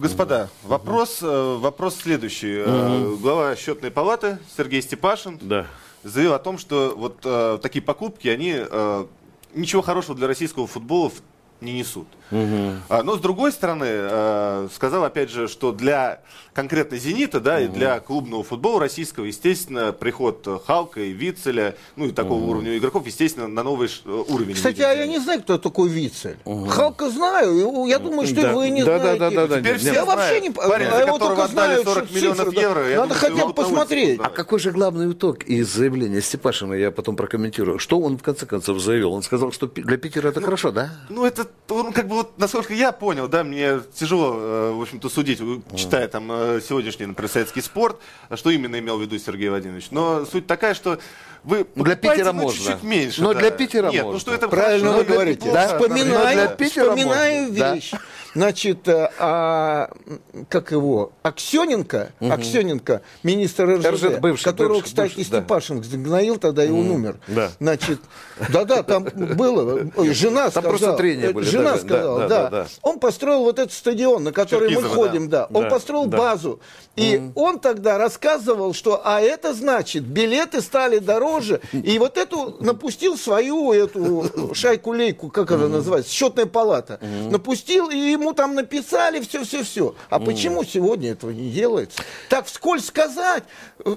Господа, 0.00 0.48
вопрос, 0.62 1.18
э, 1.22 1.56
вопрос 1.58 1.96
следующий. 1.96 2.62
Э, 2.64 3.16
Глава 3.20 3.56
счетной 3.56 3.90
палаты 3.90 4.38
Сергей 4.56 4.80
Степашин 4.82 5.38
Да. 5.42 5.66
заявил 6.04 6.34
о 6.34 6.38
том, 6.38 6.58
что 6.58 6.94
вот 6.96 7.16
э, 7.24 7.58
такие 7.60 7.82
покупки, 7.82 8.28
они 8.28 8.54
э, 8.56 9.06
ничего 9.54 9.82
хорошего 9.82 10.16
для 10.16 10.28
российского 10.28 10.68
футбола 10.68 11.10
в- 11.10 11.22
не 11.60 11.72
несут. 11.72 12.06
А, 12.30 13.02
Но 13.04 13.16
с 13.16 13.20
другой 13.20 13.52
стороны, 13.52 13.86
э, 13.88 14.68
сказал 14.74 15.04
опять 15.04 15.30
же, 15.30 15.46
что 15.46 15.70
для 15.72 16.20
конкретно 16.54 16.96
«Зенита», 16.98 17.38
да, 17.38 17.60
и 17.60 17.68
для 17.68 18.00
клубного 18.00 18.42
футбола 18.42 18.80
российского, 18.80 19.26
естественно, 19.26 19.92
приход 19.92 20.46
Халка 20.66 21.00
и 21.02 21.12
Вицеля, 21.12 21.76
ну 21.94 22.06
и 22.06 22.12
такого 22.12 22.42
уровня 22.42 22.76
игроков, 22.76 23.06
естественно, 23.06 23.46
на 23.46 23.62
новый 23.62 23.88
э, 24.04 24.24
уровень. 24.28 24.54
Кстати, 24.54 24.80
а 24.80 24.92
я 24.92 25.06
не 25.06 25.18
знаю, 25.18 25.42
кто 25.42 25.58
такой 25.58 25.88
Вицель. 25.88 26.36
Халка 26.68 27.10
знаю, 27.10 27.84
я 27.86 27.98
думаю, 27.98 28.26
что 28.26 28.40
Да. 28.42 28.52
вы 28.54 28.70
не 28.70 28.82
Да, 28.84 28.98
да, 28.98 29.16
знаете. 29.16 29.18
да, 29.20 29.30
да, 29.30 29.46
да. 29.46 29.60
Теперь 29.60 29.78
все 29.78 29.92
я 29.92 30.04
знают. 30.04 30.08
вообще 30.20 30.40
не... 30.40 30.50
Парень, 30.50 30.86
за 30.90 30.96
а 30.96 31.00
его 31.02 31.12
которого 31.12 31.36
только 31.36 31.52
знаю, 31.52 31.84
40 31.84 32.04
что 32.06 32.14
миллионов 32.16 32.38
цифры, 32.38 32.52
да. 32.54 32.60
евро, 32.62 32.88
я 32.88 32.96
Надо 33.00 33.08
думаю, 33.14 33.20
хотя 33.20 33.34
бы 33.34 33.38
его 33.40 33.52
посмотреть. 33.52 34.20
А 34.22 34.28
какой 34.30 34.58
же 34.58 34.72
главный 34.72 35.12
итог 35.12 35.44
из 35.44 35.72
заявления 35.72 36.20
Степашина, 36.20 36.72
я 36.74 36.90
потом 36.90 37.14
прокомментирую. 37.16 37.78
Что 37.78 38.00
он 38.00 38.18
в 38.18 38.22
конце 38.22 38.46
концов 38.46 38.80
заявил? 38.80 39.12
Он 39.12 39.22
сказал, 39.22 39.52
что 39.52 39.66
для 39.68 39.96
Питера 39.98 40.28
это 40.30 40.40
хорошо, 40.40 40.70
да? 40.72 40.90
Ну, 41.10 41.24
это, 41.24 41.45
он 41.68 41.92
как 41.92 42.08
бы, 42.08 42.16
вот, 42.16 42.38
насколько 42.38 42.74
я 42.74 42.92
понял, 42.92 43.28
да, 43.28 43.44
мне 43.44 43.80
тяжело, 43.94 44.34
э, 44.36 44.72
в 44.72 44.82
общем-то, 44.82 45.08
судить, 45.08 45.40
читая 45.74 46.08
там 46.08 46.30
э, 46.30 46.60
сегодняшний, 46.66 47.06
например, 47.06 47.30
советский 47.30 47.60
спорт, 47.60 48.00
что 48.34 48.50
именно 48.50 48.78
имел 48.78 48.98
в 48.98 49.02
виду 49.02 49.18
Сергей 49.18 49.48
Владимирович. 49.48 49.88
Но 49.90 50.24
суть 50.24 50.46
такая, 50.46 50.74
что 50.74 50.98
вы 51.44 51.58
Для 51.58 51.64
покупаете, 51.64 52.08
Питера 52.08 52.32
ну, 52.32 52.42
можно. 52.42 52.58
чуть-чуть 52.58 52.82
меньше. 52.82 53.22
Но 53.22 53.32
да. 53.32 53.40
для 53.40 53.50
Питера 53.52 53.90
Нет, 53.90 54.02
ну 54.02 54.06
можно. 54.06 54.20
что 54.20 54.34
это 54.34 54.48
Правильно 54.48 54.92
хорошо, 54.92 55.04
вы 55.04 55.12
говорите. 55.12 55.46
неплохо. 55.46 55.66
Вспоминаю, 55.66 56.36
для 56.36 56.48
Питера 56.48 56.84
вспоминаю 56.84 57.52
да. 57.52 57.74
вещь. 57.74 57.92
Значит, 58.36 58.86
э, 58.86 59.08
а, 59.18 59.88
как 60.50 60.70
его, 60.70 61.12
Аксененко, 61.22 62.12
Аксененко, 62.20 63.00
министр 63.22 63.78
РЖД, 63.78 63.86
РЖД, 63.86 64.20
бывший, 64.20 64.44
которого, 64.44 64.74
бывший, 64.74 64.84
кстати, 64.88 65.14
бывший, 65.16 65.30
да. 65.30 65.38
Степашин 65.38 65.82
загноил 65.82 66.36
тогда, 66.36 66.62
и 66.62 66.70
он 66.70 66.90
умер. 66.90 67.16
да. 67.28 67.50
Значит, 67.58 67.98
да-да, 68.50 68.82
там 68.82 69.04
было, 69.04 69.90
ой, 69.96 70.12
жена 70.12 70.50
Там 70.50 70.64
сказала, 70.64 70.70
просто 70.70 70.92
трения 70.96 71.30
э, 71.30 71.32
были, 71.32 71.46
жена 71.46 71.64
да, 71.64 71.72
да, 71.72 71.78
сказала, 71.78 72.18
да, 72.20 72.28
да, 72.28 72.42
да, 72.42 72.50
да. 72.50 72.66
он 72.82 72.98
построил 72.98 73.40
вот 73.44 73.58
этот 73.58 73.72
стадион, 73.72 74.24
на 74.24 74.32
который 74.32 74.68
мы 74.68 74.82
Черкизово, 74.82 74.94
ходим, 74.94 75.28
да, 75.30 75.46
он 75.54 75.62
Да, 75.62 75.70
построил 75.70 76.04
да. 76.04 76.18
базу, 76.18 76.60
и 76.94 77.30
он 77.34 77.58
тогда 77.58 77.96
рассказывал, 77.96 78.74
что, 78.74 79.00
а 79.02 79.22
это 79.22 79.54
значит, 79.54 80.02
билеты 80.04 80.60
стали 80.60 80.98
дороже, 80.98 81.62
и 81.72 81.98
вот 81.98 82.18
эту 82.18 82.58
напустил 82.60 83.16
свою 83.16 83.72
эту 83.72 84.52
шайку-лейку, 84.52 85.30
как 85.30 85.52
она 85.52 85.68
называется, 85.68 86.12
счетная 86.12 86.44
палата, 86.44 87.00
напустил, 87.30 87.88
и 87.88 87.96
ему 87.96 88.25
там 88.32 88.54
написали 88.54 89.20
все-все-все. 89.20 89.94
А 90.10 90.18
почему 90.20 90.64
сегодня 90.64 91.12
этого 91.12 91.30
не 91.30 91.50
делается? 91.50 92.00
Так 92.28 92.46
вскользь 92.46 92.86
сказать, 92.86 93.44
э, 93.84 93.96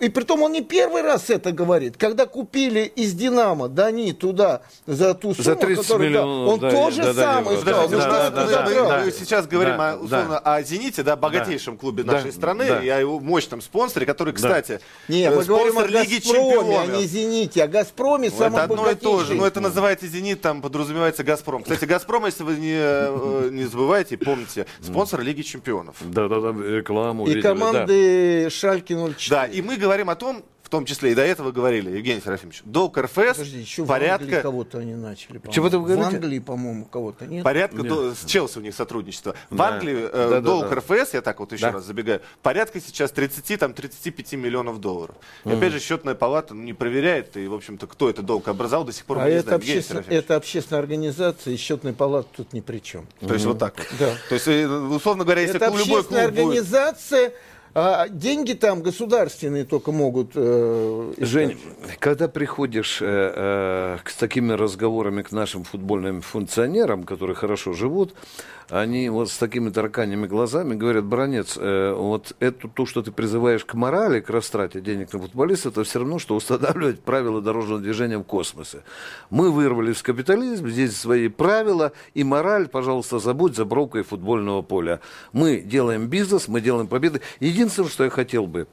и 0.00 0.08
притом 0.08 0.42
он 0.42 0.52
не 0.52 0.62
первый 0.62 1.02
раз 1.02 1.30
это 1.30 1.52
говорит, 1.52 1.96
когда 1.96 2.26
купили 2.26 2.80
из 2.80 3.12
Динамо 3.14 3.68
Дани 3.68 4.12
туда 4.12 4.62
за 4.86 5.14
ту 5.14 5.32
сумму, 5.34 5.44
За 5.44 5.54
30 5.56 5.82
которую, 5.86 6.10
да, 6.12 6.18
миллионов, 6.20 6.52
он 6.54 6.60
да, 6.60 6.70
тоже 6.70 7.02
да, 7.02 7.12
да, 7.12 7.22
самое 7.34 7.56
да, 7.56 7.62
сказал. 7.62 7.88
Подождите, 7.88 7.96
Ну, 7.96 7.98
у 7.98 8.00
что 8.00 8.10
нас- 8.84 8.92
это 8.92 9.04
мы- 9.04 9.12
сейчас 9.12 9.46
говорим 9.46 9.76
Да, 9.76 9.92
о, 9.92 9.96
условно 9.96 10.38
о 10.38 10.62
«Зените», 10.62 11.02
да, 11.02 11.16
богатейшем 11.16 11.76
клубе 11.76 12.02
Да, 12.02 12.12
нашей 12.12 12.32
страны, 12.32 12.66
да. 12.68 12.80
и 12.82 12.88
о 12.88 12.98
его 13.00 13.20
мощном 13.20 13.60
спонсоре, 13.60 14.06
который, 14.06 14.32
кстати, 14.32 14.80
Не, 15.08 15.24
э, 15.24 15.30
мы 15.34 15.44
говорим 15.44 15.78
о 15.78 15.82
спонсор 15.82 15.90
Лиги 15.90 16.14
«Газпроме», 16.16 16.40
а 16.40 16.62
Чемпионов. 16.82 16.96
не 17.00 17.06
«Зените». 17.06 17.64
О 17.64 17.68
«Газпроме» 17.68 18.30
Ну, 18.30 18.36
самом 18.38 18.54
это 18.54 18.62
одно 18.64 18.90
и 18.90 18.94
то 18.94 19.10
же. 19.10 19.16
богатейший. 19.16 19.36
Но 19.36 19.46
это 19.46 19.60
называется 19.60 20.06
«Зенит», 20.06 20.40
там 20.40 20.62
подразумевается 20.62 21.24
«Газпром». 21.24 21.62
Кстати, 21.62 21.84
«Газпром», 21.84 22.26
если 22.26 22.42
вы 22.42 22.56
не, 22.56 22.74
э, 22.76 23.48
не 23.52 23.64
забываете, 23.68 24.16
помните, 24.16 24.66
спонсор 24.80 25.20
Лиги 25.20 25.42
Чемпионов. 25.42 25.96
Да, 26.00 26.28
да, 26.28 26.40
да, 26.40 26.52
рекламу 26.52 27.24
И 27.26 27.28
видели, 27.28 27.42
да. 27.42 27.48
команды 27.54 28.48
«Шальки 28.50 28.92
04». 28.92 29.30
Да, 29.30 29.46
и 29.46 29.62
мы 29.62 29.76
говорим 29.76 30.10
о 30.10 30.16
том, 30.16 30.44
в 30.68 30.70
том 30.70 30.84
числе 30.84 31.12
и 31.12 31.14
до 31.14 31.22
этого 31.22 31.50
говорили, 31.50 31.90
Евгений 31.96 32.20
Серафимович, 32.20 32.60
долг 32.66 32.98
РФС 32.98 33.14
Подожди, 33.38 33.58
еще 33.58 33.84
в 33.84 33.90
Англии 33.90 34.06
порядка, 34.08 34.42
кого-то 34.42 34.78
они 34.80 34.94
начали. 34.94 35.40
Чего 35.50 35.70
ты 35.70 35.78
В 35.78 35.84
говорите? 35.84 36.16
Англии, 36.16 36.38
по-моему, 36.40 36.84
кого-то 36.84 37.24
нет. 37.26 37.42
порядка 37.42 37.78
Нет. 37.78 37.88
до- 37.88 38.14
с 38.14 38.22
Челси 38.26 38.58
у 38.58 38.60
них 38.60 38.74
сотрудничество. 38.74 39.34
В 39.48 39.56
Да. 39.56 39.68
Англии 39.68 39.96
э, 39.98 40.10
Да, 40.12 40.28
да, 40.28 40.40
долг 40.42 40.68
да. 40.68 40.76
РФС, 40.76 41.14
я 41.14 41.22
так 41.22 41.40
вот 41.40 41.52
еще 41.52 41.62
Да. 41.62 41.72
раз 41.72 41.84
забегаю, 41.84 42.20
порядка 42.42 42.82
сейчас 42.82 43.10
30, 43.12 43.56
там, 43.56 43.72
35 43.72 44.36
миллионов 44.36 44.78
долларов. 44.78 45.16
И 45.46 45.50
опять 45.50 45.72
же, 45.72 45.80
счетная 45.80 46.14
палата 46.14 46.52
ну, 46.52 46.62
не 46.62 46.74
проверяет, 46.74 47.34
и, 47.38 47.46
в 47.48 47.54
общем-то, 47.54 47.86
кто 47.86 48.10
это 48.10 48.20
долг 48.20 48.46
образовал, 48.48 48.84
до 48.84 48.92
сих 48.92 49.06
пор 49.06 49.16
мы 49.16 49.22
А 49.22 49.28
не 49.30 49.36
это, 49.36 49.44
знаем. 49.44 49.60
Евгений 49.62 49.78
обществен- 49.80 50.04
это 50.10 50.36
общественная 50.36 50.80
организация, 50.82 51.54
и 51.54 51.56
счетная 51.56 51.94
палата 51.94 52.28
тут 52.36 52.52
ни 52.52 52.60
при 52.60 52.80
чем. 52.80 53.06
То 53.26 53.32
есть 53.32 53.46
вот 53.46 53.58
так 53.58 53.78
вот. 53.78 53.86
Да. 53.98 54.12
То 54.28 54.34
есть, 54.34 54.46
э, 54.46 54.66
условно 54.68 55.24
говоря, 55.24 55.40
если 55.40 55.56
это 55.56 55.68
клуб- 55.68 55.78
любой 55.78 56.00
общественная 56.00 56.28
клуб 56.30 56.44
будет... 56.50 57.32
а 57.80 58.08
деньги 58.08 58.54
там 58.54 58.82
государственные 58.82 59.64
только 59.64 59.92
могут 59.92 60.32
э. 60.34 61.12
Жень, 61.18 61.56
когда 62.00 62.26
приходишь 62.26 62.98
э, 63.00 63.06
э, 63.06 63.98
с 64.04 64.16
такими 64.16 64.52
разговорами 64.52 65.22
к 65.22 65.30
нашим 65.30 65.62
футбольным 65.62 66.20
функционерам, 66.20 67.04
которые 67.04 67.36
хорошо 67.36 67.74
живут, 67.74 68.14
они 68.70 69.08
вот 69.08 69.30
с 69.30 69.38
такими 69.38 69.70
тараканьими 69.70 70.26
глазами 70.26 70.74
говорят, 70.74 71.04
бронец, 71.04 71.56
э, 71.56 71.94
вот 71.94 72.34
это 72.38 72.68
то, 72.68 72.84
что 72.84 73.02
ты 73.02 73.10
призываешь 73.10 73.64
к 73.64 73.74
морали, 73.74 74.20
к 74.20 74.28
растрате 74.28 74.80
денег 74.80 75.12
на 75.12 75.20
футболиста, 75.20 75.70
это 75.70 75.84
все 75.84 76.00
равно, 76.00 76.18
что 76.18 76.36
устанавливать 76.36 77.00
правила 77.00 77.40
дорожного 77.40 77.80
движения 77.80 78.18
в 78.18 78.24
космосе. 78.24 78.82
Мы 79.30 79.50
вырвались 79.50 79.96
в 79.96 80.02
капитализм, 80.02 80.68
здесь 80.68 80.96
свои 80.96 81.28
правила, 81.28 81.92
и 82.14 82.24
мораль, 82.24 82.68
пожалуйста, 82.68 83.18
забудь 83.18 83.56
за 83.56 83.64
бровкой 83.64 84.02
футбольного 84.02 84.60
поля. 84.62 85.00
Мы 85.32 85.60
делаем 85.60 86.08
бизнес, 86.08 86.46
мы 86.46 86.60
делаем 86.60 86.88
победы. 86.88 87.22
Единственное, 87.40 87.88
что 87.88 88.04
я 88.04 88.10
хотел 88.10 88.46
бы, 88.46 88.68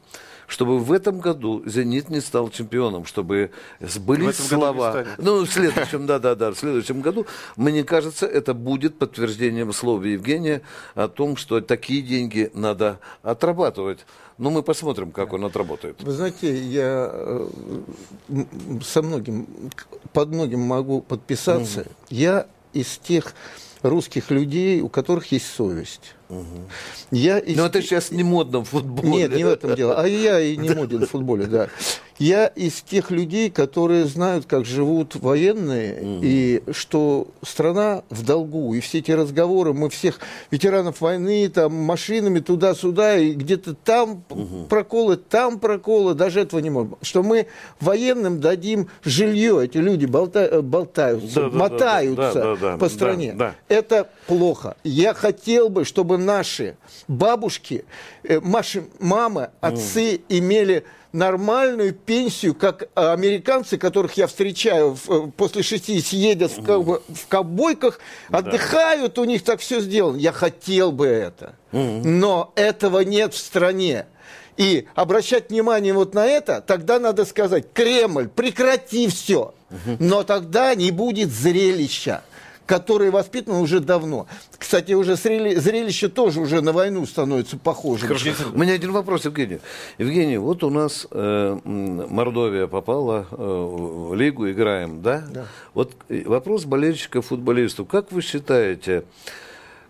чтобы 0.47 0.79
в 0.79 0.91
этом 0.91 1.19
году 1.19 1.63
«Зенит» 1.65 2.09
не 2.09 2.21
стал 2.21 2.49
чемпионом, 2.49 3.05
чтобы 3.05 3.51
сбылись 3.79 4.37
В 4.37 4.49
этом 4.49 4.59
году 4.59 4.73
не 4.73 4.79
слова. 4.79 5.05
Ну, 5.17 5.45
в 5.45 5.49
следующем, 5.49 6.05
да-да-да, 6.05 6.51
в 6.51 6.57
следующем 6.57 7.01
году, 7.01 7.25
мне 7.55 7.83
кажется, 7.83 8.25
это 8.25 8.53
будет 8.53 8.97
подтверждением 8.97 9.73
слов 9.73 10.03
Евгения 10.03 10.61
о 10.93 11.07
том, 11.07 11.37
что 11.37 11.61
такие 11.61 12.01
деньги 12.01 12.51
надо 12.53 12.99
отрабатывать. 13.23 14.05
Ну, 14.37 14.49
мы 14.49 14.63
посмотрим, 14.63 15.11
как 15.11 15.31
он 15.33 15.45
отработает. 15.45 16.03
Вы 16.03 16.11
знаете, 16.11 16.57
я 16.57 17.09
э, 17.11 17.49
со 18.83 19.01
многим, 19.01 19.47
под 20.11 20.29
многим 20.29 20.59
могу 20.59 21.01
подписаться. 21.01 21.85
Я 22.09 22.47
из 22.73 22.97
тех 22.97 23.33
русских 23.81 24.31
людей, 24.31 24.81
у 24.81 24.89
которых 24.89 25.31
есть 25.31 25.47
совесть. 25.47 26.15
Я 27.11 27.37
из 27.39 27.55
Но 27.57 27.67
это 27.67 27.81
сейчас 27.81 28.11
не 28.11 28.23
модно 28.23 28.59
в 28.63 28.69
футболе. 28.69 29.09
Нет, 29.09 29.35
не 29.35 29.43
в 29.43 29.47
этом 29.47 29.75
дело. 29.75 29.95
А 30.01 30.07
я 30.07 30.39
и 30.39 30.57
не 30.57 30.69
моден 30.75 31.05
в 31.05 31.09
футболе, 31.09 31.45
да. 31.45 31.67
Я 32.17 32.47
из 32.47 32.81
тех 32.81 33.11
людей, 33.11 33.49
которые 33.49 34.05
знают, 34.05 34.45
как 34.45 34.63
живут 34.65 35.15
военные, 35.15 36.21
и 36.23 36.63
что 36.71 37.27
страна 37.45 38.03
в 38.09 38.23
долгу. 38.23 38.73
И 38.73 38.79
все 38.79 38.99
эти 38.99 39.11
разговоры, 39.11 39.73
мы 39.73 39.89
всех 39.89 40.19
ветеранов 40.49 41.01
войны, 41.01 41.49
там, 41.49 41.73
машинами 41.73 42.39
туда-сюда, 42.39 43.17
и 43.17 43.33
где-то 43.33 43.73
там 43.73 44.23
проколы, 44.69 45.17
там 45.17 45.59
проколы, 45.59 46.13
даже 46.13 46.39
этого 46.39 46.61
не 46.61 46.69
можем. 46.69 46.95
Что 47.01 47.21
мы 47.21 47.47
военным 47.81 48.39
дадим 48.39 48.87
жилье, 49.03 49.65
эти 49.65 49.77
люди 49.77 50.05
болта- 50.05 50.47
э, 50.49 50.61
болтаются, 50.61 51.35
Да, 51.35 51.41
да, 51.41 51.49
да, 51.49 51.57
мотаются 51.57 52.33
да, 52.33 52.43
да, 52.43 52.55
да, 52.55 52.77
по 52.77 52.87
да, 52.87 52.89
стране. 52.89 53.33
да. 53.33 53.55
Это 53.67 54.07
плохо. 54.27 54.77
Я 54.85 55.13
хотел 55.13 55.67
бы, 55.67 55.83
чтобы 55.83 56.14
чтобы 56.15 56.23
наши 56.23 56.75
бабушки, 57.07 57.83
э, 58.23 58.39
наши 58.39 58.83
мамы, 58.99 59.49
отцы 59.61 60.21
имели 60.29 60.83
нормальную 61.13 61.93
пенсию, 61.93 62.55
как 62.55 62.89
американцы, 62.95 63.77
которых 63.77 64.17
я 64.17 64.27
встречаю 64.27 64.95
в, 64.95 65.09
э, 65.09 65.31
после 65.37 65.63
60 65.63 66.13
едят 66.13 66.51
в, 66.51 66.59
ковбо- 66.61 67.01
в 67.07 67.27
ковбойках, 67.27 67.99
отдыхают, 68.29 69.17
у 69.19 69.25
них 69.25 69.43
так 69.43 69.59
все 69.59 69.79
сделано. 69.81 70.17
Я 70.17 70.31
хотел 70.31 70.91
бы 70.91 71.07
это. 71.07 71.55
Но 71.71 72.51
этого 72.55 73.03
нет 73.03 73.33
в 73.33 73.37
стране. 73.37 74.05
И 74.57 74.85
обращать 74.95 75.49
внимание 75.49 75.93
вот 75.93 76.13
на 76.13 76.25
это, 76.25 76.61
тогда 76.61 76.99
надо 76.99 77.25
сказать, 77.25 77.65
Кремль, 77.73 78.27
прекрати 78.27 79.07
все. 79.07 79.53
Но 79.99 80.23
тогда 80.23 80.75
не 80.75 80.91
будет 80.91 81.31
зрелища 81.31 82.21
которое 82.65 83.11
воспитано 83.11 83.59
уже 83.59 83.79
давно. 83.79 84.27
Кстати, 84.57 84.93
уже 84.93 85.13
зрели- 85.13 85.55
зрелище 85.57 86.09
тоже 86.09 86.39
уже 86.39 86.61
на 86.61 86.71
войну 86.71 87.05
становится 87.05 87.57
похожим. 87.57 88.07
Хорошо. 88.07 88.31
У 88.53 88.57
меня 88.57 88.73
один 88.73 88.91
вопрос, 88.91 89.25
Евгений. 89.25 89.59
Евгений, 89.97 90.37
вот 90.37 90.63
у 90.63 90.69
нас 90.69 91.07
э, 91.11 91.59
Мордовия 91.63 92.67
попала 92.67 93.27
э, 93.31 93.35
в 93.35 94.15
лигу, 94.15 94.49
играем, 94.49 95.01
да? 95.01 95.23
Да. 95.31 95.45
Вот 95.73 95.93
э, 96.09 96.23
вопрос 96.25 96.65
болельщиков, 96.65 97.27
футболистов. 97.27 97.87
Как 97.87 98.11
вы 98.11 98.21
считаете, 98.21 99.03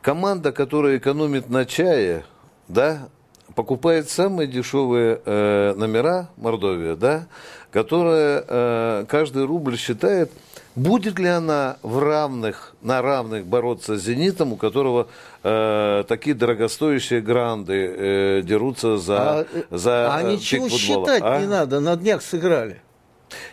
команда, 0.01 0.51
которая 0.51 0.97
экономит 0.97 1.49
на 1.49 1.65
чае, 1.65 2.25
да, 2.67 3.07
покупает 3.55 4.09
самые 4.09 4.47
дешевые 4.47 5.21
э, 5.25 5.73
номера 5.77 6.29
Мордовия, 6.35 6.95
да, 6.95 7.27
которая 7.71 8.43
э, 8.47 9.05
каждый 9.07 9.45
рубль 9.45 9.77
считает, 9.77 10.31
будет 10.75 11.19
ли 11.19 11.27
она 11.27 11.77
в 11.81 11.99
равных, 11.99 12.75
на 12.81 13.01
равных 13.01 13.45
бороться 13.45 13.97
с 13.97 14.01
«Зенитом», 14.01 14.53
у 14.53 14.55
которого 14.57 15.07
э, 15.43 16.03
такие 16.07 16.35
дорогостоящие 16.35 17.21
гранды 17.21 17.73
э, 17.73 18.41
дерутся 18.43 18.97
за, 18.97 19.17
А, 19.17 19.45
э, 19.51 19.63
за 19.71 20.13
а 20.13 20.21
э, 20.21 20.33
ничего 20.33 20.69
футбола? 20.69 21.07
считать 21.07 21.23
а? 21.23 21.39
не 21.39 21.47
надо, 21.47 21.79
на 21.79 21.95
днях 21.95 22.21
сыграли. 22.21 22.81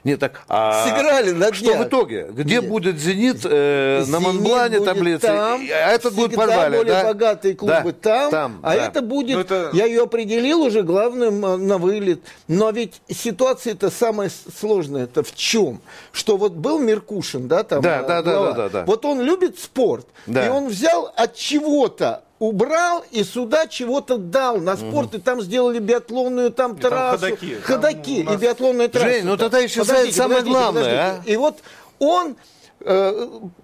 Нет, 0.05 0.21
так, 0.21 0.43
а 0.49 0.85
Сыграли 0.87 1.31
на 1.33 1.53
что 1.53 1.67
днях. 1.67 1.81
в 1.85 1.89
итоге? 1.89 2.27
Где 2.31 2.57
Нет. 2.57 2.69
будет 2.69 2.99
«Зенит» 2.99 3.41
э, 3.45 4.05
на 4.09 4.21
Монблане 4.21 4.81
таблицы? 4.81 5.27
Там, 5.27 5.61
а 5.63 5.93
этот 5.93 6.15
будет 6.15 6.35
подвале, 6.35 6.79
более 6.79 6.95
да? 6.95 7.05
богатые 7.05 7.55
клубы 7.55 7.95
Да, 8.03 8.31
там, 8.31 8.61
а 8.63 8.75
да. 8.77 8.87
это 8.87 9.03
будет, 9.03 9.35
Ну, 9.37 9.41
это- 9.43 9.71
я 9.73 9.87
ее 9.87 10.03
определил 10.03 10.63
уже 10.63 10.83
главным 10.83 11.45
э, 11.45 11.57
на 11.57 11.79
вылет. 11.79 12.21
Но 12.49 12.71
ведь 12.71 13.01
ситуация-то 13.09 13.91
самая 13.91 14.31
сложная, 14.59 15.05
это 15.05 15.23
в 15.23 15.35
чем? 15.35 15.81
Что 16.13 16.37
вот 16.37 16.53
был 16.53 16.79
Меркушин, 16.79 17.49
да, 17.49 17.63
там 17.63 17.81
Да, 17.83 18.01
э, 18.01 18.07
да, 18.07 18.23
да, 18.23 18.33
да, 18.43 18.53
да, 18.53 18.69
да. 18.69 18.85
Вот 18.85 19.05
он 19.05 19.21
любит 19.21 19.59
спорт, 19.59 20.07
Да. 20.27 20.47
и 20.47 20.49
он 20.49 20.69
взял 20.69 21.13
от 21.17 21.35
чего-то 21.35 22.23
убрал 22.43 23.05
и 23.13 23.23
сюда 23.23 23.69
чего-то 23.69 24.17
дал 24.19 24.59
на 24.59 24.77
спорт, 24.77 25.15
и 25.15 25.19
там 25.19 25.41
сделали 25.41 25.79
биатлонную 25.79 26.51
там 26.51 26.77
там 26.77 26.91
трассу. 26.91 27.19
ходаки. 27.21 27.55
Ходаки 27.63 28.17
Там 28.25 28.33
нас- 28.33 28.35
и 28.35 28.45
биатлонная 28.45 28.89
трасса. 28.89 29.09
Жень, 29.09 29.25
ну 29.25 29.37
там. 29.37 29.49
тогда 29.51 29.65
исчезает 29.65 29.89
Подождите, 29.89 30.17
самое 30.17 30.39
подождите, 30.41 30.59
главное, 30.59 30.83
подождите. 31.13 31.33
И 31.33 31.37
вот 31.37 31.59
он 32.01 32.37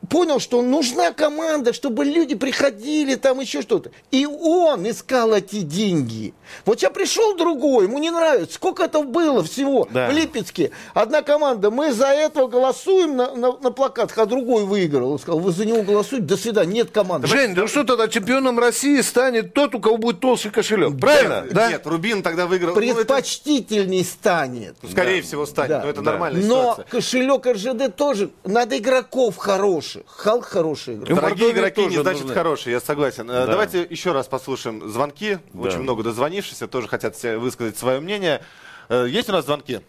понял, 0.09 0.41
что 0.41 0.63
нужна 0.63 1.13
команда, 1.13 1.73
чтобы 1.73 2.05
люди 2.05 2.35
приходили, 2.35 3.15
там 3.15 3.41
еще 3.41 3.63
что-то. 3.63 3.91
И 4.11 4.27
он 4.27 4.89
искал 4.89 5.35
эти 5.35 5.61
деньги. 5.61 6.33
Вот 6.65 6.81
сейчас 6.81 6.93
пришел 6.93 7.37
другой, 7.37 7.85
ему 7.85 7.99
не 7.99 8.11
нравится. 8.11 8.55
Сколько 8.55 8.85
это 8.85 9.03
было 9.03 9.43
всего 9.45 9.87
Да. 9.91 10.09
в 10.09 10.13
Липецке? 10.13 10.71
Одна 10.95 11.23
команда, 11.23 11.71
мы 11.71 11.93
за 11.93 12.07
этого 12.07 12.49
голосуем 12.49 13.17
на, 13.17 13.35
на, 13.35 13.53
на 13.59 13.71
плакатах, 13.71 14.17
а 14.19 14.27
другой 14.27 14.65
выиграл. 14.65 15.13
Он 15.13 15.19
сказал, 15.19 15.41
вы 15.41 15.53
за 15.53 15.65
него 15.67 15.83
голосуете, 15.83 16.25
до 16.27 16.37
свидания, 16.37 16.73
нет 16.73 16.91
команды. 16.91 17.27
Жень, 17.27 17.53
ну 17.55 17.67
что 17.67 17.85
тогда 17.85 18.09
чемпионом 18.09 18.59
России 18.59 19.01
станет 19.03 19.53
тот, 19.53 19.75
у 19.75 19.81
кого 19.81 19.99
будет 19.99 20.21
толстый 20.21 20.51
кошелек? 20.51 20.99
Правильно? 20.99 21.43
Нет, 21.45 21.53
Да? 21.55 21.69
Нет, 21.71 21.87
Рубин 21.87 22.23
тогда 22.23 22.47
выиграл. 22.47 22.75
Ну, 22.75 22.81
это, 22.81 22.95
Предпочтительней 22.95 24.05
станет. 24.05 24.77
скорее 24.91 25.23
всего, 25.23 25.45
станет. 25.47 25.69
Да. 25.71 25.81
Но 25.83 25.91
это 25.91 26.01
Да. 26.03 26.11
нормальная 26.13 26.43
Но 26.43 26.73
ситуация. 26.73 26.85
кошелек 26.87 27.47
РЖД 27.47 27.95
тоже. 27.95 28.31
Надо 28.45 28.79
игроков 29.09 29.37
хороших. 29.37 30.03
Халк 30.07 30.45
хороший 30.45 30.95
игрок. 30.95 31.09
Дорогие 31.21 31.51
игроки 31.53 31.87
не 31.87 31.97
значит 32.01 32.23
нужны. 32.23 32.35
хорошие, 32.35 32.73
я 32.75 32.81
согласен. 32.81 33.31
Э, 33.31 33.47
Давайте 33.47 33.83
еще 33.83 34.13
раз 34.13 34.29
послушаем 34.29 34.89
звонки. 34.89 35.39
Очень 35.55 35.81
много 35.81 36.03
дозвонившихся, 36.03 36.69
тоже 36.69 36.89
хотят 36.89 37.17
все 37.17 37.39
высказать 37.39 37.77
свое 37.77 38.01
мнение. 38.01 38.41
Э, 38.89 39.07
Есть 39.09 39.29
у 39.29 39.33
нас 39.33 39.45
звонки? 39.45 39.81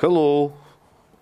Hello. 0.00 0.52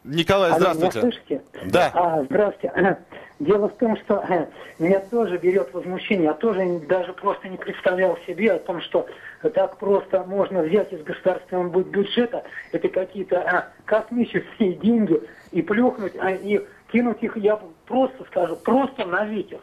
Николай, 0.05 0.51
Алло, 0.51 0.59
здравствуйте. 0.59 1.01
Слышите? 1.01 1.43
Да. 1.67 1.91
А, 1.93 2.25
здравствуйте. 2.25 2.99
Дело 3.41 3.69
в 3.69 3.77
том, 3.77 3.97
что 3.99 4.25
э, 4.29 4.47
меня 4.79 5.01
тоже 5.01 5.37
берет 5.39 5.73
возмущение. 5.75 6.25
Я 6.27 6.35
тоже 6.35 6.81
даже 6.89 7.13
просто 7.13 7.49
не 7.49 7.57
представлял 7.57 8.17
себе 8.27 8.53
о 8.53 8.59
том, 8.59 8.81
что 8.81 9.07
так 9.55 9.79
просто 9.79 10.25
можно 10.25 10.63
взять 10.63 10.93
из 10.93 11.03
государственного 11.03 11.69
бю- 11.69 11.85
бюджета 11.85 12.43
это 12.73 12.89
какие-то 12.89 13.41
а, 13.41 13.73
космические 13.85 14.75
деньги 14.75 15.21
и 15.53 15.63
плюхнуть, 15.63 16.15
а, 16.19 16.31
и 16.31 16.61
кинуть 16.93 17.23
их, 17.23 17.37
я 17.37 17.59
просто 17.87 18.25
скажу, 18.25 18.57
просто 18.57 19.05
на 19.05 19.25
ветер. 19.25 19.61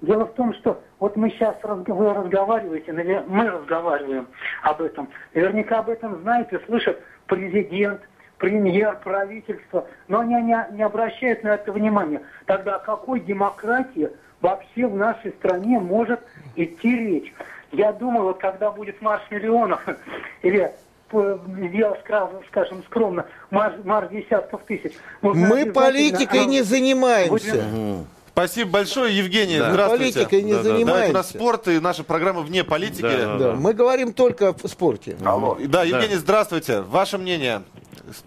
Дело 0.00 0.24
в 0.24 0.34
том, 0.34 0.54
что 0.54 0.82
вот 0.98 1.16
мы 1.16 1.30
сейчас 1.30 1.56
разг- 1.62 1.92
вы 1.92 2.12
разговариваете, 2.14 2.92
мы 3.26 3.48
разговариваем 3.50 4.26
об 4.62 4.80
этом. 4.80 5.08
Наверняка 5.34 5.80
об 5.80 5.90
этом 5.90 6.20
знает 6.22 6.52
и 6.52 6.58
слышит 6.64 7.00
президент, 7.26 8.00
премьер, 8.38 8.98
правительство, 9.02 9.86
но 10.08 10.20
они 10.20 10.34
не, 10.42 10.56
не 10.72 10.82
обращают 10.82 11.42
на 11.42 11.54
это 11.54 11.72
внимания. 11.72 12.22
Тогда 12.46 12.76
о 12.76 12.78
какой 12.78 13.20
демократии 13.20 14.10
вообще 14.40 14.86
в 14.86 14.94
нашей 14.94 15.32
стране 15.32 15.78
может 15.78 16.20
идти 16.54 16.96
речь? 16.96 17.34
Я 17.72 17.92
думаю, 17.92 18.24
вот 18.24 18.38
когда 18.38 18.70
будет 18.70 19.00
марш 19.02 19.22
миллионов 19.30 19.84
или 20.42 20.72
я 21.12 21.94
скажу, 22.04 22.42
скажем 22.48 22.82
скромно, 22.84 23.26
марш, 23.50 23.74
марш 23.84 24.10
десятков 24.10 24.62
тысяч. 24.66 24.92
нужно 25.22 25.46
Мы 25.46 25.66
политикой 25.72 26.42
а, 26.42 26.44
не 26.46 26.62
занимаемся. 26.62 27.52
будем- 27.54 28.06
Спасибо 28.32 28.70
большое, 28.72 29.16
Евгений. 29.16 29.58
Да. 29.58 29.70
Здравствуйте. 29.70 30.12
Политикой 30.12 30.42
не 30.42 30.52
Да, 30.52 30.58
да, 30.58 30.62
да. 30.68 30.76
занимаемся. 30.76 31.10
У 31.10 31.14
нас 31.14 31.28
спорт 31.30 31.68
и 31.68 31.80
наша 31.80 32.04
программа 32.04 32.42
вне 32.42 32.64
политики. 32.64 33.00
Да, 33.00 33.38
Да, 33.38 33.52
мы 33.54 33.72
говорим 33.72 34.12
только 34.12 34.50
о 34.50 34.68
спорте. 34.68 35.16
Да, 35.18 35.84
Евгений, 35.84 36.16
здравствуйте. 36.16 36.82
Ваше 36.82 37.16
мнение. 37.16 37.62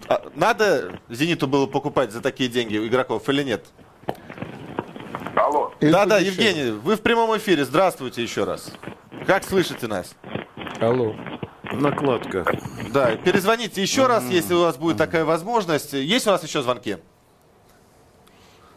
А 0.08 0.24
Надо 0.34 0.94
«Зениту» 1.10 1.48
было 1.48 1.68
покупать 1.68 2.12
за 2.12 2.22
такие 2.22 2.50
деньги 2.50 2.78
у 2.80 2.88
игроков 2.88 3.30
или 3.30 3.44
нет? 3.44 3.66
Алло. 5.36 5.72
Да, 5.80 6.06
да. 6.06 6.18
Евгений, 6.18 6.72
вы 6.72 6.96
в 6.96 7.02
прямом 7.02 7.38
эфире. 7.38 7.64
Здравствуйте 7.64 8.24
еще 8.24 8.46
раз. 8.46 8.72
Как 9.28 9.44
слышите 9.44 9.86
нас? 9.88 10.16
Алло. 10.82 11.14
Накладка. 11.72 12.46
Да, 12.92 13.16
перезвоните 13.16 13.82
еще 13.82 14.08
раз, 14.08 14.26
если 14.30 14.54
у 14.54 14.62
вас 14.62 14.78
будет 14.78 14.98
такая 14.98 15.26
возможность. 15.26 15.94
Есть 15.94 16.28
у 16.28 16.32
нас 16.32 16.44
еще 16.44 16.62
звонки? 16.62 16.98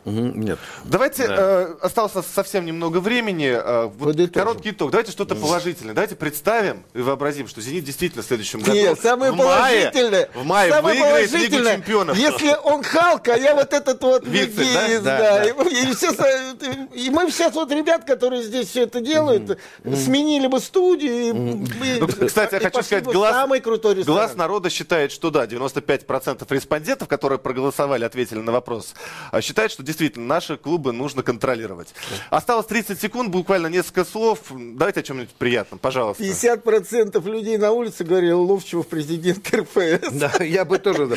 Нет. 0.04 0.58
Давайте, 0.84 1.28
Да. 1.28 1.36
э, 1.38 1.74
осталось 1.80 2.12
совсем 2.34 2.66
немного 2.66 2.98
времени. 2.98 3.46
э, 3.52 3.84
вот 3.86 3.98
Подытожим. 4.12 4.32
короткий 4.32 4.70
итог. 4.70 4.90
Давайте 4.90 5.12
что-то 5.12 5.34
положительное. 5.36 5.94
Давайте 5.94 6.16
представим 6.16 6.82
и 6.94 7.00
вообразим, 7.00 7.46
что 7.48 7.60
«Зенит» 7.60 7.84
действительно 7.84 8.22
в 8.22 8.26
следующем 8.26 8.60
году 8.60 8.72
Нет, 8.72 9.00
самое 9.00 9.30
в 9.32 9.36
мае, 9.36 9.90
положительное. 9.90 10.28
в 10.34 10.44
мае 10.44 10.72
самое 10.72 11.00
выиграет 11.00 11.32
Лигу 11.32 11.64
чемпионов. 11.64 12.16
Если 12.16 12.56
он 12.64 12.82
Халк, 12.82 13.28
а 13.28 13.36
я 13.36 13.54
вот 13.54 13.72
этот 13.72 14.02
вот 14.02 14.26
Виктор, 14.26 14.64
да? 14.74 15.00
да. 15.00 15.18
Да, 15.38 15.44
И, 15.44 15.50
и 15.90 15.94
все 15.94 16.10
и 16.94 17.10
мы 17.10 17.30
сейчас 17.30 17.54
вот 17.54 17.70
ребят, 17.72 18.04
которые 18.04 18.42
здесь 18.42 18.68
все 18.68 18.82
это 18.82 19.00
делают, 19.00 19.58
сменили 19.84 20.46
бы 20.46 20.58
студию. 20.60 21.12
и- 21.12 21.96
и- 21.96 22.00
Ну, 22.00 22.08
кстати, 22.26 22.54
я 22.54 22.58
и 22.58 22.62
хочу 22.64 22.78
пошли 22.78 22.98
сказать, 22.98 23.04
глаз, 23.04 23.32
самый 23.34 23.60
крутой 23.60 23.94
ресторан. 23.96 24.18
глаз 24.20 24.36
народа 24.36 24.70
считает, 24.70 25.12
что 25.12 25.30
да, 25.30 25.46
95% 25.46 26.50
респондентов, 26.50 27.08
которые 27.08 27.38
проголосовали, 27.38 28.04
ответили 28.04 28.40
на 28.40 28.52
вопрос, 28.52 28.94
а, 29.30 29.40
считают, 29.40 29.72
что 29.72 29.82
действительно 29.92 30.26
наши 30.26 30.56
клубы 30.56 30.92
нужно 30.92 31.22
контролировать. 31.22 31.94
Осталось 32.30 32.66
30 32.66 33.00
секунд, 33.00 33.30
буквально 33.30 33.66
несколько 33.66 34.04
слов. 34.04 34.38
Давайте 34.50 35.00
о 35.00 35.02
чем-нибудь 35.02 35.30
приятном, 35.34 35.78
пожалуйста. 35.78 36.24
50% 36.24 37.22
людей 37.30 37.58
на 37.58 37.72
улице 37.72 38.04
говорили 38.04 38.32
Ловчев 38.32 38.86
президент 38.86 39.48
РФС. 39.54 40.12
Да, 40.12 40.32
я 40.42 40.64
бы 40.64 40.78
тоже... 40.78 41.06
да. 41.06 41.16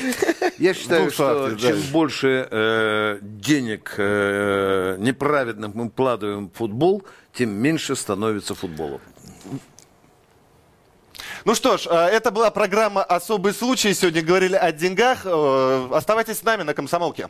Я 0.60 0.74
считаю, 0.74 1.10
что 1.12 1.50
да. 1.52 1.58
чем 1.58 1.80
больше 1.92 2.48
э, 2.52 3.20
денег 3.22 3.96
э, 3.98 4.98
неправедных 5.00 5.74
мы 5.74 5.90
вкладываем 5.90 6.50
в 6.50 6.58
футбол, 6.58 7.04
тем 7.34 7.52
меньше 7.52 7.96
становится 7.96 8.56
футболом. 8.56 9.02
Ну 11.46 11.54
что 11.54 11.78
ж, 11.78 11.88
э, 11.88 11.94
это 11.94 12.32
была 12.32 12.50
программа 12.50 13.04
«Особый 13.04 13.54
случай». 13.54 13.94
Сегодня 13.94 14.24
говорили 14.24 14.56
о 14.56 14.72
деньгах. 14.72 15.22
Э, 15.26 15.90
Оставайтесь 15.94 16.40
с 16.40 16.44
нами 16.44 16.64
на 16.64 16.74
«Комсомолке». 16.74 17.30